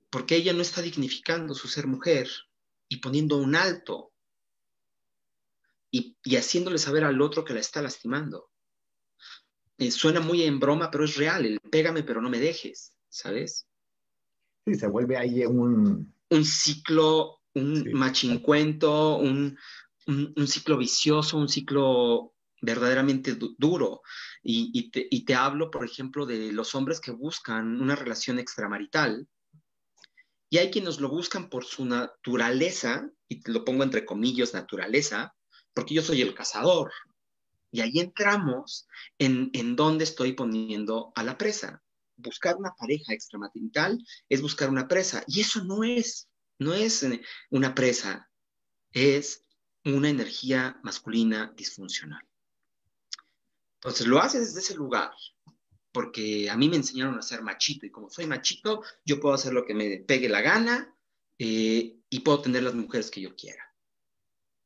porque 0.10 0.36
ella 0.36 0.54
no 0.54 0.62
está 0.62 0.82
dignificando 0.82 1.54
su 1.56 1.68
ser 1.68 1.88
mujer, 1.88 2.30
y 2.88 2.98
poniendo 2.98 3.38
un 3.38 3.56
alto 3.56 4.12
y, 5.92 6.18
haciéndole 6.36 6.78
saber 6.78 7.04
al 7.04 7.22
otro 7.22 7.46
que 7.46 7.54
la 7.54 7.62
está 7.62 7.82
lastimando. 7.82 8.50
Eh, 9.78 9.92
suena 9.92 10.20
muy 10.20 10.44
en 10.44 10.60
broma, 10.60 10.92
pero 10.92 11.06
es 11.06 11.16
real, 11.16 11.46
el 11.46 11.60
pégame 11.60 12.04
pero 12.04 12.22
no 12.22 12.30
me 12.30 12.40
dejes, 12.40 12.94
¿sabes? 13.10 13.68
Sí, 14.66 14.76
se 14.76 14.88
vuelve 14.88 15.18
ahí 15.18 15.46
un... 15.46 16.14
Un 16.28 16.44
ciclo, 16.44 17.42
un 17.54 17.94
machincuento, 17.94 19.18
un, 19.18 19.58
un, 20.08 20.48
ciclo 20.48 20.78
vicioso, 20.78 21.38
un 21.38 21.50
ciclo 21.50 22.34
verdaderamente 22.62 23.36
duro. 23.58 24.02
Y, 24.44 24.92
te, 24.92 25.36
hablo, 25.36 25.72
por 25.72 25.86
ejemplo, 25.86 26.26
de 26.26 26.52
los 26.52 26.76
hombres 26.76 27.00
que 27.00 27.12
buscan 27.12 27.82
una 27.82 27.96
relación 27.96 28.40
extramarital 28.40 29.28
y 30.50 30.58
hay 30.58 30.72
quienes 30.72 31.00
lo 31.00 31.10
buscan 31.10 31.50
por 31.50 31.66
su 31.66 31.86
naturaleza, 31.86 33.10
y 33.28 33.42
te 33.42 33.52
lo 33.52 33.66
pongo 33.66 33.84
entre 33.84 34.06
comillas, 34.06 34.54
naturaleza, 34.54 35.36
porque 35.74 35.96
yo 35.96 36.02
soy 36.02 36.22
el 36.22 36.34
cazador. 36.34 36.94
Y 37.72 37.82
ahí 37.82 38.00
entramos 38.00 38.88
en, 39.18 39.50
en 39.54 39.76
dónde 39.76 40.04
estoy 40.04 40.34
poniendo 40.34 41.12
a 41.16 41.24
la 41.24 41.38
presa. 41.38 41.84
Buscar 42.16 42.56
una 42.56 42.74
pareja 42.74 43.14
extramarital 43.14 44.02
es 44.30 44.42
buscar 44.42 44.70
una 44.70 44.88
presa. 44.88 45.24
Y 45.28 45.42
eso 45.42 45.64
no 45.64 45.84
es, 45.84 46.30
no 46.60 46.74
es 46.74 47.04
eh, 47.04 47.22
una 47.50 47.76
presa, 47.76 48.30
es 48.92 49.45
una 49.86 50.10
energía 50.10 50.80
masculina 50.84 51.54
disfuncional. 51.56 52.24
Entonces 53.76 54.08
lo 54.08 54.20
haces 54.20 54.48
desde 54.48 54.60
ese 54.60 54.76
lugar, 54.76 55.12
porque 55.92 56.50
a 56.50 56.58
mí 56.58 56.70
me 56.70 56.78
enseñaron 56.78 57.18
a 57.18 57.22
ser 57.22 57.42
machito 57.42 57.86
y 57.86 57.92
como 57.92 58.10
soy 58.10 58.26
machito, 58.26 58.84
yo 59.06 59.20
puedo 59.20 59.36
hacer 59.36 59.54
lo 59.54 59.66
que 59.66 59.76
me 59.76 59.98
pegue 60.00 60.28
la 60.28 60.42
gana 60.42 60.94
eh, 61.38 62.00
y 62.10 62.20
puedo 62.22 62.42
tener 62.42 62.64
las 62.64 62.74
mujeres 62.74 63.12
que 63.12 63.22
yo 63.22 63.36
quiera, 63.36 63.64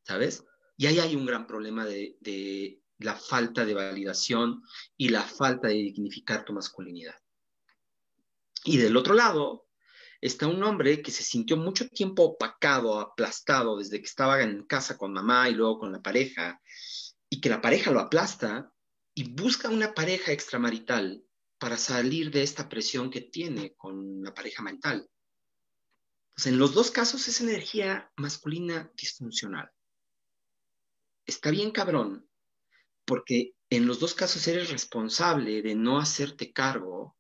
¿sabes? 0.04 0.46
Y 0.78 0.88
ahí 0.88 1.00
hay 1.00 1.16
un 1.16 1.26
gran 1.26 1.46
problema 1.46 1.86
de, 1.86 2.18
de 2.22 2.82
la 3.00 3.16
falta 3.16 3.66
de 3.66 3.74
validación 3.74 4.64
y 4.96 5.10
la 5.10 5.24
falta 5.24 5.68
de 5.68 5.76
dignificar 5.76 6.46
tu 6.46 6.54
masculinidad. 6.54 7.16
Y 8.64 8.78
del 8.78 8.96
otro 8.96 9.14
lado 9.14 9.69
está 10.22 10.48
un 10.48 10.62
hombre 10.64 11.02
que 11.02 11.12
se 11.12 11.24
sintió 11.24 11.58
mucho 11.58 11.88
tiempo 11.90 12.24
opacado, 12.24 13.00
aplastado 13.00 13.78
desde 13.78 14.00
que 14.00 14.08
estaba 14.08 14.42
en 14.42 14.64
casa 14.66 14.98
con 14.98 15.14
mamá 15.14 15.50
y 15.50 15.54
luego 15.54 15.80
con 15.80 15.92
la 15.92 16.02
pareja, 16.02 16.62
y 17.30 17.40
que 17.42 17.50
la 17.50 17.62
pareja 17.62 17.92
lo 17.92 18.00
aplasta 18.00 18.72
y 19.14 19.32
busca 19.34 19.70
una 19.70 19.94
pareja 19.94 20.32
extramarital 20.32 21.24
para 21.58 21.78
salir 21.78 22.32
de 22.32 22.44
esta 22.44 22.70
presión 22.70 23.10
que 23.10 23.22
tiene 23.22 23.76
con 23.76 24.24
la 24.24 24.34
pareja 24.34 24.64
mental. 24.64 25.10
Pues 26.34 26.48
en 26.48 26.58
los 26.58 26.74
dos 26.74 26.90
casos 26.90 27.28
es 27.28 27.42
energía 27.42 28.12
masculina 28.16 28.92
disfuncional. 28.96 29.70
Está 31.26 31.52
bien 31.52 31.72
cabrón, 31.72 32.28
porque 33.06 33.54
en 33.70 33.86
los 33.86 34.00
dos 34.00 34.14
casos 34.14 34.48
eres 34.48 34.72
responsable 34.72 35.62
de 35.62 35.76
no 35.76 36.00
hacerte 36.00 36.52
cargo 36.54 37.18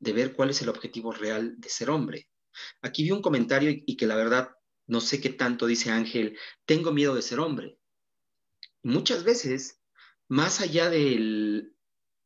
de 0.00 0.12
ver 0.12 0.34
cuál 0.34 0.50
es 0.50 0.60
el 0.62 0.68
objetivo 0.68 1.12
real 1.12 1.54
de 1.58 1.68
ser 1.68 1.90
hombre. 1.90 2.28
Aquí 2.82 3.04
vi 3.04 3.12
un 3.12 3.22
comentario 3.22 3.70
y, 3.70 3.96
que 3.96 4.06
la 4.06 4.16
verdad 4.16 4.50
no 4.86 5.00
sé 5.00 5.20
qué 5.20 5.30
tanto 5.30 5.66
dice 5.66 5.90
Ángel, 5.90 6.36
tengo 6.64 6.92
miedo 6.92 7.14
de 7.14 7.22
ser 7.22 7.38
hombre. 7.38 7.78
muchas 8.82 9.24
veces 9.24 9.80
más 10.28 10.60
allá 10.60 10.90
de 10.90 11.70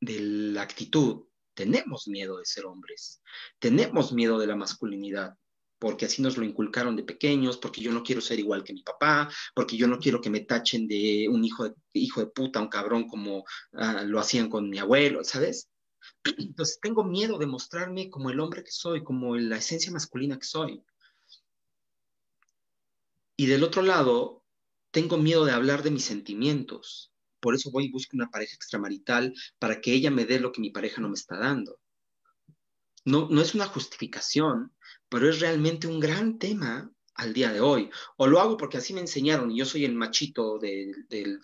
la 0.00 0.62
actitud, 0.62 1.26
tenemos 1.54 2.08
miedo 2.08 2.38
de 2.38 2.44
ser 2.44 2.66
hombres, 2.66 3.22
tenemos 3.58 4.12
miedo 4.12 4.38
de 4.38 4.46
la 4.46 4.56
masculinidad, 4.56 5.36
porque 5.78 6.06
así 6.06 6.22
nos 6.22 6.36
lo 6.36 6.44
inculcaron 6.44 6.96
de 6.96 7.04
pequeños, 7.04 7.58
porque 7.58 7.80
yo 7.80 7.92
no 7.92 8.02
quiero 8.02 8.20
ser 8.20 8.38
igual 8.38 8.64
que 8.64 8.72
mi 8.72 8.82
papá, 8.82 9.30
porque 9.54 9.76
yo 9.76 9.86
no 9.86 9.98
quiero 9.98 10.20
que 10.20 10.30
me 10.30 10.40
tachen 10.40 10.86
de 10.86 11.28
un 11.30 11.44
hijo 11.44 11.68
de, 11.68 11.74
hijo 11.92 12.20
de 12.20 12.26
puta, 12.26 12.60
un 12.60 12.68
cabrón 12.68 13.08
como 13.08 13.44
ah, 13.74 14.02
lo 14.04 14.20
hacían 14.20 14.48
con 14.48 14.68
mi 14.68 14.78
abuelo, 14.78 15.24
¿sabes? 15.24 15.68
Entonces 16.38 16.78
tengo 16.80 17.04
miedo 17.04 17.38
de 17.38 17.46
mostrarme 17.46 18.10
como 18.10 18.30
el 18.30 18.40
hombre 18.40 18.64
que 18.64 18.70
soy, 18.70 19.02
como 19.04 19.36
la 19.36 19.56
esencia 19.56 19.92
masculina 19.92 20.38
que 20.38 20.46
soy. 20.46 20.82
Y 23.36 23.46
del 23.46 23.64
otro 23.64 23.82
lado, 23.82 24.44
tengo 24.90 25.16
miedo 25.16 25.44
de 25.44 25.52
hablar 25.52 25.82
de 25.82 25.90
mis 25.90 26.04
sentimientos, 26.04 27.12
por 27.40 27.54
eso 27.54 27.70
voy 27.70 27.86
y 27.86 27.90
busco 27.90 28.16
una 28.16 28.30
pareja 28.30 28.54
extramarital 28.54 29.34
para 29.58 29.80
que 29.80 29.92
ella 29.92 30.10
me 30.10 30.24
dé 30.24 30.40
lo 30.40 30.52
que 30.52 30.60
mi 30.60 30.70
pareja 30.70 31.02
no 31.02 31.08
me 31.08 31.14
está 31.14 31.36
dando. 31.36 31.78
No, 33.04 33.28
no 33.28 33.42
es 33.42 33.54
una 33.54 33.66
justificación, 33.66 34.72
pero 35.10 35.28
es 35.28 35.40
realmente 35.40 35.86
un 35.86 36.00
gran 36.00 36.38
tema 36.38 36.90
al 37.14 37.32
día 37.32 37.52
de 37.52 37.60
hoy. 37.60 37.90
O 38.16 38.26
lo 38.26 38.40
hago 38.40 38.56
porque 38.56 38.78
así 38.78 38.92
me 38.92 39.00
enseñaron 39.00 39.50
y 39.50 39.58
yo 39.58 39.64
soy 39.64 39.84
el 39.84 39.94
machito 39.94 40.58
de, 40.58 40.92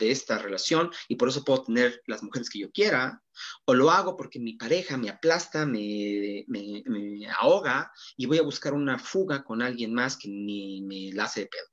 esta 0.00 0.38
relación 0.38 0.90
y 1.08 1.16
por 1.16 1.28
eso 1.28 1.44
puedo 1.44 1.64
tener 1.64 2.02
las 2.06 2.22
mujeres 2.22 2.50
que 2.50 2.60
yo 2.60 2.70
quiera. 2.70 3.22
O 3.64 3.74
lo 3.74 3.90
hago 3.90 4.16
porque 4.16 4.38
mi 4.38 4.54
pareja 4.54 4.96
me 4.96 5.08
aplasta, 5.08 5.66
me, 5.66 6.44
me, 6.48 6.82
me 6.86 7.28
ahoga 7.30 7.90
y 8.16 8.26
voy 8.26 8.38
a 8.38 8.42
buscar 8.42 8.74
una 8.74 8.98
fuga 8.98 9.42
con 9.44 9.62
alguien 9.62 9.94
más 9.94 10.16
que 10.16 10.28
ni 10.28 10.82
me 10.82 11.12
la 11.12 11.24
hace 11.24 11.40
de 11.40 11.46
pedo. 11.46 11.66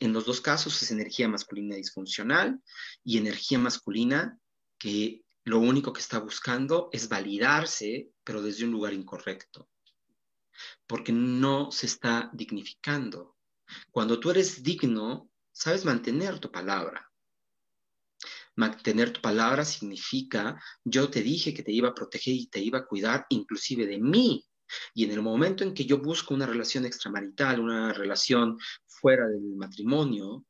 En 0.00 0.12
los 0.12 0.24
dos 0.24 0.40
casos 0.40 0.82
es 0.82 0.90
energía 0.90 1.28
masculina 1.28 1.76
disfuncional 1.76 2.60
y 3.04 3.18
energía 3.18 3.58
masculina 3.58 4.38
que 4.78 5.22
lo 5.44 5.58
único 5.58 5.92
que 5.92 6.00
está 6.00 6.18
buscando 6.18 6.88
es 6.92 7.08
validarse, 7.08 8.10
pero 8.24 8.42
desde 8.42 8.64
un 8.64 8.72
lugar 8.72 8.92
incorrecto, 8.92 9.68
porque 10.90 11.12
no 11.12 11.70
se 11.70 11.86
está 11.86 12.28
dignificando. 12.32 13.36
Cuando 13.92 14.18
tú 14.18 14.32
eres 14.32 14.60
digno, 14.60 15.30
sabes 15.52 15.84
mantener 15.84 16.40
tu 16.40 16.50
palabra. 16.50 17.08
Mantener 18.56 19.12
tu 19.12 19.20
palabra 19.20 19.64
significa, 19.64 20.60
yo 20.82 21.08
te 21.08 21.22
dije 21.22 21.54
que 21.54 21.62
te 21.62 21.70
iba 21.70 21.90
a 21.90 21.94
proteger 21.94 22.34
y 22.34 22.48
te 22.48 22.58
iba 22.58 22.80
a 22.80 22.86
cuidar 22.86 23.24
inclusive 23.28 23.86
de 23.86 23.98
mí. 23.98 24.44
Y 24.92 25.04
en 25.04 25.12
el 25.12 25.22
momento 25.22 25.62
en 25.62 25.74
que 25.74 25.84
yo 25.84 25.98
busco 25.98 26.34
una 26.34 26.46
relación 26.46 26.84
extramarital, 26.84 27.60
una 27.60 27.92
relación 27.92 28.58
fuera 28.84 29.28
del 29.28 29.54
matrimonio, 29.54 30.44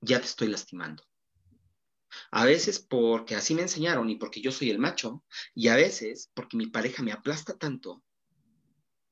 ya 0.00 0.18
te 0.18 0.26
estoy 0.26 0.48
lastimando. 0.48 1.04
A 2.32 2.44
veces 2.44 2.80
porque 2.80 3.36
así 3.36 3.54
me 3.54 3.62
enseñaron 3.62 4.10
y 4.10 4.16
porque 4.16 4.40
yo 4.40 4.50
soy 4.50 4.70
el 4.70 4.80
macho, 4.80 5.22
y 5.54 5.68
a 5.68 5.76
veces 5.76 6.32
porque 6.34 6.56
mi 6.56 6.66
pareja 6.66 7.04
me 7.04 7.12
aplasta 7.12 7.56
tanto 7.56 8.02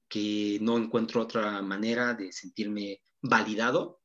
que 0.08 0.58
no 0.60 0.76
encuentro 0.78 1.20
otra 1.20 1.60
manera 1.62 2.14
de 2.14 2.32
sentirme 2.32 3.00
validado 3.20 4.00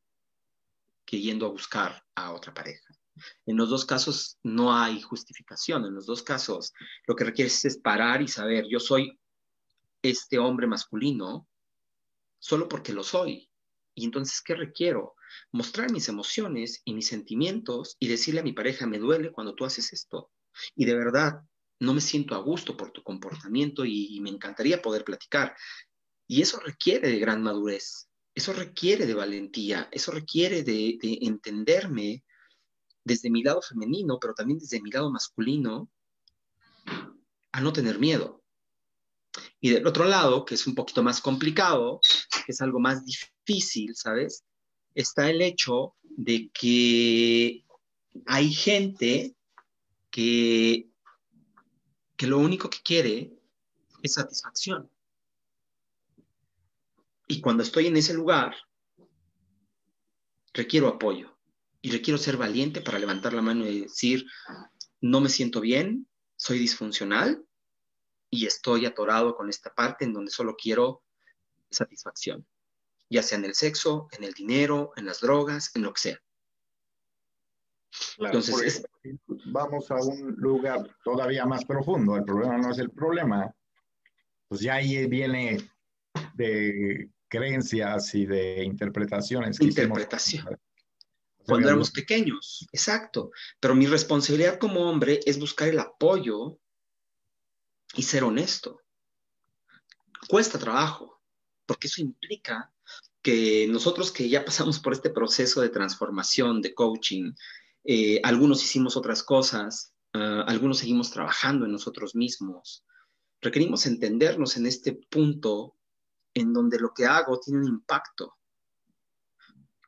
que 1.06 1.20
yendo 1.20 1.46
a 1.46 1.50
buscar 1.50 2.04
a 2.16 2.32
otra 2.34 2.54
pareja. 2.54 2.94
En 3.46 3.58
los 3.58 3.70
dos 3.70 3.86
casos 3.86 4.38
no 4.44 4.74
hay 4.74 5.02
justificación, 5.02 5.86
en 5.86 5.94
los 5.94 6.06
dos 6.06 6.24
casos 6.24 6.74
lo 7.08 7.16
que 7.16 7.26
requieres 7.26 7.66
es 7.66 7.78
parar 7.78 8.22
y 8.22 8.28
saber, 8.28 8.66
yo 8.70 8.80
soy 8.80 9.20
este 10.02 10.40
hombre 10.40 10.68
masculino 10.68 11.48
solo 12.40 12.68
porque 12.68 12.94
lo 12.94 13.04
soy. 13.04 13.50
Y 13.94 14.06
entonces, 14.06 14.42
¿qué 14.42 14.56
requiero? 14.56 15.16
Mostrar 15.52 15.92
mis 15.92 16.08
emociones 16.08 16.82
y 16.86 16.94
mis 16.94 17.08
sentimientos 17.08 17.98
y 18.00 18.08
decirle 18.08 18.40
a 18.40 18.44
mi 18.44 18.54
pareja, 18.54 18.88
me 18.88 18.98
duele 18.98 19.32
cuando 19.32 19.56
tú 19.56 19.66
haces 19.66 19.92
esto. 19.92 20.32
Y 20.76 20.86
de 20.86 20.96
verdad, 20.96 21.42
no 21.80 21.94
me 21.94 22.02
siento 22.02 22.36
a 22.36 22.40
gusto 22.40 22.76
por 22.76 22.92
tu 22.92 23.04
comportamiento 23.04 23.86
y, 23.86 24.20
me 24.22 24.30
encantaría 24.30 24.82
poder 24.82 25.04
platicar. 25.04 25.56
Y 26.30 26.44
eso 26.44 26.60
requiere 26.60 27.10
de 27.10 27.18
gran 27.18 27.42
madurez, 27.42 28.08
eso 28.36 28.54
requiere 28.54 29.08
de 29.08 29.16
valentía, 29.16 29.90
eso 29.92 30.12
requiere 30.12 30.62
de, 30.62 31.00
de 31.02 31.18
entenderme 31.24 32.24
desde 33.04 33.32
mi 33.32 33.42
lado 33.42 33.64
femenino, 33.64 34.20
pero 34.22 34.36
también 34.36 34.60
desde 34.60 34.80
mi 34.80 34.92
lado 34.92 35.10
masculino, 35.12 35.90
a 37.52 37.62
no 37.62 37.74
tener 37.74 37.98
miedo. 37.98 38.44
Y 39.60 39.72
del 39.72 39.88
otro 39.88 40.06
lado, 40.06 40.46
que 40.46 40.54
es 40.54 40.68
un 40.68 40.76
poquito 40.76 41.02
más 41.02 41.20
complicado, 41.20 42.00
que 42.46 42.52
es 42.52 42.62
algo 42.62 42.80
más 42.80 43.04
difícil, 43.04 43.96
¿sabes? 43.96 44.44
Está 44.94 45.32
el 45.32 45.42
hecho 45.42 45.96
de 46.04 46.52
que 46.54 47.66
hay 48.28 48.54
gente 48.54 49.36
que, 50.12 50.92
que 52.16 52.28
lo 52.28 52.38
único 52.38 52.70
que 52.70 52.84
quiere 52.84 53.34
es 54.04 54.14
satisfacción. 54.14 54.92
Y 57.32 57.42
cuando 57.42 57.62
estoy 57.62 57.86
en 57.86 57.96
ese 57.96 58.16
lugar, 58.16 58.56
requiero 60.52 60.88
apoyo 60.88 61.38
y 61.80 61.92
requiero 61.92 62.18
ser 62.18 62.38
valiente 62.38 62.82
para 62.82 62.98
levantar 62.98 63.34
la 63.34 63.44
mano 63.44 63.68
y 63.68 63.82
decir, 63.82 64.26
no 65.00 65.22
me 65.22 65.30
siento 65.30 65.62
bien, 65.62 66.08
soy 66.36 66.58
disfuncional 66.58 67.46
y 68.32 68.48
estoy 68.48 68.88
atorado 68.88 69.36
con 69.36 69.48
esta 69.48 69.72
parte 69.76 70.06
en 70.06 70.14
donde 70.14 70.32
solo 70.32 70.56
quiero 70.56 71.04
satisfacción, 71.70 72.48
ya 73.12 73.22
sea 73.22 73.38
en 73.38 73.46
el 73.46 73.54
sexo, 73.54 74.08
en 74.12 74.24
el 74.24 74.34
dinero, 74.34 74.92
en 74.96 75.06
las 75.06 75.22
drogas, 75.22 75.70
en 75.76 75.84
lo 75.84 75.94
que 75.94 76.02
sea. 76.02 76.20
Entonces, 78.18 78.84
vamos 79.46 79.92
a 79.92 79.98
un 79.98 80.32
lugar 80.32 80.98
todavía 81.04 81.46
más 81.46 81.64
profundo. 81.64 82.16
El 82.16 82.24
problema 82.24 82.58
no 82.58 82.72
es 82.72 82.80
el 82.80 82.90
problema. 82.90 83.54
Pues 84.48 84.62
ya 84.62 84.76
ahí 84.76 85.06
viene 85.06 85.60
de 86.34 87.08
creencias 87.30 88.14
y 88.16 88.26
de 88.26 88.64
interpretaciones. 88.64 89.62
Interpretación. 89.62 90.60
Cuando 91.46 91.68
éramos 91.68 91.92
pequeños, 91.92 92.68
exacto. 92.72 93.32
Pero 93.60 93.76
mi 93.76 93.88
responsabilidad 93.88 94.60
como 94.60 94.82
hombre 94.90 95.20
es 95.26 95.40
buscar 95.40 95.70
el 95.70 95.80
apoyo 95.80 96.60
y 97.96 98.04
ser 98.04 98.24
honesto. 98.24 98.82
Cuesta 100.28 100.60
trabajo, 100.60 101.22
porque 101.66 101.88
eso 101.88 102.02
implica 102.02 102.72
que 103.22 103.68
nosotros 103.68 104.12
que 104.12 104.30
ya 104.30 104.46
pasamos 104.46 104.80
por 104.80 104.94
este 104.94 105.10
proceso 105.10 105.62
de 105.62 105.70
transformación, 105.70 106.62
de 106.62 106.74
coaching, 106.74 107.34
eh, 107.84 108.22
algunos 108.24 108.64
hicimos 108.64 108.96
otras 108.96 109.24
cosas, 109.24 109.94
ah, 110.14 110.44
algunos 110.48 110.80
seguimos 110.80 111.12
trabajando 111.12 111.66
en 111.66 111.72
nosotros 111.72 112.16
mismos, 112.16 112.86
requerimos 113.42 113.86
entendernos 113.86 114.58
en 114.58 114.68
este 114.68 114.94
punto 114.94 115.79
en 116.34 116.54
donde 116.54 116.80
lo 116.80 116.94
que 116.94 117.06
hago 117.06 117.40
tiene 117.40 117.60
un 117.60 117.68
impacto 117.68 118.40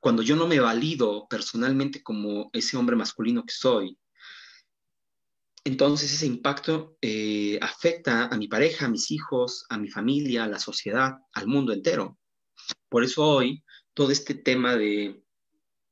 cuando 0.02 0.24
yo 0.24 0.36
no 0.36 0.48
me 0.48 0.60
valido 0.60 1.28
personalmente 1.30 2.02
como 2.02 2.50
ese 2.54 2.76
hombre 2.76 2.96
masculino 2.96 3.46
que 3.46 3.54
soy, 3.54 3.98
entonces 5.64 6.12
ese 6.12 6.26
impacto 6.26 6.98
eh, 7.02 7.60
afecta 7.62 8.26
a 8.26 8.36
mi 8.36 8.48
pareja, 8.48 8.88
a 8.88 8.90
mis 8.90 9.12
hijos, 9.12 9.64
a 9.70 9.78
mi 9.78 9.90
familia, 9.90 10.44
a 10.44 10.48
la 10.48 10.58
sociedad, 10.58 11.20
al 11.34 11.46
mundo 11.46 11.72
entero. 11.72 12.18
Por 12.90 13.04
eso 13.04 13.24
hoy 13.24 13.64
todo 13.94 14.12
este 14.12 14.34
tema 14.34 14.76
de, 14.76 15.24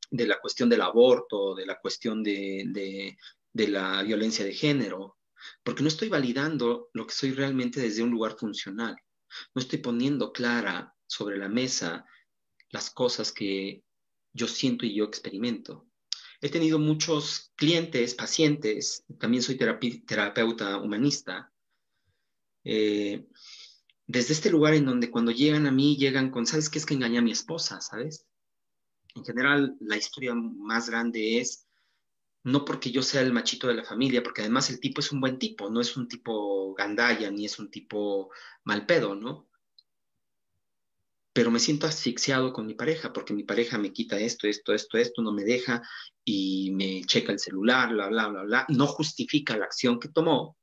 la 0.09 0.39
cuestión 0.39 0.69
del 0.69 0.81
aborto, 0.81 1.53
de 1.53 1.67
la 1.67 1.79
cuestión 1.79 2.23
de, 2.23 3.15
de 3.53 3.67
la 3.67 4.01
violencia 4.01 4.43
de 4.43 4.53
género, 4.53 5.17
porque 5.63 5.83
no 5.83 5.87
estoy 5.87 6.09
validando 6.09 6.89
lo 6.93 7.05
que 7.05 7.13
soy 7.13 7.33
realmente 7.33 7.79
desde 7.79 8.01
un 8.01 8.09
lugar 8.09 8.35
funcional. 8.39 8.95
No 9.53 9.61
estoy 9.61 9.79
poniendo 9.79 10.31
clara 10.31 10.95
sobre 11.07 11.37
la 11.37 11.49
mesa 11.49 12.05
las 12.69 12.89
cosas 12.89 13.31
que 13.31 13.83
yo 14.33 14.47
siento 14.47 14.85
y 14.85 14.95
yo 14.95 15.05
experimento. 15.05 15.87
He 16.41 16.49
tenido 16.49 16.79
muchos 16.79 17.51
clientes, 17.55 18.15
pacientes, 18.15 19.03
también 19.19 19.43
soy 19.43 19.57
terapeuta 19.57 20.77
humanista, 20.77 21.51
eh, 22.63 23.27
desde 24.07 24.33
este 24.33 24.49
lugar 24.49 24.73
en 24.73 24.85
donde 24.85 25.11
cuando 25.11 25.31
llegan 25.31 25.67
a 25.67 25.71
mí 25.71 25.95
llegan 25.97 26.31
con, 26.31 26.45
¿sabes 26.45 26.69
qué 26.69 26.79
es 26.79 26.85
que 26.85 26.95
engañé 26.95 27.19
a 27.19 27.21
mi 27.21 27.31
esposa? 27.31 27.79
¿Sabes? 27.81 28.25
En 29.15 29.23
general, 29.23 29.75
la 29.79 29.97
historia 29.97 30.33
más 30.33 30.89
grande 30.89 31.39
es 31.39 31.67
no 32.43 32.65
porque 32.65 32.91
yo 32.91 33.01
sea 33.01 33.21
el 33.21 33.33
machito 33.33 33.67
de 33.67 33.75
la 33.75 33.83
familia, 33.83 34.23
porque 34.23 34.41
además 34.41 34.69
el 34.69 34.79
tipo 34.79 35.01
es 35.01 35.11
un 35.11 35.21
buen 35.21 35.39
tipo, 35.39 35.69
no 35.69 35.81
es 35.81 35.97
un 35.97 36.07
tipo 36.07 36.73
gandaya 36.73 37.29
ni 37.31 37.45
es 37.45 37.59
un 37.59 37.69
tipo 37.69 38.31
mal 38.63 38.85
pedo, 38.85 39.15
¿no? 39.15 39.49
pero 41.39 41.51
me 41.51 41.59
siento 41.59 41.87
asfixiado 41.87 42.51
con 42.51 42.65
mi 42.65 42.73
pareja 42.73 43.13
porque 43.13 43.33
mi 43.33 43.43
pareja 43.43 43.77
me 43.77 43.93
quita 43.93 44.19
esto, 44.19 44.47
esto, 44.47 44.73
esto, 44.73 44.97
esto, 44.97 45.21
no 45.21 45.31
me 45.31 45.43
deja 45.43 45.81
y 46.25 46.71
me 46.71 47.01
checa 47.05 47.31
el 47.31 47.39
celular, 47.39 47.93
bla, 47.93 48.07
bla, 48.07 48.27
bla, 48.27 48.43
bla. 48.43 48.65
No 48.69 48.87
justifica 48.87 49.57
la 49.57 49.63
acción 49.63 49.99
que 49.99 50.09
tomó, 50.09 50.57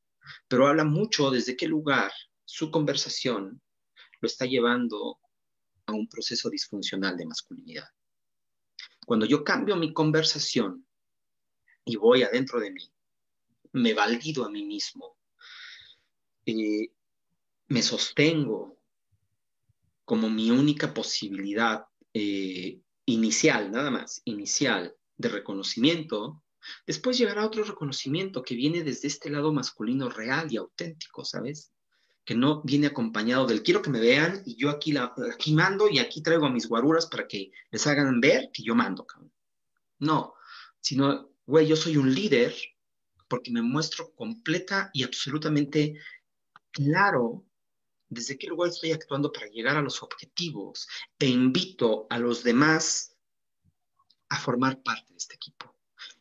pero 0.49 0.67
habla 0.67 0.85
mucho 0.85 1.31
desde 1.31 1.57
qué 1.57 1.67
lugar 1.67 2.13
su 2.45 2.71
conversación 2.71 3.61
lo 4.21 4.27
está 4.27 4.45
llevando 4.45 5.19
a 5.87 5.93
un 5.93 6.09
proceso 6.09 6.51
disfuncional 6.51 7.17
de 7.17 7.27
masculinidad. 7.27 7.89
Cuando 9.07 9.25
yo 9.25 9.45
cambio 9.45 9.77
mi 9.77 9.93
conversación 9.93 10.86
y 11.87 11.97
voy 11.97 12.25
adentro 12.25 12.61
de 12.61 12.73
mí, 12.73 12.91
me 13.73 13.95
valido 13.95 14.45
a 14.45 14.51
mí 14.51 14.65
mismo, 14.65 15.17
eh, 16.45 16.91
me 17.69 17.83
sostengo 17.83 18.77
como 20.05 20.29
mi 20.29 20.51
única 20.51 20.93
posibilidad 20.93 21.87
eh, 22.13 22.81
inicial, 23.07 23.71
nada 23.71 23.91
más, 23.91 24.21
inicial 24.25 24.95
de 25.17 25.29
reconocimiento, 25.29 26.43
después 26.87 27.19
llegará 27.19 27.47
otro 27.47 27.63
reconocimiento 27.63 28.43
que 28.43 28.57
viene 28.57 28.83
desde 28.83 29.09
este 29.09 29.31
lado 29.31 29.53
masculino 29.53 30.11
real 30.11 30.53
y 30.53 30.57
auténtico, 30.57 31.25
¿sabes? 31.25 31.73
Que 32.25 32.35
no 32.35 32.63
viene 32.63 32.89
acompañado 32.89 33.47
del 33.47 33.63
quiero 33.63 33.81
que 33.81 33.91
me 33.91 34.01
vean 34.01 34.43
y 34.45 34.57
yo 34.57 34.71
aquí, 34.71 34.91
la, 34.91 35.15
aquí 35.33 35.55
mando 35.55 35.89
y 35.89 36.01
aquí 36.01 36.21
traigo 36.21 36.47
a 36.47 36.51
mis 36.51 36.69
guaruras 36.69 37.07
para 37.07 37.29
que 37.29 37.53
les 37.71 37.87
hagan 37.87 38.21
ver 38.21 38.51
que 38.53 38.65
yo 38.65 38.75
mando. 38.75 39.07
No, 40.01 40.35
sino, 40.81 41.36
güey, 41.47 41.67
yo 41.67 41.77
soy 41.77 41.97
un 41.97 42.13
líder 42.13 42.55
porque 43.29 43.51
me 43.51 43.63
muestro 43.63 44.13
completa 44.15 44.91
y 44.93 45.05
absolutamente 45.05 46.01
claro 46.73 47.45
desde 48.09 48.39
qué 48.39 48.47
lugar 48.47 48.71
estoy 48.71 48.93
actuando 48.93 49.33
para 49.33 49.49
llegar 49.49 49.77
a 49.77 49.83
los 49.83 50.03
objetivos 50.03 50.89
e 51.19 51.27
invito 51.27 52.07
a 52.11 52.19
los 52.19 52.45
demás 52.45 53.17
a 54.29 54.39
formar 54.39 54.83
parte 54.83 55.13
de 55.13 55.17
este 55.17 55.35
equipo. 55.35 55.75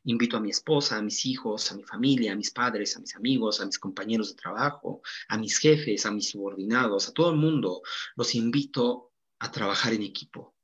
Invito 0.05 0.37
a 0.37 0.39
mi 0.39 0.51
esposa, 0.51 0.97
a 0.97 1.01
mis 1.01 1.25
hijos, 1.25 1.71
a 1.71 1.75
mi 1.75 1.83
familia, 1.83 2.33
a 2.33 2.35
mis 2.35 2.51
padres, 2.51 2.95
a 2.95 2.99
mis 2.99 3.15
amigos, 3.15 3.59
a 3.59 3.65
mis 3.65 3.79
compañeros 3.79 4.29
de 4.29 4.35
trabajo, 4.35 5.01
a 5.27 5.37
mis 5.37 5.57
jefes, 5.57 6.05
a 6.05 6.11
mis 6.11 6.29
subordinados, 6.29 7.09
a 7.09 7.13
todo 7.13 7.31
el 7.31 7.37
mundo. 7.37 7.81
Los 8.15 8.35
invito 8.35 9.11
a 9.39 9.51
trabajar 9.51 9.93
en 9.93 10.03
equipo. 10.03 10.54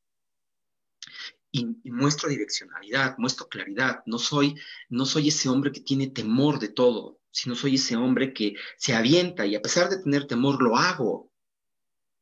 Y, 1.51 1.65
muestro 1.91 2.29
direccionalidad, 2.29 3.17
muestro 3.17 3.47
claridad. 3.47 4.03
No 4.05 4.17
soy, 4.17 4.55
no 4.89 5.05
soy 5.05 5.29
ese 5.29 5.49
hombre 5.49 5.71
que 5.71 5.81
tiene 5.81 6.07
temor 6.07 6.59
de 6.59 6.69
todo 6.69 7.19
si 7.33 7.47
no 7.47 7.55
soy 7.55 7.75
ese 7.75 7.95
hombre 7.95 8.33
que 8.33 8.55
se 8.77 8.93
avienta 8.93 9.45
y 9.45 9.55
a 9.55 9.61
pesar 9.61 9.89
de 9.89 10.01
tener 10.03 10.27
temor 10.27 10.61
lo 10.61 10.75
hago, 10.75 11.31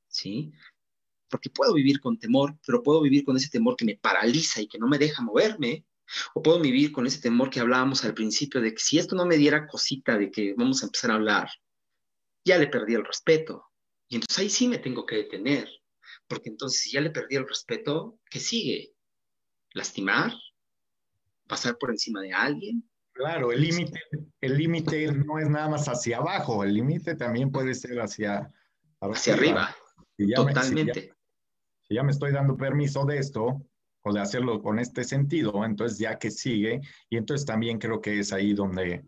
¿sí? 0.08 0.54
porque 1.30 1.50
puedo 1.50 1.74
vivir 1.74 2.00
con 2.00 2.18
temor, 2.18 2.58
pero 2.66 2.84
puedo 2.84 3.02
vivir 3.02 3.24
con 3.24 3.38
ese 3.38 3.50
temor 3.50 3.76
que 3.76 3.86
me 3.86 3.98
paraliza 3.98 4.62
y 4.62 4.68
que 4.68 4.80
no 4.80 4.88
me 4.88 4.98
deja 4.98 5.22
moverme, 5.22 5.86
o 6.34 6.42
puedo 6.42 6.60
vivir 6.60 6.92
con 6.92 7.06
ese 7.06 7.22
temor 7.22 7.50
que 7.50 7.60
hablábamos 7.60 8.04
al 8.04 8.16
principio 8.16 8.62
de 8.62 8.74
que 8.74 8.80
si 8.80 8.98
esto 8.98 9.16
no 9.16 9.26
me 9.26 9.38
diera 9.38 9.68
cosita 9.68 10.18
de 10.18 10.32
que 10.32 10.56
vamos 10.58 10.82
a 10.82 10.88
empezar 10.88 11.12
a 11.12 11.16
hablar, 11.16 11.50
ya 12.44 12.58
le 12.58 12.68
perdí 12.68 12.96
el 12.96 13.06
respeto. 13.06 13.66
Y 14.08 14.16
entonces 14.16 14.40
ahí 14.40 14.50
sí 14.50 14.68
me 14.68 14.80
tengo 14.80 15.06
que 15.06 15.18
detener, 15.18 15.70
porque 16.28 16.50
entonces 16.50 16.82
si 16.82 16.92
ya 16.92 17.02
le 17.02 17.12
perdí 17.12 17.36
el 17.36 17.48
respeto, 17.48 18.20
¿qué 18.30 18.40
sigue? 18.40 18.94
¿Lastimar? 19.74 20.34
¿Pasar 21.48 21.78
por 21.78 21.92
encima 21.92 22.22
de 22.22 22.34
alguien? 22.34 22.84
Claro, 23.14 23.52
el 23.52 23.62
límite, 23.62 24.00
el 24.40 24.58
límite 24.58 25.12
no 25.12 25.40
es 25.40 25.50
nada 25.50 25.70
más 25.70 25.88
hacia 25.88 26.18
abajo, 26.18 26.64
el 26.64 26.74
límite 26.74 27.16
también 27.16 27.52
puede 27.52 27.74
ser 27.74 28.00
hacia, 28.00 28.52
hacia 29.02 29.34
arriba. 29.34 29.76
Totalmente. 30.36 31.14
si 31.88 31.96
ya 31.96 32.04
me 32.04 32.12
estoy 32.12 32.32
dando 32.32 32.56
permiso 32.56 33.06
de 33.06 33.18
esto, 33.18 33.66
o 34.02 34.14
de 34.14 34.22
hacerlo 34.22 34.62
con 34.62 34.80
este 34.80 35.04
sentido, 35.04 35.64
entonces 35.66 35.98
ya 35.98 36.18
que 36.18 36.32
sigue, 36.32 36.82
y 37.10 37.18
entonces 37.18 37.46
también 37.46 37.80
creo 37.80 38.00
que 38.00 38.20
es 38.20 38.32
ahí 38.32 38.54
donde, 38.54 39.06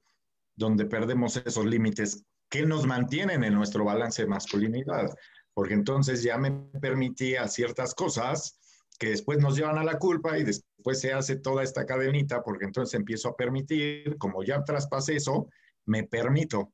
donde 0.55 0.85
perdemos 0.85 1.37
esos 1.37 1.65
límites 1.65 2.25
que 2.49 2.65
nos 2.65 2.85
mantienen 2.85 3.43
en 3.43 3.53
nuestro 3.53 3.85
balance 3.85 4.23
de 4.23 4.27
masculinidad, 4.27 5.09
porque 5.53 5.73
entonces 5.73 6.23
ya 6.23 6.37
me 6.37 6.51
permitía 6.81 7.47
ciertas 7.47 7.93
cosas 7.95 8.59
que 9.01 9.09
después 9.09 9.39
nos 9.39 9.57
llevan 9.57 9.79
a 9.79 9.83
la 9.83 9.97
culpa 9.97 10.37
y 10.37 10.43
después 10.43 10.99
se 10.99 11.11
hace 11.11 11.37
toda 11.37 11.63
esta 11.63 11.87
cadenita, 11.87 12.43
porque 12.43 12.65
entonces 12.65 12.93
empiezo 12.93 13.29
a 13.29 13.35
permitir, 13.35 14.15
como 14.19 14.43
ya 14.43 14.63
traspasé 14.63 15.15
eso, 15.15 15.49
me 15.87 16.03
permito. 16.03 16.71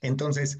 Entonces, 0.00 0.58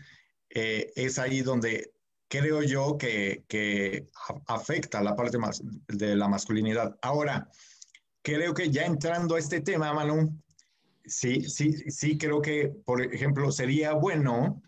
eh, 0.51 0.93
es 0.95 1.19
ahí 1.19 1.43
donde 1.43 1.91
creo 2.29 2.63
yo 2.63 2.97
que, 2.97 3.43
que 3.49 4.07
afecta 4.47 5.03
la 5.03 5.17
parte 5.17 5.39
más 5.39 5.61
de 5.89 6.15
la 6.15 6.29
masculinidad. 6.29 6.97
Ahora, 7.03 7.51
creo 8.23 8.55
que 8.55 8.71
ya 8.71 8.85
entrando 8.85 9.35
a 9.35 9.41
este 9.41 9.61
tema, 9.61 9.93
Manu, 9.93 10.41
sí, 11.05 11.51
sí, 11.51 11.73
sí 11.91 12.17
creo 12.17 12.41
que, 12.41 12.69
por 12.85 13.03
ejemplo, 13.03 13.51
sería 13.51 13.95
bueno 13.95 14.63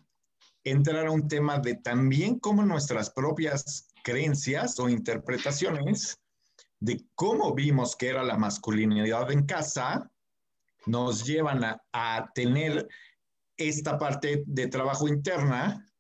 entrar 0.65 1.07
a 1.07 1.13
un 1.13 1.29
tema 1.29 1.61
de 1.61 1.77
también 1.77 2.41
cómo 2.41 2.65
nuestras 2.65 3.11
propias 3.11 3.86
creencias 4.07 4.79
o 4.79 4.89
interpretaciones 4.89 6.21
de 6.79 7.05
cómo 7.17 7.53
vimos 7.55 7.97
que 7.97 8.09
era 8.09 8.23
la 8.23 8.39
masculinidad 8.39 9.33
en 9.33 9.45
casa 9.47 10.09
nos 10.87 11.27
llevan 11.27 11.65
a, 11.93 12.31
tener 12.33 12.87
esta 13.57 13.99
parte 13.99 14.45
de 14.47 14.69
trabajo 14.69 15.09
interna 15.09 15.93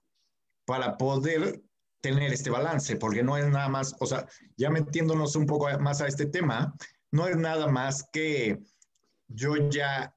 para 0.64 0.96
poder 0.96 1.60
tener 2.00 2.32
este 2.32 2.48
balance, 2.48 2.94
porque 2.94 3.24
no 3.24 3.36
es 3.36 3.48
nada 3.48 3.68
más, 3.68 3.96
o 3.98 4.06
sea, 4.06 4.24
ya 4.56 4.70
metiéndonos 4.70 5.34
un 5.34 5.46
poco 5.46 5.66
más 5.80 6.00
a 6.00 6.06
este 6.06 6.26
tema, 6.26 6.72
no 7.10 7.26
es 7.26 7.36
nada 7.36 7.66
más 7.66 8.08
que 8.12 8.60
yo 9.26 9.56
ya 9.68 10.14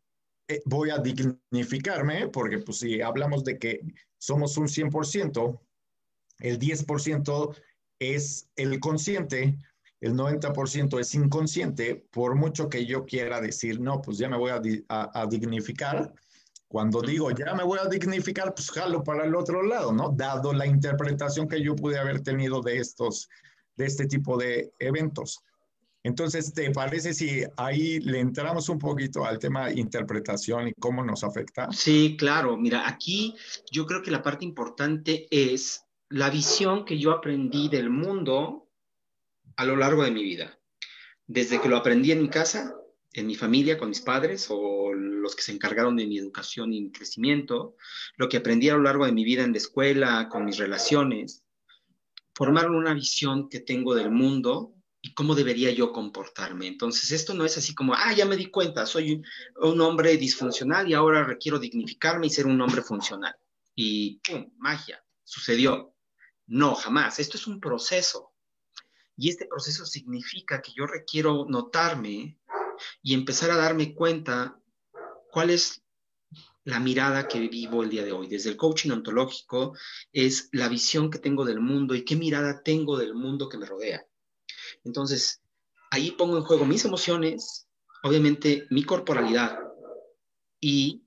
eh, 0.47 0.61
voy 0.65 0.91
a 0.91 0.99
dignificarme, 0.99 2.27
porque 2.27 2.59
pues 2.59 2.77
si 2.77 3.01
hablamos 3.01 3.43
de 3.43 3.57
que 3.57 3.81
somos 4.19 4.57
un 4.57 4.67
100%, 4.67 5.59
el 6.39 6.59
10% 6.59 7.55
es 7.99 8.49
el 8.55 8.79
consciente, 8.79 9.57
el 10.01 10.13
90% 10.13 10.99
es 10.99 11.13
inconsciente, 11.13 11.95
por 12.11 12.35
mucho 12.35 12.69
que 12.69 12.85
yo 12.85 13.05
quiera 13.05 13.41
decir, 13.41 13.79
no, 13.79 14.01
pues 14.01 14.17
ya 14.17 14.29
me 14.29 14.37
voy 14.37 14.51
a, 14.51 15.11
a 15.13 15.27
dignificar, 15.27 16.13
cuando 16.69 17.01
digo 17.01 17.31
ya 17.31 17.53
me 17.55 17.63
voy 17.63 17.79
a 17.79 17.89
dignificar, 17.89 18.53
pues 18.53 18.71
jalo 18.71 19.03
para 19.03 19.25
el 19.25 19.35
otro 19.35 19.63
lado, 19.63 19.91
¿no? 19.91 20.09
Dado 20.15 20.53
la 20.53 20.67
interpretación 20.67 21.47
que 21.47 21.61
yo 21.61 21.75
pude 21.75 21.97
haber 21.97 22.21
tenido 22.21 22.61
de 22.61 22.77
estos, 22.77 23.27
de 23.75 23.85
este 23.85 24.05
tipo 24.05 24.37
de 24.37 24.71
eventos. 24.79 25.43
Entonces, 26.03 26.53
¿te 26.53 26.71
parece 26.71 27.13
si 27.13 27.43
ahí 27.57 27.99
le 27.99 28.19
entramos 28.19 28.69
un 28.69 28.79
poquito 28.79 29.25
al 29.25 29.37
tema 29.37 29.67
de 29.67 29.79
interpretación 29.79 30.69
y 30.69 30.73
cómo 30.73 31.03
nos 31.03 31.23
afecta? 31.23 31.69
Sí, 31.71 32.15
claro. 32.17 32.55
Mira, 32.55 32.87
aquí 32.87 33.35
yo 33.69 33.85
creo 33.85 34.01
que 34.01 34.11
la 34.11 34.21
parte 34.21 34.45
importante 34.45 35.27
es 35.29 35.83
la 36.09 36.29
visión 36.29 36.85
que 36.85 36.97
yo 36.97 37.11
aprendí 37.11 37.69
del 37.69 37.89
mundo 37.89 38.69
a 39.55 39.65
lo 39.65 39.75
largo 39.75 40.03
de 40.03 40.11
mi 40.11 40.23
vida. 40.23 40.59
Desde 41.27 41.61
que 41.61 41.69
lo 41.69 41.77
aprendí 41.77 42.11
en 42.11 42.21
mi 42.21 42.29
casa 42.29 42.75
en 43.13 43.27
mi 43.27 43.35
familia, 43.35 43.77
con 43.77 43.89
mis 43.89 44.01
padres 44.01 44.47
o 44.49 44.93
los 44.93 45.35
que 45.35 45.41
se 45.41 45.51
encargaron 45.51 45.95
de 45.95 46.05
mi 46.05 46.17
educación 46.17 46.73
y 46.73 46.81
mi 46.81 46.91
crecimiento, 46.91 47.75
lo 48.17 48.29
que 48.29 48.37
aprendí 48.37 48.69
a 48.69 48.75
lo 48.75 48.83
largo 48.83 49.05
de 49.05 49.11
mi 49.11 49.23
vida 49.23 49.43
en 49.43 49.51
la 49.51 49.57
escuela, 49.57 50.29
con 50.29 50.45
mis 50.45 50.57
relaciones, 50.57 51.43
formaron 52.33 52.75
una 52.75 52.93
visión 52.93 53.49
que 53.49 53.59
tengo 53.59 53.95
del 53.95 54.11
mundo 54.11 54.75
y 55.01 55.13
cómo 55.13 55.33
debería 55.33 55.71
yo 55.71 55.91
comportarme. 55.91 56.67
Entonces, 56.67 57.11
esto 57.11 57.33
no 57.33 57.45
es 57.45 57.57
así 57.57 57.73
como, 57.73 57.93
ah, 57.93 58.13
ya 58.13 58.25
me 58.25 58.37
di 58.37 58.47
cuenta, 58.47 58.85
soy 58.85 59.21
un, 59.55 59.81
hombre 59.81 60.17
disfuncional 60.17 60.89
y 60.89 60.93
ahora 60.93 61.23
requiero 61.23 61.57
dignificarme 61.57 62.27
y 62.27 62.29
ser 62.29 62.45
un 62.45 62.61
hombre 62.61 62.81
funcional. 62.81 63.35
Y 63.75 64.19
¡pum! 64.19 64.51
Magia, 64.57 65.03
sucedió. 65.23 65.95
No, 66.49 66.73
jamás. 66.73 67.19
Esto 67.19 67.37
es 67.37 67.45
un 67.45 67.59
proceso. 67.59 68.33
Y 69.15 69.29
este 69.29 69.45
proceso 69.45 69.85
significa 69.85 70.61
que 70.61 70.71
yo 70.75 70.87
requiero 70.87 71.45
notarme 71.47 72.39
y 73.03 73.13
empezar 73.13 73.51
a 73.51 73.55
darme 73.55 73.93
cuenta 73.93 74.59
cuál 75.31 75.51
es 75.51 75.83
la 76.63 76.79
mirada 76.79 77.27
que 77.27 77.39
vivo 77.39 77.83
el 77.83 77.89
día 77.89 78.03
de 78.03 78.13
hoy. 78.13 78.27
Desde 78.27 78.49
el 78.49 78.57
coaching 78.57 78.89
ontológico 78.89 79.77
es 80.11 80.49
la 80.51 80.67
visión 80.69 81.11
que 81.11 81.19
tengo 81.19 81.45
del 81.45 81.59
mundo 81.59 81.93
y 81.93 82.03
qué 82.03 82.15
mirada 82.15 82.63
tengo 82.63 82.97
del 82.97 83.13
mundo 83.13 83.47
que 83.47 83.57
me 83.57 83.67
rodea. 83.67 84.03
Entonces, 84.83 85.43
ahí 85.91 86.11
pongo 86.11 86.37
en 86.37 86.43
juego 86.43 86.65
mis 86.65 86.83
emociones, 86.83 87.67
obviamente 88.01 88.65
mi 88.71 88.83
corporalidad 88.83 89.59
y 90.59 91.03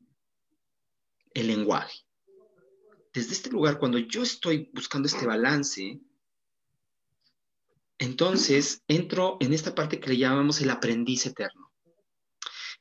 el 1.35 1.49
lenguaje. 1.49 2.05
Desde 3.13 3.33
este 3.33 3.51
lugar, 3.51 3.79
cuando 3.79 3.99
yo 3.99 4.23
estoy 4.23 4.71
buscando 4.73 5.07
este 5.07 5.27
balance, 5.27 6.01
entonces 7.99 8.83
entro 8.89 9.37
en 9.41 9.53
esta 9.53 9.75
parte 9.75 10.01
que 10.01 10.11
le 10.11 10.17
llamamos 10.17 10.61
el 10.61 10.71
aprendiz 10.71 11.27
eterno. 11.27 11.71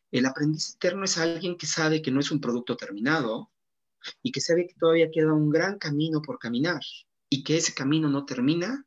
El 0.09 0.25
aprendiz 0.25 0.75
eterno 0.75 1.03
es 1.05 1.17
alguien 1.17 1.57
que 1.57 1.67
sabe 1.67 2.01
que 2.01 2.11
no 2.11 2.19
es 2.19 2.32
un 2.32 2.41
producto 2.41 2.75
terminado 2.75 3.51
y 4.23 4.32
que 4.32 4.41
sabe 4.41 4.67
que 4.67 4.73
todavía 4.75 5.11
queda 5.11 5.34
un 5.34 5.49
gran 5.49 5.77
camino 5.77 6.21
por 6.21 6.39
caminar 6.39 6.82
y 7.29 7.43
que 7.43 7.57
ese 7.57 7.73
camino 7.73 8.09
no 8.09 8.25
termina 8.25 8.86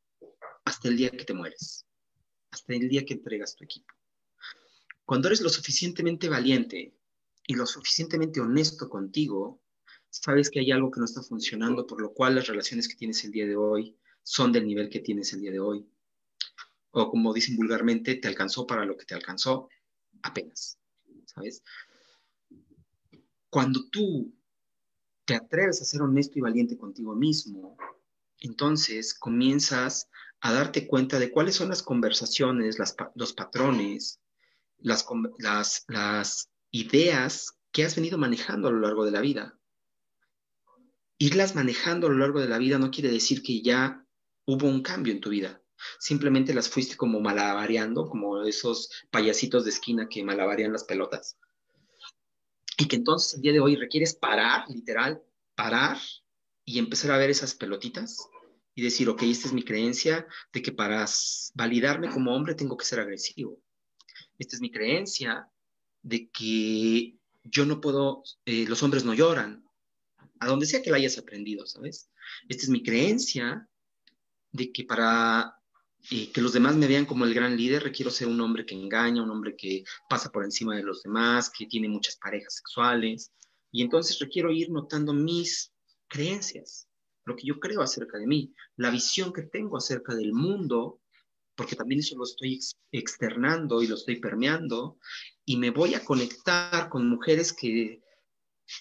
hasta 0.65 0.89
el 0.89 0.97
día 0.97 1.11
que 1.11 1.25
te 1.25 1.35
mueres, 1.35 1.87
hasta 2.51 2.75
el 2.75 2.89
día 2.89 3.05
que 3.05 3.15
entregas 3.15 3.55
tu 3.55 3.65
equipo. 3.65 3.95
Cuando 5.05 5.29
eres 5.29 5.41
lo 5.41 5.51
suficientemente 5.51 6.29
valiente 6.29 6.95
y 7.47 7.55
lo 7.55 7.67
suficientemente 7.67 8.41
honesto 8.41 8.89
contigo, 8.89 9.63
sabes 10.23 10.51
que 10.51 10.61
hay 10.61 10.71
algo 10.71 10.91
que 10.91 11.01
no 11.01 11.07
está 11.07 11.23
funcionando, 11.23 11.87
por 11.87 12.01
lo 12.01 12.13
cual 12.13 12.35
las 12.35 12.47
relaciones 12.47 12.89
que 12.89 12.97
tienes 12.97 13.25
el 13.25 13.33
día 13.33 13.47
de 13.47 13.57
hoy 13.57 13.97
son 14.23 14.53
del 14.53 14.67
nivel 14.67 14.89
que 14.89 15.01
tienes 15.01 15.33
el 15.33 15.41
día 15.41 15.53
de 15.53 15.61
hoy 15.61 15.87
o 16.95 17.11
como 17.11 17.35
dicen 17.35 17.57
vulgarmente, 17.57 18.15
te 18.15 18.29
alcanzó 18.29 18.67
para 18.67 18.85
lo 18.85 18.97
que 18.97 19.05
te 19.05 19.15
alcanzó 19.15 19.69
apenas, 20.23 20.79
¿sabes? 21.27 21.63
Cuando 23.51 23.89
tú 23.91 24.33
te 25.25 25.35
atreves 25.35 25.83
a 25.83 25.85
ser 25.85 26.03
honesto 26.03 26.39
y 26.39 26.43
valiente 26.43 26.79
contigo 26.79 27.15
mismo, 27.15 27.77
entonces 28.39 29.13
comienzas 29.13 30.09
a 30.41 30.53
darte 30.53 30.87
cuenta 30.87 31.19
de 31.19 31.31
cuáles 31.33 31.57
son 31.57 31.69
las 31.69 31.83
conversaciones, 31.83 32.79
los 33.15 33.33
patrones, 33.33 34.21
las, 34.79 36.49
ideas 36.71 37.57
que 37.71 37.85
has 37.85 37.95
venido 37.95 38.19
manejando 38.19 38.69
a 38.69 38.73
lo 38.73 38.81
largo 38.81 39.05
de 39.05 39.13
la 39.13 39.21
vida. 39.21 39.59
Irlas 41.19 41.55
manejando 41.55 42.07
a 42.07 42.11
lo 42.11 42.19
largo 42.19 42.41
de 42.41 42.49
la 42.49 42.59
vida 42.59 42.79
no 42.79 42.91
quiere 42.91 43.11
decir 43.11 43.43
que 43.43 43.63
ya 43.63 44.05
hubo 44.47 44.67
un 44.67 44.83
cambio 44.83 45.13
en 45.13 45.21
tu 45.21 45.31
vida 45.31 45.65
simplemente 45.99 46.55
las 46.55 46.69
fuiste 46.69 46.97
como 46.97 47.21
malabareando, 47.21 48.09
como 48.09 48.43
esos 48.43 48.91
payasitos 49.11 49.65
de 49.65 49.71
esquina 49.71 50.09
que 50.09 50.25
malabarean 50.25 50.73
las 50.73 50.85
pelotas. 50.85 51.39
Y 52.79 52.87
que 52.87 52.97
entonces 52.97 53.35
el 53.35 53.43
día 53.43 53.53
de 53.53 53.61
hoy 53.61 53.77
requieres 53.77 54.15
parar, 54.15 54.69
literal, 54.69 55.23
parar 55.55 55.99
y 56.65 56.79
empezar 56.79 57.13
a 57.13 57.19
ver 57.19 57.31
esas 57.31 57.55
pelotitas 57.55 58.29
y 58.75 58.83
decir, 58.83 59.09
ok, 59.09 59.23
esta 59.23 59.47
es 59.47 59.55
mi 59.55 59.63
creencia 59.63 60.27
de 60.53 60.63
que 60.63 60.73
para 60.73 61.07
validarme 61.55 62.11
como 62.11 62.35
hombre 62.35 62.55
tengo 62.55 62.77
que 62.77 62.85
ser 62.85 62.99
agresivo. 62.99 63.61
Esta 64.39 64.57
es 64.57 64.61
mi 64.61 64.73
creencia 64.73 65.49
de 66.03 66.29
que 66.31 67.17
yo 67.45 67.67
no 67.67 67.81
puedo, 67.81 68.25
eh, 68.47 68.65
los 68.67 68.83
hombres 68.83 69.05
no 69.05 69.15
lloran, 69.15 69.64
a 70.45 70.49
donde 70.49 70.67
sea 70.67 70.83
que 70.83 70.91
la 70.91 70.97
hayas 70.97 71.19
aprendido, 71.19 71.67
¿sabes? 71.67 72.11
Esta 72.49 72.65
es 72.65 72.69
mi 72.69 72.83
creencia 72.83 73.69
de 74.53 74.73
que 74.73 74.85
para 74.85 75.59
y 76.11 76.27
que 76.27 76.43
los 76.43 76.53
demás 76.53 76.77
me 76.77 76.87
vean 76.87 77.07
como 77.07 77.25
el 77.25 77.33
gran 77.33 77.57
líder, 77.57 77.83
requiero 77.83 78.11
ser 78.11 78.29
un 78.29 78.41
hombre 78.41 78.67
que 78.67 78.75
engaña, 78.75 79.23
un 79.23 79.31
hombre 79.31 79.57
que 79.57 79.85
pasa 80.09 80.31
por 80.31 80.45
encima 80.45 80.77
de 80.77 80.83
los 80.83 81.03
demás, 81.03 81.51
que 81.51 81.67
tiene 81.67 81.89
muchas 81.89 82.17
parejas 82.17 82.57
sexuales. 82.57 83.33
Y 83.73 83.83
entonces 83.83 84.19
requiero 84.19 84.53
ir 84.53 84.71
notando 84.71 85.15
mis 85.15 85.73
creencias. 86.09 86.89
lo 87.27 87.37
que 87.37 87.47
yo 87.47 87.59
creo 87.59 87.81
acerca 87.81 88.19
de 88.19 88.27
mí, 88.27 88.55
la 88.77 88.91
visión 88.91 89.33
que 89.33 89.45
tengo 89.45 89.79
acerca 89.79 90.15
del 90.15 90.35
mundo, 90.35 91.01
porque 91.57 91.75
también 91.75 92.01
eso 92.01 92.19
lo 92.19 92.25
estoy 92.25 92.61
externando 92.93 93.83
y 93.83 93.87
lo 93.87 93.95
estoy 93.95 94.17
permeando, 94.17 94.99
y 95.47 95.57
me 95.57 95.71
voy 95.71 95.95
a 95.95 96.05
conectar 96.05 96.91
con 96.91 97.09
mujeres 97.09 97.55
que, 97.55 98.04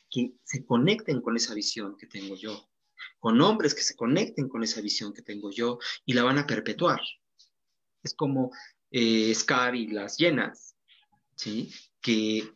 que 0.09 0.33
se 0.43 0.65
conecten 0.65 1.21
con 1.21 1.35
esa 1.35 1.53
visión 1.53 1.97
que 1.97 2.07
tengo 2.07 2.35
yo, 2.35 2.69
con 3.19 3.39
hombres 3.41 3.73
que 3.73 3.81
se 3.81 3.95
conecten 3.95 4.49
con 4.49 4.63
esa 4.63 4.81
visión 4.81 5.13
que 5.13 5.21
tengo 5.21 5.51
yo 5.51 5.79
y 6.05 6.13
la 6.13 6.23
van 6.23 6.37
a 6.37 6.47
perpetuar. 6.47 7.01
Es 8.01 8.13
como 8.13 8.51
eh, 8.91 9.33
Scar 9.33 9.75
y 9.75 9.87
las 9.87 10.17
llenas, 10.17 10.75
¿sí? 11.35 11.71
Que, 12.01 12.53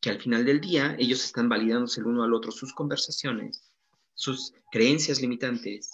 que 0.00 0.10
al 0.10 0.20
final 0.20 0.44
del 0.44 0.60
día 0.60 0.96
ellos 0.98 1.24
están 1.24 1.48
validándose 1.48 2.00
el 2.00 2.06
uno 2.06 2.22
al 2.22 2.34
otro 2.34 2.52
sus 2.52 2.72
conversaciones, 2.72 3.72
sus 4.14 4.52
creencias 4.70 5.20
limitantes, 5.20 5.90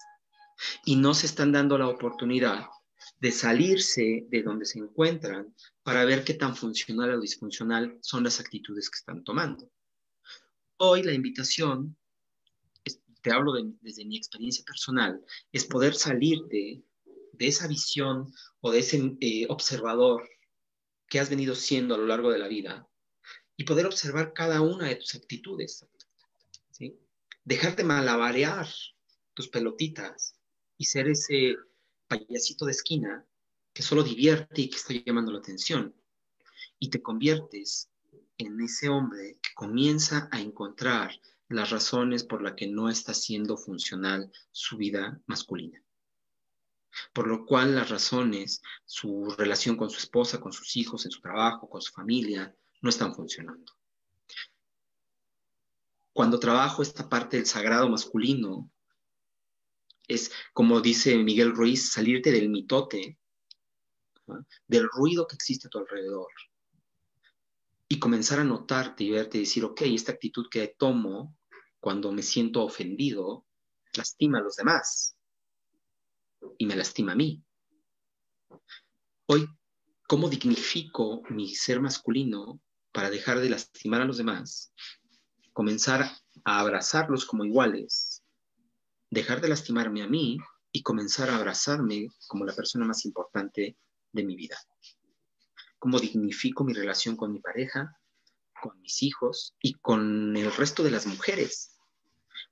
y 0.85 0.97
no 0.97 1.15
se 1.15 1.27
están 1.27 1.53
dando 1.53 1.79
la 1.79 1.89
oportunidad 1.89 2.67
de 3.21 3.33
salirse 3.33 4.27
de 4.29 4.43
donde 4.43 4.65
se 4.67 4.79
encuentran 4.79 5.55
para 5.83 6.05
ver 6.05 6.25
qué 6.25 6.35
tan 6.35 6.57
funcional 6.57 7.15
o 7.15 7.21
disfuncional 7.21 7.99
son 8.01 8.25
las 8.25 8.41
actitudes 8.41 8.91
que 8.91 8.99
están 8.99 9.23
tomando. 9.23 9.71
Hoy 10.79 11.03
la 11.03 11.15
invitación, 11.15 11.97
te 13.23 13.33
hablo 13.33 13.55
desde 13.81 14.05
mi 14.05 14.19
experiencia 14.19 14.63
personal, 14.63 15.25
es 15.51 15.65
poder 15.65 15.95
salir 15.95 16.45
de, 16.49 16.83
esa 17.39 17.67
visión 17.67 18.31
o 18.61 18.71
de 18.71 18.81
ese 18.81 19.17
eh, 19.21 19.47
observador 19.49 20.29
que 21.09 21.19
has 21.19 21.31
venido 21.31 21.55
siendo 21.55 21.95
a 21.95 21.99
lo 21.99 22.07
largo 22.07 22.31
de 22.31 22.39
la 22.39 22.49
vida 22.49 22.87
y 23.57 23.65
poder 23.65 23.87
observar 23.87 24.35
cada 24.35 24.61
una 24.61 24.89
de 24.89 24.97
tus 24.97 25.15
actitudes. 25.15 25.87
¿sí? 26.73 26.99
Dejar 27.45 27.75
de 27.75 27.85
malabarear 27.85 28.69
tus 29.33 29.49
pelotitas 29.49 30.39
y 30.77 30.85
ser 30.85 31.09
ese 31.09 31.57
payasito 32.07 32.67
de 32.67 32.73
esquina 32.73 33.27
que 33.73 33.83
solo 33.83 34.03
divierte 34.03 34.63
y 34.63 34.69
que 34.69 34.77
está 34.77 34.93
llamando 34.93 35.33
la 35.33 35.39
atención. 35.39 35.95
Y 36.79 36.91
te 36.91 37.01
conviertes 37.01 37.89
en 38.39 38.61
ese 38.61 38.89
hombre 38.89 39.39
que 39.43 39.55
comienza 39.55 40.29
a 40.31 40.41
encontrar 40.41 41.21
las 41.49 41.71
razones 41.71 42.25
por 42.25 42.43
las 42.43 42.55
que 42.55 42.67
no 42.67 42.89
está 42.89 43.15
siendo 43.15 43.57
funcional 43.57 44.31
su 44.51 44.77
vida 44.77 45.21
masculina. 45.27 45.83
Por 47.13 47.29
lo 47.29 47.45
cual 47.45 47.75
las 47.75 47.91
razones, 47.91 48.63
su 48.85 49.35
relación 49.37 49.77
con 49.77 49.91
su 49.91 49.99
esposa, 49.99 50.41
con 50.41 50.53
sus 50.53 50.77
hijos, 50.77 51.05
en 51.05 51.11
su 51.11 51.21
trabajo, 51.21 51.69
con 51.69 51.81
su 51.81 51.93
familia, 51.93 52.55
no 52.81 52.91
están 52.91 53.15
funcionando. 53.15 53.73
Cuando 56.13 56.41
trabajo 56.41 56.83
esta 56.83 57.09
parte 57.09 57.37
del 57.37 57.47
sagrado 57.47 57.89
masculino, 57.89 58.71
es, 60.09 60.33
como 60.55 60.81
dice 60.81 61.17
Miguel 61.19 61.55
Ruiz, 61.55 61.93
salirte 61.93 62.33
del 62.33 62.49
mitote, 62.49 63.19
del 64.67 64.89
ruido 64.89 65.27
que 65.27 65.35
existe 65.35 65.69
a 65.69 65.71
tu 65.71 65.79
alrededor 65.79 66.29
y 67.89 67.99
comenzar 67.99 68.41
a 68.41 68.45
notarte 68.45 69.05
y 69.05 69.11
verte 69.11 69.39
y 69.39 69.43
decir, 69.43 69.65
ok, 69.65 69.83
esta 69.83 70.13
actitud 70.13 70.47
que 70.51 70.75
tomo 70.77 71.37
cuando 71.79 72.11
me 72.13 72.23
siento 72.23 72.65
ofendido 72.65 73.47
lastima 73.95 74.39
a 74.39 74.43
los 74.43 74.57
demás 74.57 75.17
y 76.59 76.67
me 76.67 76.77
lastima 76.77 77.13
a 77.13 77.17
mí. 77.17 77.43
Hoy, 79.27 79.47
¿cómo 80.09 80.29
dignifico 80.29 81.23
mi 81.31 81.55
ser 81.55 81.81
masculino 81.81 82.61
para 82.93 83.11
dejar 83.11 83.41
de 83.41 83.51
lastimar 83.51 84.01
a 84.03 84.05
los 84.05 84.19
demás? 84.19 84.73
Comenzar 85.53 86.03
a 86.45 86.61
abrazarlos 86.61 87.25
como 87.25 87.45
iguales, 87.45 88.23
dejar 89.11 89.41
de 89.41 89.49
lastimarme 89.49 90.03
a 90.03 90.09
mí 90.09 90.39
y 90.73 90.83
comenzar 90.83 91.31
a 91.31 91.37
abrazarme 91.37 92.09
como 92.27 92.45
la 92.45 92.55
persona 92.55 92.85
más 92.85 93.05
importante 93.05 93.77
de 94.13 94.25
mi 94.25 94.37
vida 94.37 94.59
cómo 95.79 95.99
dignifico 95.99 96.65
mi 96.65 96.73
relación 96.73 97.17
con 97.17 97.33
mi 97.33 97.41
pareja, 97.41 97.97
con 98.61 98.81
mis 98.81 99.03
hijos 99.03 99.55
y 99.61 99.75
con 99.75 100.37
el 100.37 100.53
resto 100.53 100.83
de 100.83 100.91
las 100.91 101.07
mujeres. 101.07 101.77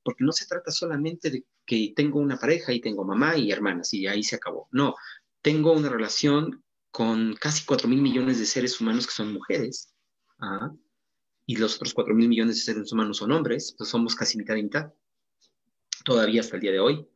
Porque 0.03 0.25
no 0.25 0.33
se 0.33 0.47
trata 0.47 0.71
solamente 0.71 1.31
de 1.31 1.45
que 1.67 1.93
tengo 1.97 2.19
una 2.21 2.37
pareja 2.37 2.73
y 2.73 2.81
tengo 2.81 3.05
mamá 3.05 3.37
y 3.37 3.51
hermanas 3.51 3.93
y 3.95 4.07
ahí 4.07 4.23
se 4.23 4.37
acabó. 4.37 4.69
No, 4.71 4.95
tengo 5.43 5.73
una 5.73 5.89
relación 5.89 6.63
con 6.91 7.35
casi 7.35 7.65
4 7.65 7.89
mil 7.89 8.01
millones 8.01 8.39
de 8.39 8.47
seres 8.47 8.81
humanos 8.81 9.07
que 9.07 9.13
son 9.13 9.33
mujeres. 9.33 9.95
¿ah? 10.39 10.71
y 11.47 11.57
los 11.57 11.77
otros 11.77 11.95
4 11.95 12.15
mil 12.15 12.29
millones 12.29 12.57
de 12.57 12.63
seres 12.63 12.93
humanos 12.93 13.19
son 13.19 13.33
hombres, 13.33 13.75
pues 13.77 13.91
somos 13.91 14.15
casi 14.15 14.39
mitad 14.39 14.57
y 14.57 14.63
mitad. 14.63 14.93
Todavía 16.05 16.41
hasta 16.41 16.57
el 16.57 16.63
día 16.63 16.73
de 16.73 16.81
hoy. 16.81 17.07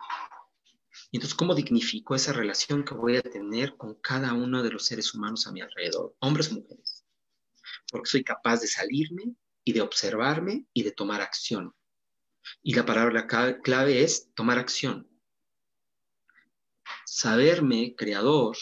Y 1.10 1.16
entonces, 1.16 1.36
¿cómo 1.36 1.54
dignifico 1.54 2.14
esa 2.14 2.34
relación 2.34 2.84
que 2.84 2.94
voy 2.94 3.16
a 3.16 3.22
tener 3.22 3.76
con 3.76 3.94
cada 3.94 4.34
uno 4.34 4.62
de 4.62 4.70
los 4.70 4.84
seres 4.84 5.14
humanos 5.14 5.46
a 5.46 5.52
mi 5.52 5.62
alrededor, 5.62 6.14
hombres 6.18 6.52
o 6.52 6.56
mujeres? 6.56 7.06
Porque 7.90 8.10
soy 8.10 8.24
capaz 8.24 8.60
de 8.60 8.66
salirme 8.66 9.34
y 9.64 9.72
de 9.72 9.80
observarme 9.80 10.66
y 10.74 10.82
de 10.82 10.92
tomar 10.92 11.22
acción. 11.22 11.74
Y 12.62 12.74
la 12.74 12.84
palabra 12.84 13.26
clave 13.26 14.02
es 14.02 14.32
tomar 14.34 14.58
acción. 14.58 15.08
Saberme 17.06 17.94
creador 17.96 18.56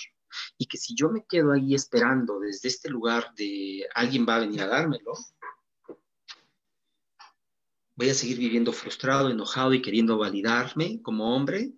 y 0.56 0.66
que 0.66 0.78
si 0.78 0.94
yo 0.94 1.08
me 1.10 1.24
quedo 1.28 1.52
ahí 1.52 1.74
esperando 1.74 2.38
desde 2.38 2.68
este 2.68 2.88
lugar 2.88 3.34
de 3.34 3.86
alguien 3.94 4.24
va 4.28 4.36
a 4.36 4.40
venir 4.40 4.62
a 4.62 4.68
dármelo, 4.68 5.14
voy 7.96 8.10
a 8.10 8.14
seguir 8.14 8.38
viviendo 8.38 8.72
frustrado, 8.72 9.30
enojado 9.30 9.74
y 9.74 9.82
queriendo 9.82 10.16
validarme 10.18 11.02
como 11.02 11.34
hombre 11.34 11.72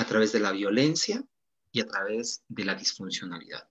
a 0.00 0.06
través 0.06 0.32
de 0.32 0.40
la 0.40 0.50
violencia 0.50 1.22
y 1.70 1.80
a 1.80 1.86
través 1.86 2.42
de 2.48 2.64
la 2.64 2.74
disfuncionalidad. 2.74 3.68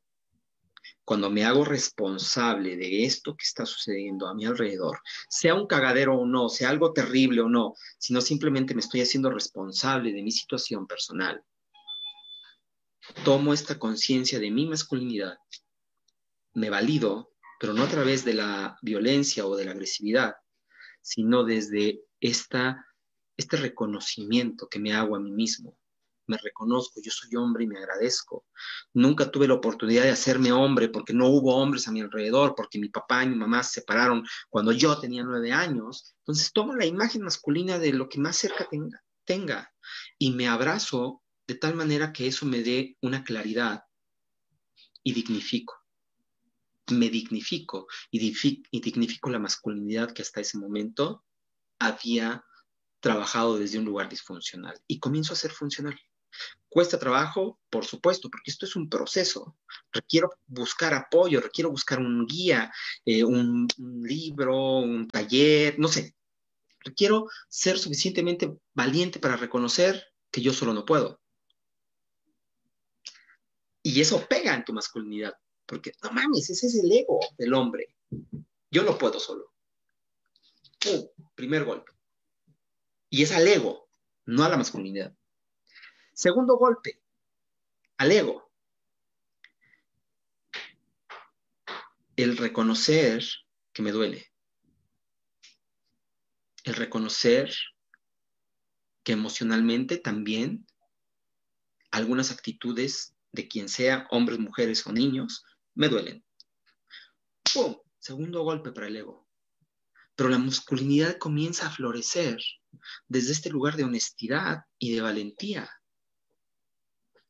Cuando 1.04 1.32
me 1.32 1.44
hago 1.44 1.66
responsable 1.66 2.78
de 2.78 3.04
esto 3.04 3.36
que 3.36 3.44
está 3.44 3.66
sucediendo 3.66 4.28
a 4.28 4.36
mi 4.36 4.46
alrededor, 4.46 5.00
sea 5.28 5.56
un 5.56 5.66
cagadero 5.66 6.16
o 6.16 6.28
no, 6.28 6.48
sea 6.50 6.70
algo 6.70 6.94
terrible 6.94 7.42
o 7.42 7.50
no, 7.50 7.74
sino 7.98 8.22
simplemente 8.22 8.76
me 8.76 8.82
estoy 8.82 9.02
haciendo 9.02 9.32
responsable 9.32 10.14
de 10.14 10.22
mi 10.22 10.32
situación 10.32 10.86
personal, 10.86 11.44
tomo 13.26 13.52
esta 13.52 13.80
conciencia 13.80 14.40
de 14.40 14.52
mi 14.52 14.68
masculinidad, 14.68 15.40
me 16.54 16.70
valido, 16.70 17.32
pero 17.60 17.74
no 17.74 17.82
a 17.82 17.88
través 17.88 18.24
de 18.24 18.36
la 18.36 18.78
violencia 18.84 19.48
o 19.48 19.56
de 19.56 19.66
la 19.66 19.72
agresividad, 19.72 20.36
sino 21.02 21.44
desde 21.44 22.04
esta, 22.20 22.86
este 23.36 23.58
reconocimiento 23.58 24.68
que 24.70 24.78
me 24.78 24.94
hago 24.94 25.16
a 25.16 25.20
mí 25.20 25.32
mismo, 25.32 25.79
me 26.30 26.38
reconozco, 26.38 27.02
yo 27.04 27.12
soy 27.12 27.36
hombre 27.36 27.64
y 27.64 27.68
me 27.68 27.78
agradezco. 27.78 28.46
Nunca 28.94 29.30
tuve 29.30 29.48
la 29.48 29.56
oportunidad 29.56 30.04
de 30.04 30.12
hacerme 30.12 30.52
hombre 30.52 30.90
porque 30.90 31.14
no 31.14 31.28
hubo 31.28 31.56
hombres 31.56 31.88
a 31.88 31.92
mi 31.92 32.02
alrededor, 32.02 32.54
porque 32.56 32.80
mi 32.80 32.90
papá 32.90 33.24
y 33.24 33.30
mi 33.30 33.36
mamá 33.36 33.64
se 33.64 33.82
separaron 33.82 34.26
cuando 34.50 34.72
yo 34.72 35.00
tenía 35.00 35.24
nueve 35.24 35.52
años. 35.52 36.16
Entonces 36.20 36.54
tomo 36.54 36.76
la 36.76 36.86
imagen 36.86 37.24
masculina 37.24 37.80
de 37.80 37.94
lo 37.94 38.08
que 38.08 38.20
más 38.20 38.38
cerca 38.38 38.68
tenga, 39.26 39.74
y 40.18 40.32
me 40.32 40.48
abrazo 40.48 41.22
de 41.48 41.56
tal 41.56 41.76
manera 41.76 42.14
que 42.14 42.28
eso 42.28 42.46
me 42.46 42.62
dé 42.62 42.96
una 43.02 43.24
claridad 43.24 43.84
y 45.04 45.14
dignifico. 45.14 45.76
Me 46.92 47.10
dignifico 47.10 47.88
y 48.12 48.20
dignifico 48.80 49.30
la 49.30 49.40
masculinidad 49.40 50.12
que 50.12 50.22
hasta 50.22 50.42
ese 50.42 50.58
momento 50.58 51.24
había 51.80 52.44
trabajado 53.00 53.58
desde 53.58 53.80
un 53.80 53.86
lugar 53.86 54.10
disfuncional 54.10 54.80
y 54.88 55.00
comienzo 55.00 55.34
a 55.34 55.38
ser 55.38 55.52
funcional. 55.52 56.00
Cuesta 56.70 57.00
trabajo, 57.00 57.60
por 57.72 57.84
supuesto, 57.86 58.30
porque 58.30 58.52
esto 58.52 58.66
es 58.66 58.76
un 58.76 58.90
proceso. 58.90 59.58
Requiero 59.92 60.30
buscar 60.46 60.94
apoyo, 60.94 61.42
requiero 61.42 61.72
buscar 61.72 62.00
un 62.00 62.28
guía, 62.28 62.72
eh, 63.06 63.24
un, 63.24 63.68
libro, 64.04 64.78
un 64.78 65.08
taller, 65.08 65.80
no 65.80 65.88
sé. 65.88 66.16
Requiero 66.82 67.28
ser 67.50 67.80
suficientemente 67.80 68.56
valiente 68.76 69.20
para 69.20 69.36
reconocer 69.36 70.06
que 70.30 70.42
yo 70.42 70.54
solo 70.54 70.74
no 70.74 70.86
puedo. 70.86 71.20
Y 73.82 74.00
eso 74.00 74.28
pega 74.30 74.54
en 74.54 74.64
tu 74.64 74.74
masculinidad, 74.74 75.34
porque 75.66 75.94
no 76.04 76.12
mames, 76.12 76.52
ese 76.52 76.68
es 76.68 76.76
el 76.76 76.92
ego 76.92 77.20
del 77.38 77.54
hombre. 77.56 77.96
Yo 78.70 78.84
no 78.84 78.98
puedo 78.98 79.20
solo. 79.20 79.52
primer 81.34 81.66
golpe. 81.66 81.92
Y 83.10 83.24
es 83.24 83.32
al 83.32 83.48
ego, 83.48 83.90
no 84.26 84.44
a 84.44 84.50
la 84.50 84.58
masculinidad. 84.58 85.16
Segundo 86.20 86.58
golpe, 86.58 87.02
al 87.96 88.12
ego. 88.12 88.52
El 92.18 92.36
reconocer 92.36 93.24
que 93.72 93.82
me 93.82 93.94
duele. 93.94 94.30
El 96.66 96.74
reconocer 96.74 97.56
que 99.04 99.14
emocionalmente 99.14 99.96
también 99.96 100.68
algunas 101.90 102.32
actitudes 102.32 103.16
de 103.32 103.48
quien 103.48 103.70
sea, 103.70 104.06
hombres, 104.12 104.40
mujeres 104.40 104.86
o 104.88 104.92
niños, 104.92 105.46
me 105.74 105.88
duelen. 105.88 106.26
Segundo 107.98 108.44
golpe 108.44 108.74
para 108.74 108.88
el 108.88 108.98
ego. 108.98 109.26
pero 110.18 110.28
la 110.28 110.38
masculinidad 110.38 111.18
comienza 111.18 111.68
a 111.68 111.72
florecer 111.72 112.42
desde 113.08 113.32
este 113.32 113.50
lugar 113.50 113.78
de 113.78 113.86
honestidad 113.86 114.66
y 114.78 114.94
de 114.94 115.00
valentía, 115.00 115.79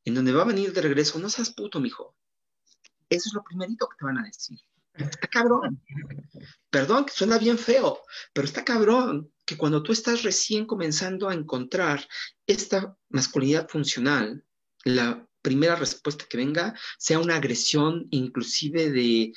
en 0.10 0.16
donde 0.16 0.32
va 0.32 0.42
a 0.42 0.46
venir 0.46 0.74
de 0.74 0.82
regreso, 0.82 1.20
no 1.20 1.30
seas 1.30 1.52
puto, 1.52 1.80
mijo. 1.80 2.16
Eso 3.10 3.30
es 3.30 3.34
lo 3.34 3.44
primerito 3.44 3.88
que 3.88 3.98
te 3.98 4.06
van 4.06 4.18
a 4.18 4.24
decir. 4.24 4.60
Está 4.94 5.28
cabrón. 5.28 5.82
Perdón, 6.70 7.06
que 7.06 7.14
suena 7.14 7.38
bien 7.38 7.58
feo, 7.58 8.02
pero 8.34 8.46
está 8.46 8.66
cabrón 8.66 9.32
que 9.46 9.56
cuando 9.58 9.82
tú 9.82 9.92
estás 9.92 10.24
recién 10.24 10.66
comenzando 10.66 11.30
a 11.30 11.34
encontrar 11.34 12.08
esta 12.46 12.98
masculinidad 13.10 13.70
funcional, 13.70 14.46
la 14.84 15.28
primera 15.42 15.76
respuesta 15.76 16.26
que 16.28 16.38
venga 16.38 16.78
sea 16.98 17.20
una 17.20 17.36
agresión 17.36 18.08
inclusive 18.10 18.92
de 18.92 19.34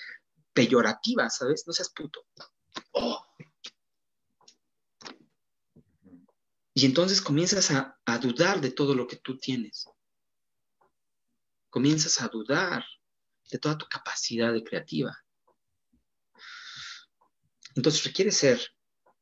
peyorativa, 0.52 1.30
¿sabes? 1.30 1.64
No 1.66 1.72
seas 1.72 1.90
puto. 1.90 2.26
Oh. 2.92 3.24
Y 6.74 6.86
entonces 6.86 7.20
comienzas 7.20 7.70
a, 7.70 7.98
a 8.06 8.18
dudar 8.18 8.60
de 8.60 8.70
todo 8.70 8.94
lo 8.94 9.06
que 9.06 9.16
tú 9.16 9.38
tienes. 9.38 9.86
Comienzas 11.72 12.20
a 12.20 12.28
dudar 12.28 12.84
de 13.50 13.58
toda 13.58 13.78
tu 13.78 13.86
capacidad 13.86 14.52
de 14.52 14.62
creativa. 14.62 15.16
Entonces 17.74 18.04
requiere 18.04 18.30
ser 18.30 18.60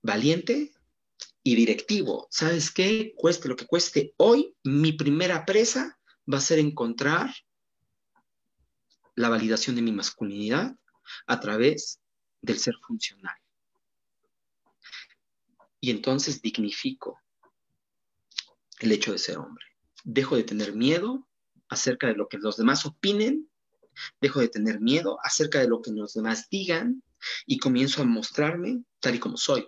valiente 0.03 0.75
y 1.45 1.55
directivo. 1.55 2.27
¿Sabes 2.29 2.73
qué? 2.73 3.15
Cueste 3.17 3.47
lo 3.47 3.55
que 3.55 3.69
cueste. 3.69 4.15
Hoy 4.17 4.53
mi 4.65 4.91
primera 4.91 5.47
presa 5.47 5.97
va 6.27 6.39
a 6.39 6.41
ser 6.41 6.59
encontrar 6.59 7.33
la 9.15 9.29
validación 9.29 9.77
de 9.77 9.83
mi 9.83 9.93
masculinidad 9.93 10.75
a 11.29 11.39
través 11.39 12.01
del 12.43 12.59
ser 12.59 12.75
funcional. 12.85 13.37
Y 15.79 15.91
entonces 15.93 16.43
dignifico 16.43 17.21
el 18.81 18.91
hecho 18.91 19.13
de 19.13 19.19
ser 19.19 19.39
hombre. 19.39 19.65
Dejo 20.03 20.35
de 20.35 20.43
tener 20.43 20.75
miedo 20.75 21.30
acerca 21.71 22.09
de 22.09 22.15
lo 22.15 22.29
que 22.29 22.39
los 22.39 22.57
demás 22.57 22.85
opinen, 22.85 23.49
dejo 24.21 24.41
de 24.41 24.49
tener 24.49 24.81
miedo 24.81 25.19
acerca 25.23 25.61
de 25.61 25.69
lo 25.69 25.81
que 25.81 25.93
los 25.93 26.15
demás 26.15 26.49
digan 26.51 27.03
y 27.47 27.59
comienzo 27.59 28.03
a 28.03 28.05
mostrarme 28.05 28.85
tal 28.99 29.15
y 29.15 29.19
como 29.19 29.37
soy. 29.37 29.67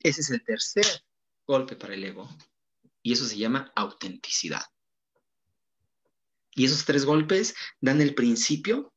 Ese 0.00 0.20
es 0.20 0.30
el 0.30 0.44
tercer 0.44 0.86
golpe 1.46 1.76
para 1.76 1.94
el 1.94 2.04
ego 2.04 2.28
y 3.02 3.12
eso 3.12 3.24
se 3.24 3.38
llama 3.38 3.72
autenticidad. 3.74 4.62
Y 6.54 6.64
esos 6.64 6.84
tres 6.84 7.04
golpes 7.04 7.54
dan 7.80 8.00
el 8.00 8.14
principio 8.14 8.92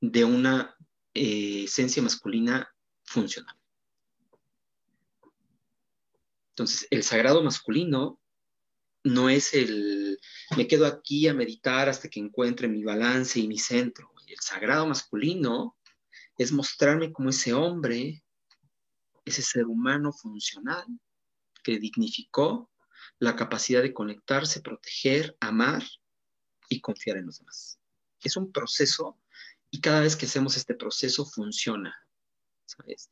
de 0.00 0.24
una 0.24 0.76
eh, 1.12 1.64
esencia 1.64 2.02
masculina 2.02 2.72
funcional. 3.04 3.56
Entonces, 6.50 6.86
el 6.90 7.02
sagrado 7.02 7.42
masculino 7.42 8.18
no 9.06 9.28
es 9.28 9.54
el, 9.54 10.18
me 10.56 10.66
quedo 10.66 10.84
aquí 10.84 11.28
a 11.28 11.34
meditar 11.34 11.88
hasta 11.88 12.08
que 12.08 12.18
encuentre 12.18 12.66
mi 12.66 12.82
balance 12.82 13.38
y 13.38 13.46
mi 13.46 13.58
centro. 13.58 14.12
El 14.26 14.38
sagrado 14.40 14.86
masculino 14.86 15.76
es 16.36 16.50
mostrarme 16.50 17.12
como 17.12 17.30
ese 17.30 17.54
hombre, 17.54 18.24
ese 19.24 19.42
ser 19.42 19.66
humano 19.66 20.12
funcional 20.12 20.84
que 21.62 21.78
dignificó 21.78 22.70
la 23.20 23.36
capacidad 23.36 23.80
de 23.80 23.94
conectarse, 23.94 24.60
proteger, 24.60 25.36
amar 25.40 25.84
y 26.68 26.80
confiar 26.80 27.18
en 27.18 27.26
los 27.26 27.38
demás. 27.38 27.78
Es 28.20 28.36
un 28.36 28.50
proceso 28.50 29.20
y 29.70 29.80
cada 29.80 30.00
vez 30.00 30.16
que 30.16 30.26
hacemos 30.26 30.56
este 30.56 30.74
proceso 30.74 31.24
funciona, 31.24 31.94
¿sabes? 32.64 33.10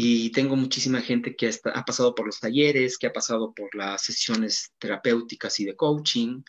Y 0.00 0.30
tengo 0.30 0.54
muchísima 0.54 1.00
gente 1.00 1.34
que 1.34 1.50
ha 1.74 1.84
pasado 1.84 2.14
por 2.14 2.24
los 2.24 2.38
talleres, 2.38 2.98
que 2.98 3.08
ha 3.08 3.12
pasado 3.12 3.52
por 3.52 3.74
las 3.74 4.00
sesiones 4.00 4.72
terapéuticas 4.78 5.58
y 5.58 5.64
de 5.64 5.74
coaching, 5.74 6.44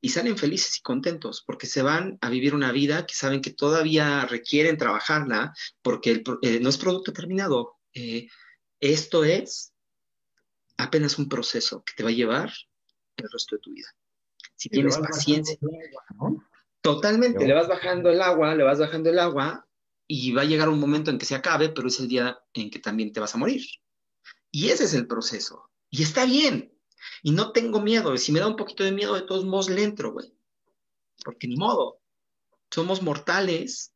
y 0.00 0.08
salen 0.08 0.36
felices 0.36 0.76
y 0.78 0.82
contentos 0.82 1.44
porque 1.46 1.68
se 1.68 1.82
van 1.82 2.18
a 2.22 2.30
vivir 2.30 2.52
una 2.56 2.72
vida 2.72 3.06
que 3.06 3.14
saben 3.14 3.40
que 3.40 3.52
todavía 3.52 4.26
requieren 4.26 4.76
trabajarla 4.76 5.54
porque 5.80 6.24
eh, 6.42 6.58
no 6.58 6.70
es 6.70 6.76
producto 6.76 7.12
terminado. 7.12 7.76
Eh, 7.92 8.26
esto 8.80 9.22
es 9.22 9.72
apenas 10.76 11.20
un 11.20 11.28
proceso 11.28 11.84
que 11.84 11.92
te 11.96 12.02
va 12.02 12.08
a 12.08 12.14
llevar 12.14 12.52
el 13.16 13.30
resto 13.30 13.54
de 13.54 13.60
tu 13.60 13.70
vida. 13.70 13.94
Si 14.56 14.68
tienes 14.70 14.98
paciencia, 14.98 15.56
totalmente, 16.80 17.46
le 17.46 17.54
vas 17.54 17.68
bajando 17.68 18.10
el 18.10 18.20
agua, 18.20 18.56
le 18.56 18.64
vas 18.64 18.80
bajando 18.80 19.10
el 19.10 19.20
agua 19.20 19.63
y 20.06 20.32
va 20.32 20.42
a 20.42 20.46
llegar 20.46 20.68
un 20.68 20.80
momento 20.80 21.10
en 21.10 21.18
que 21.18 21.26
se 21.26 21.34
acabe, 21.34 21.70
pero 21.70 21.88
es 21.88 21.98
el 22.00 22.08
día 22.08 22.38
en 22.52 22.70
que 22.70 22.78
también 22.78 23.12
te 23.12 23.20
vas 23.20 23.34
a 23.34 23.38
morir. 23.38 23.64
Y 24.50 24.68
ese 24.68 24.84
es 24.84 24.94
el 24.94 25.06
proceso. 25.06 25.70
Y 25.90 26.02
está 26.02 26.24
bien, 26.24 26.74
y 27.22 27.32
no 27.32 27.52
tengo 27.52 27.80
miedo. 27.80 28.16
Si 28.16 28.32
me 28.32 28.40
da 28.40 28.46
un 28.46 28.56
poquito 28.56 28.84
de 28.84 28.92
miedo, 28.92 29.14
de 29.14 29.22
todos 29.22 29.44
modos 29.44 29.68
le 29.68 29.82
entro, 29.82 30.12
güey. 30.12 30.32
Porque 31.24 31.48
ni 31.48 31.56
modo. 31.56 32.00
Somos 32.70 33.02
mortales. 33.02 33.92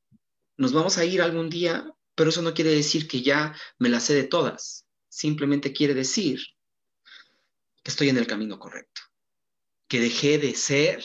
Nos 0.57 0.73
vamos 0.73 0.99
a 0.99 1.05
ir 1.05 1.23
algún 1.23 1.49
día, 1.51 1.93
pero 2.15 2.31
eso 2.31 2.43
no 2.43 2.55
quiere 2.55 2.71
decir 2.71 3.07
que 3.07 3.23
ya 3.23 3.55
me 3.79 3.89
la 3.89 4.01
sé 4.01 4.15
de 4.15 4.25
todas. 4.25 4.87
Simplemente 5.09 5.73
quiere 5.73 5.95
decir 5.95 6.41
que 7.83 7.91
estoy 7.91 8.09
en 8.09 8.19
el 8.19 8.27
camino 8.27 8.59
correcto. 8.59 9.03
Que 9.89 10.01
dejé 10.01 10.39
de 10.39 10.55
ser 10.55 11.05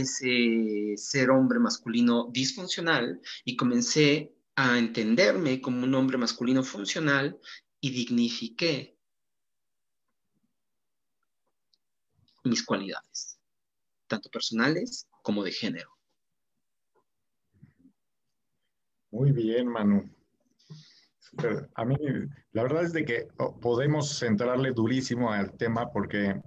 ese 0.00 0.94
ser 0.96 1.30
hombre 1.30 1.58
masculino 1.58 2.28
disfuncional 2.32 3.20
y 3.44 3.56
comencé 3.56 4.34
a 4.54 4.78
entenderme 4.78 5.60
como 5.60 5.84
un 5.84 5.94
hombre 5.94 6.18
masculino 6.18 6.62
funcional 6.62 7.38
y 7.80 7.90
dignifiqué 7.90 8.96
mis 12.44 12.64
cualidades, 12.64 13.38
tanto 14.06 14.30
personales 14.30 15.08
como 15.22 15.42
de 15.42 15.52
género. 15.52 15.90
Muy 19.10 19.32
bien, 19.32 19.68
Manu. 19.68 20.10
A 21.74 21.84
mí, 21.84 21.96
la 22.52 22.62
verdad 22.62 22.84
es 22.84 22.92
de 22.92 23.04
que 23.04 23.28
oh, 23.38 23.58
podemos 23.58 24.18
centrarle 24.18 24.72
durísimo 24.72 25.32
al 25.32 25.56
tema 25.56 25.90
porque, 25.90 26.40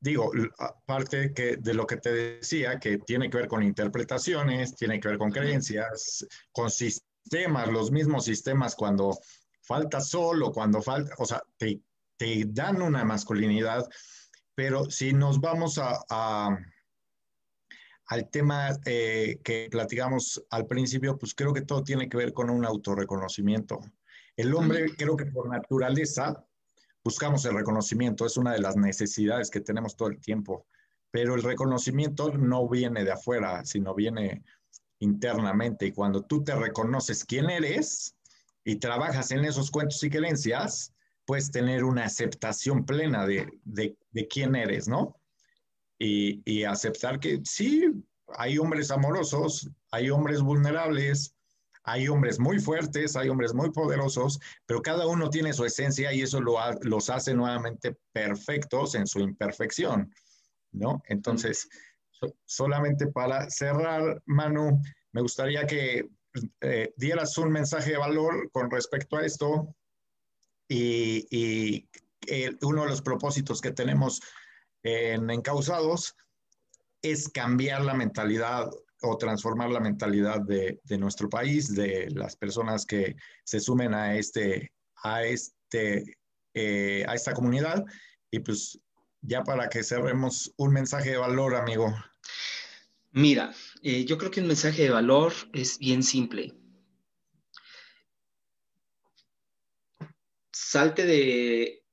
digo, 0.00 0.30
aparte 0.58 1.32
que 1.32 1.56
de 1.56 1.74
lo 1.74 1.86
que 1.86 1.96
te 1.96 2.12
decía, 2.12 2.78
que 2.78 2.98
tiene 2.98 3.30
que 3.30 3.38
ver 3.38 3.48
con 3.48 3.62
interpretaciones, 3.62 4.74
tiene 4.74 5.00
que 5.00 5.08
ver 5.08 5.18
con 5.18 5.30
creencias, 5.30 6.26
con 6.52 6.70
sistemas, 6.70 7.68
los 7.68 7.90
mismos 7.90 8.24
sistemas 8.24 8.74
cuando 8.74 9.18
falta 9.62 10.00
sol 10.00 10.42
o 10.42 10.52
cuando 10.52 10.80
falta, 10.80 11.14
o 11.18 11.24
sea, 11.24 11.42
te, 11.56 11.80
te 12.16 12.44
dan 12.46 12.80
una 12.82 13.04
masculinidad 13.04 13.88
pero 14.58 14.90
si 14.90 15.12
nos 15.12 15.40
vamos 15.40 15.78
a, 15.78 16.58
al 18.06 18.28
tema 18.28 18.70
eh, 18.86 19.38
que 19.44 19.68
platicamos 19.70 20.44
al 20.50 20.66
principio, 20.66 21.16
pues 21.16 21.32
creo 21.32 21.54
que 21.54 21.60
todo 21.60 21.84
tiene 21.84 22.08
que 22.08 22.16
ver 22.16 22.32
con 22.32 22.50
un 22.50 22.64
autorreconocimiento. 22.64 23.78
El 24.36 24.52
hombre, 24.56 24.86
creo 24.96 25.16
que 25.16 25.26
por 25.26 25.48
naturaleza, 25.48 26.44
buscamos 27.08 27.42
el 27.46 27.54
reconocimiento, 27.54 28.26
es 28.26 28.36
una 28.36 28.52
de 28.52 28.60
las 28.60 28.76
necesidades 28.76 29.48
que 29.48 29.62
tenemos 29.62 29.96
todo 29.96 30.08
el 30.08 30.20
tiempo, 30.20 30.66
pero 31.10 31.34
el 31.36 31.42
reconocimiento 31.42 32.30
no 32.36 32.68
viene 32.68 33.02
de 33.02 33.12
afuera, 33.12 33.64
sino 33.64 33.94
viene 33.94 34.44
internamente. 34.98 35.86
Y 35.86 35.92
cuando 35.92 36.20
tú 36.20 36.44
te 36.44 36.54
reconoces 36.54 37.24
quién 37.24 37.48
eres 37.48 38.14
y 38.62 38.76
trabajas 38.76 39.30
en 39.30 39.46
esos 39.46 39.70
cuentos 39.70 40.04
y 40.04 40.10
creencias, 40.10 40.92
puedes 41.24 41.50
tener 41.50 41.82
una 41.82 42.04
aceptación 42.04 42.84
plena 42.84 43.26
de, 43.26 43.96
quién 44.28 44.54
eres, 44.54 44.86
¿no? 44.86 45.16
Y, 45.98 46.64
aceptar 46.64 47.20
que 47.20 47.40
sí, 47.42 47.90
hay 48.36 48.58
hombres 48.58 48.90
amorosos, 48.90 49.70
hay 49.90 50.10
hombres 50.10 50.42
vulnerables, 50.42 51.34
hay 51.90 52.08
hombres 52.08 52.38
muy 52.38 52.58
fuertes, 52.58 53.16
hay 53.16 53.28
hombres 53.28 53.54
muy 53.54 53.70
poderosos, 53.70 54.38
pero 54.66 54.82
cada 54.82 55.06
uno 55.06 55.30
tiene 55.30 55.52
su 55.52 55.64
esencia 55.64 56.12
y 56.12 56.22
eso 56.22 56.40
lo 56.40 56.56
los 56.82 57.10
hace 57.10 57.34
nuevamente 57.34 57.96
perfectos 58.12 58.94
en 58.94 59.06
su 59.06 59.20
imperfección, 59.20 60.12
¿no? 60.72 61.02
Entonces, 61.06 61.68
solamente 62.44 63.06
para 63.06 63.48
cerrar, 63.48 64.22
Manu, 64.26 64.80
me 65.12 65.22
gustaría 65.22 65.66
que 65.66 66.08
eh, 66.60 66.92
dieras 66.96 67.36
un 67.38 67.50
mensaje 67.50 67.92
de 67.92 67.98
valor 67.98 68.50
con 68.52 68.70
respecto 68.70 69.16
a 69.16 69.24
esto, 69.24 69.74
y, 70.68 71.88
uno 72.60 72.82
de 72.82 72.90
los 72.90 73.00
propósitos 73.00 73.62
que 73.62 73.70
tenemos 73.70 74.20
en 74.82 75.30
Encausados 75.30 76.14
es 77.00 77.30
cambiar 77.30 77.82
la 77.82 77.94
mentalidad 77.94 78.70
o 79.02 79.16
transformar 79.16 79.70
la 79.70 79.80
mentalidad 79.80 80.40
de, 80.40 80.80
de, 80.84 80.98
nuestro 80.98 81.28
país, 81.28 81.74
de 81.74 82.08
las 82.10 82.36
personas 82.36 82.84
que 82.84 83.16
se 83.44 83.60
sumen 83.60 83.94
a, 83.94 84.16
este, 84.16 84.72
a, 85.02 85.24
este, 85.24 86.16
eh, 86.54 87.04
a 87.06 87.14
esta 87.14 87.32
comunidad. 87.32 87.84
Y 88.30 88.40
pues 88.40 88.78
ya 89.20 89.42
para 89.42 89.68
que 89.68 89.82
cerremos 89.82 90.52
un 90.56 90.72
mensaje 90.72 91.10
de 91.10 91.16
valor, 91.16 91.54
amigo. 91.54 91.94
Mira, 93.12 93.54
eh, 93.82 94.04
yo 94.04 94.18
creo 94.18 94.30
que 94.30 94.40
un 94.40 94.48
mensaje 94.48 94.82
de 94.82 94.90
valor 94.90 95.32
es 95.52 95.78
bien 95.78 96.02
simple. 96.02 96.54
Salte 100.52 101.06
de, 101.06 101.84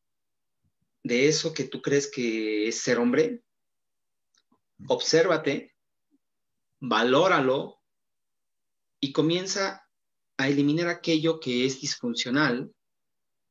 de 1.03 1.28
eso 1.28 1.53
que 1.53 1.64
tú 1.66 1.82
crees 1.82 2.10
que 2.12 2.68
es 2.68 2.82
ser 2.82 2.97
hombre, 2.97 3.43
obsérvate 4.88 5.74
valóralo 6.80 7.82
y 8.99 9.11
comienza 9.11 9.88
a 10.38 10.47
eliminar 10.47 10.88
aquello 10.88 11.39
que 11.39 11.65
es 11.65 11.82
disfuncional. 11.82 12.73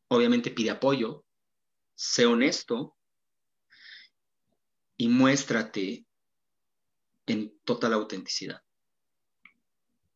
Obviamente 0.08 0.50
pide 0.50 0.70
apoyo, 0.70 1.24
sé 1.94 2.26
honesto 2.26 2.96
y 4.96 5.08
muéstrate 5.08 6.06
en 7.26 7.58
total 7.64 7.94
autenticidad. 7.94 8.62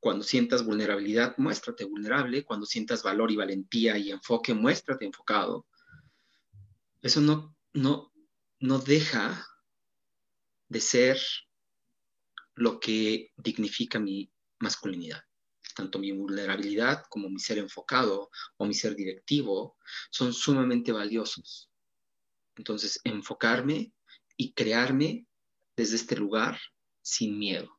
Cuando 0.00 0.22
sientas 0.22 0.64
vulnerabilidad, 0.64 1.36
muéstrate 1.38 1.84
vulnerable. 1.84 2.44
Cuando 2.44 2.66
sientas 2.66 3.02
valor 3.02 3.32
y 3.32 3.36
valentía 3.36 3.98
y 3.98 4.10
enfoque, 4.10 4.54
muéstrate 4.54 5.04
enfocado. 5.04 5.66
Eso 7.02 7.20
no, 7.20 7.56
no, 7.72 8.12
no 8.60 8.78
deja 8.78 9.44
de 10.68 10.80
ser 10.80 11.18
lo 12.58 12.80
que 12.80 13.32
dignifica 13.36 13.98
mi 13.98 14.30
masculinidad. 14.58 15.22
Tanto 15.74 15.98
mi 15.98 16.10
vulnerabilidad 16.10 17.04
como 17.08 17.28
mi 17.28 17.38
ser 17.38 17.58
enfocado 17.58 18.30
o 18.56 18.66
mi 18.66 18.74
ser 18.74 18.96
directivo 18.96 19.76
son 20.10 20.32
sumamente 20.32 20.90
valiosos. 20.90 21.70
Entonces, 22.56 23.00
enfocarme 23.04 23.92
y 24.36 24.52
crearme 24.52 25.26
desde 25.76 25.96
este 25.96 26.16
lugar 26.16 26.58
sin 27.00 27.38
miedo. 27.38 27.78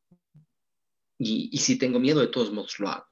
Y, 1.18 1.56
si 1.58 1.76
tengo 1.76 2.00
miedo, 2.00 2.20
de 2.20 2.28
todos 2.28 2.50
modos 2.50 2.78
lo 2.78 2.88
hago. 2.88 3.04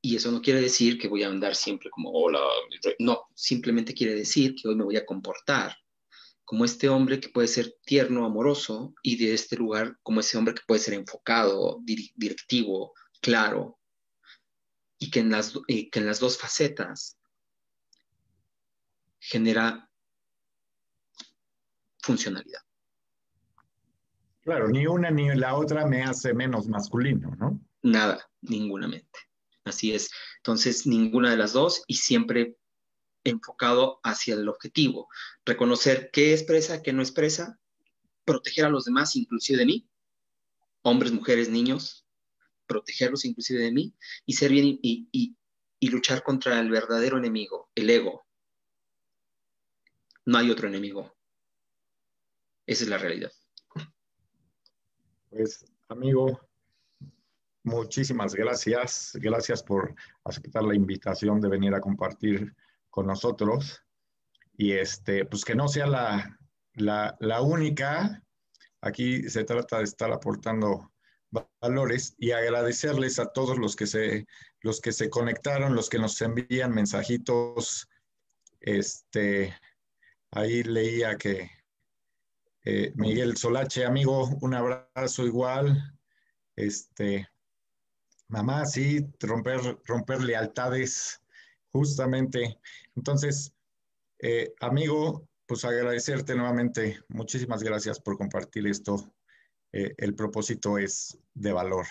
Y 0.00 0.16
eso 0.16 0.32
no 0.32 0.42
quiere 0.42 0.60
decir 0.60 0.98
que 0.98 1.06
voy 1.06 1.22
a 1.22 1.28
andar 1.28 1.54
siempre 1.54 1.88
como, 1.88 2.10
hola, 2.10 2.40
no, 2.98 3.28
simplemente 3.36 3.94
quiere 3.94 4.16
decir 4.16 4.56
que 4.56 4.66
hoy 4.66 4.74
me 4.74 4.82
voy 4.82 4.96
a 4.96 5.06
comportar 5.06 5.76
como 6.44 6.64
este 6.64 6.88
hombre 6.88 7.20
que 7.20 7.28
puede 7.28 7.48
ser 7.48 7.74
tierno, 7.84 8.24
amoroso, 8.24 8.94
y 9.02 9.16
de 9.16 9.34
este 9.34 9.56
lugar 9.56 9.98
como 10.02 10.20
ese 10.20 10.36
hombre 10.36 10.54
que 10.54 10.62
puede 10.66 10.80
ser 10.80 10.94
enfocado, 10.94 11.80
directivo, 11.84 12.94
claro, 13.20 13.78
y 14.98 15.10
que 15.10 15.20
en 15.20 15.30
las, 15.30 15.52
que 15.66 15.98
en 15.98 16.06
las 16.06 16.20
dos 16.20 16.38
facetas 16.38 17.18
genera 19.18 19.88
funcionalidad. 22.02 22.60
Claro, 24.42 24.68
ni 24.68 24.86
una 24.86 25.10
ni 25.10 25.32
la 25.34 25.54
otra 25.54 25.86
me 25.86 26.02
hace 26.02 26.34
menos 26.34 26.66
masculino, 26.66 27.34
¿no? 27.36 27.60
Nada, 27.82 28.28
ninguna 28.40 28.88
mente. 28.88 29.18
Así 29.64 29.94
es. 29.94 30.10
Entonces, 30.38 30.86
ninguna 30.86 31.30
de 31.30 31.36
las 31.36 31.52
dos 31.52 31.84
y 31.86 31.94
siempre 31.94 32.56
enfocado 33.24 34.00
hacia 34.02 34.34
el 34.34 34.48
objetivo. 34.48 35.08
Reconocer 35.44 36.10
qué 36.12 36.32
expresa, 36.32 36.82
qué 36.82 36.92
no 36.92 37.02
expresa, 37.02 37.58
proteger 38.24 38.64
a 38.64 38.70
los 38.70 38.84
demás, 38.84 39.16
inclusive 39.16 39.58
de 39.58 39.66
mí, 39.66 39.88
hombres, 40.82 41.12
mujeres, 41.12 41.48
niños, 41.48 42.06
protegerlos 42.66 43.24
inclusive 43.24 43.60
de 43.60 43.72
mí 43.72 43.94
y 44.24 44.32
ser 44.34 44.50
bien 44.50 44.78
y, 44.82 45.36
luchar 45.80 46.22
contra 46.22 46.58
el 46.58 46.70
verdadero 46.70 47.18
enemigo, 47.18 47.70
el 47.74 47.90
ego. 47.90 48.24
No 50.24 50.38
hay 50.38 50.50
otro 50.50 50.68
enemigo. 50.68 51.14
Esa 52.66 52.84
es 52.84 52.90
la 52.90 52.98
realidad. 52.98 53.32
Pues, 55.28 55.64
amigo, 55.88 56.40
muchísimas 57.64 58.34
gracias. 58.34 59.12
Gracias 59.20 59.62
por 59.62 59.94
aceptar 60.24 60.62
la 60.62 60.74
invitación 60.74 61.40
de 61.40 61.48
venir 61.48 61.74
a 61.74 61.80
compartir 61.80 62.54
con 62.92 63.06
nosotros. 63.06 63.82
Y 64.56 64.72
este, 64.72 65.24
pues 65.24 65.44
que 65.44 65.54
no 65.54 65.66
sea 65.66 65.86
la, 65.86 66.38
la, 66.74 67.40
única. 67.40 68.22
Aquí 68.82 69.28
se 69.30 69.44
trata 69.44 69.78
de 69.78 69.84
estar 69.84 70.12
aportando 70.12 70.92
valores 71.60 72.14
y 72.18 72.32
agradecerles 72.32 73.18
a 73.18 73.32
todos 73.32 73.58
los 73.58 73.74
que 73.74 73.86
se, 73.86 74.26
los 74.60 74.80
que 74.80 74.92
se 74.92 75.08
conectaron, 75.08 75.74
los 75.74 75.88
que 75.88 75.98
nos 75.98 76.20
envían 76.20 76.74
mensajitos. 76.74 77.88
Este, 78.60 79.56
ahí 80.30 80.62
leía 80.62 81.16
que 81.16 81.50
eh, 82.64 82.92
Miguel 82.94 83.38
Solache, 83.38 83.86
amigo, 83.86 84.28
un 84.42 84.52
abrazo 84.52 85.24
igual. 85.24 85.98
Este, 86.56 87.26
mamá, 88.28 88.66
sí, 88.66 89.10
romper, 89.18 89.78
romper 89.86 90.22
lealtades, 90.22 91.21
justamente. 91.72 92.58
Entonces, 92.94 93.52
eh, 94.18 94.52
amigo, 94.60 95.28
pues 95.46 95.64
agradecerte 95.64 96.34
nuevamente. 96.34 97.00
Muchísimas 97.08 97.62
gracias 97.62 98.00
por 98.00 98.16
compartir 98.16 98.66
esto. 98.66 99.12
Eh, 99.72 99.94
el 99.96 100.14
propósito 100.14 100.78
es 100.78 101.18
de 101.34 101.52
valor. 101.52 101.86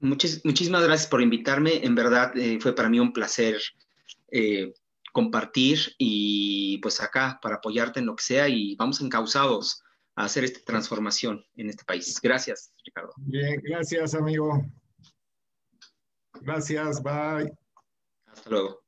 muchísimas 0.00 0.82
gracias 0.82 1.08
por 1.08 1.22
invitarme. 1.22 1.84
En 1.84 1.94
verdad 1.94 2.32
fue 2.60 2.74
para 2.74 2.88
mí 2.88 2.98
un 2.98 3.12
placer 3.12 3.60
compartir 5.12 5.78
y 5.98 6.78
pues 6.78 7.00
acá 7.00 7.38
para 7.42 7.56
apoyarte 7.56 8.00
en 8.00 8.06
lo 8.06 8.16
que 8.16 8.22
sea 8.22 8.48
y 8.48 8.76
vamos 8.76 9.00
encausados 9.00 9.82
a 10.16 10.24
hacer 10.24 10.44
esta 10.44 10.60
transformación 10.64 11.44
en 11.56 11.70
este 11.70 11.84
país. 11.84 12.20
Gracias, 12.22 12.72
Ricardo. 12.84 13.12
Bien, 13.18 13.60
gracias, 13.62 14.14
amigo. 14.14 14.64
Gracias, 16.40 17.02
bye. 17.02 17.52
Hasta 18.40 18.50
luego. 18.50 18.80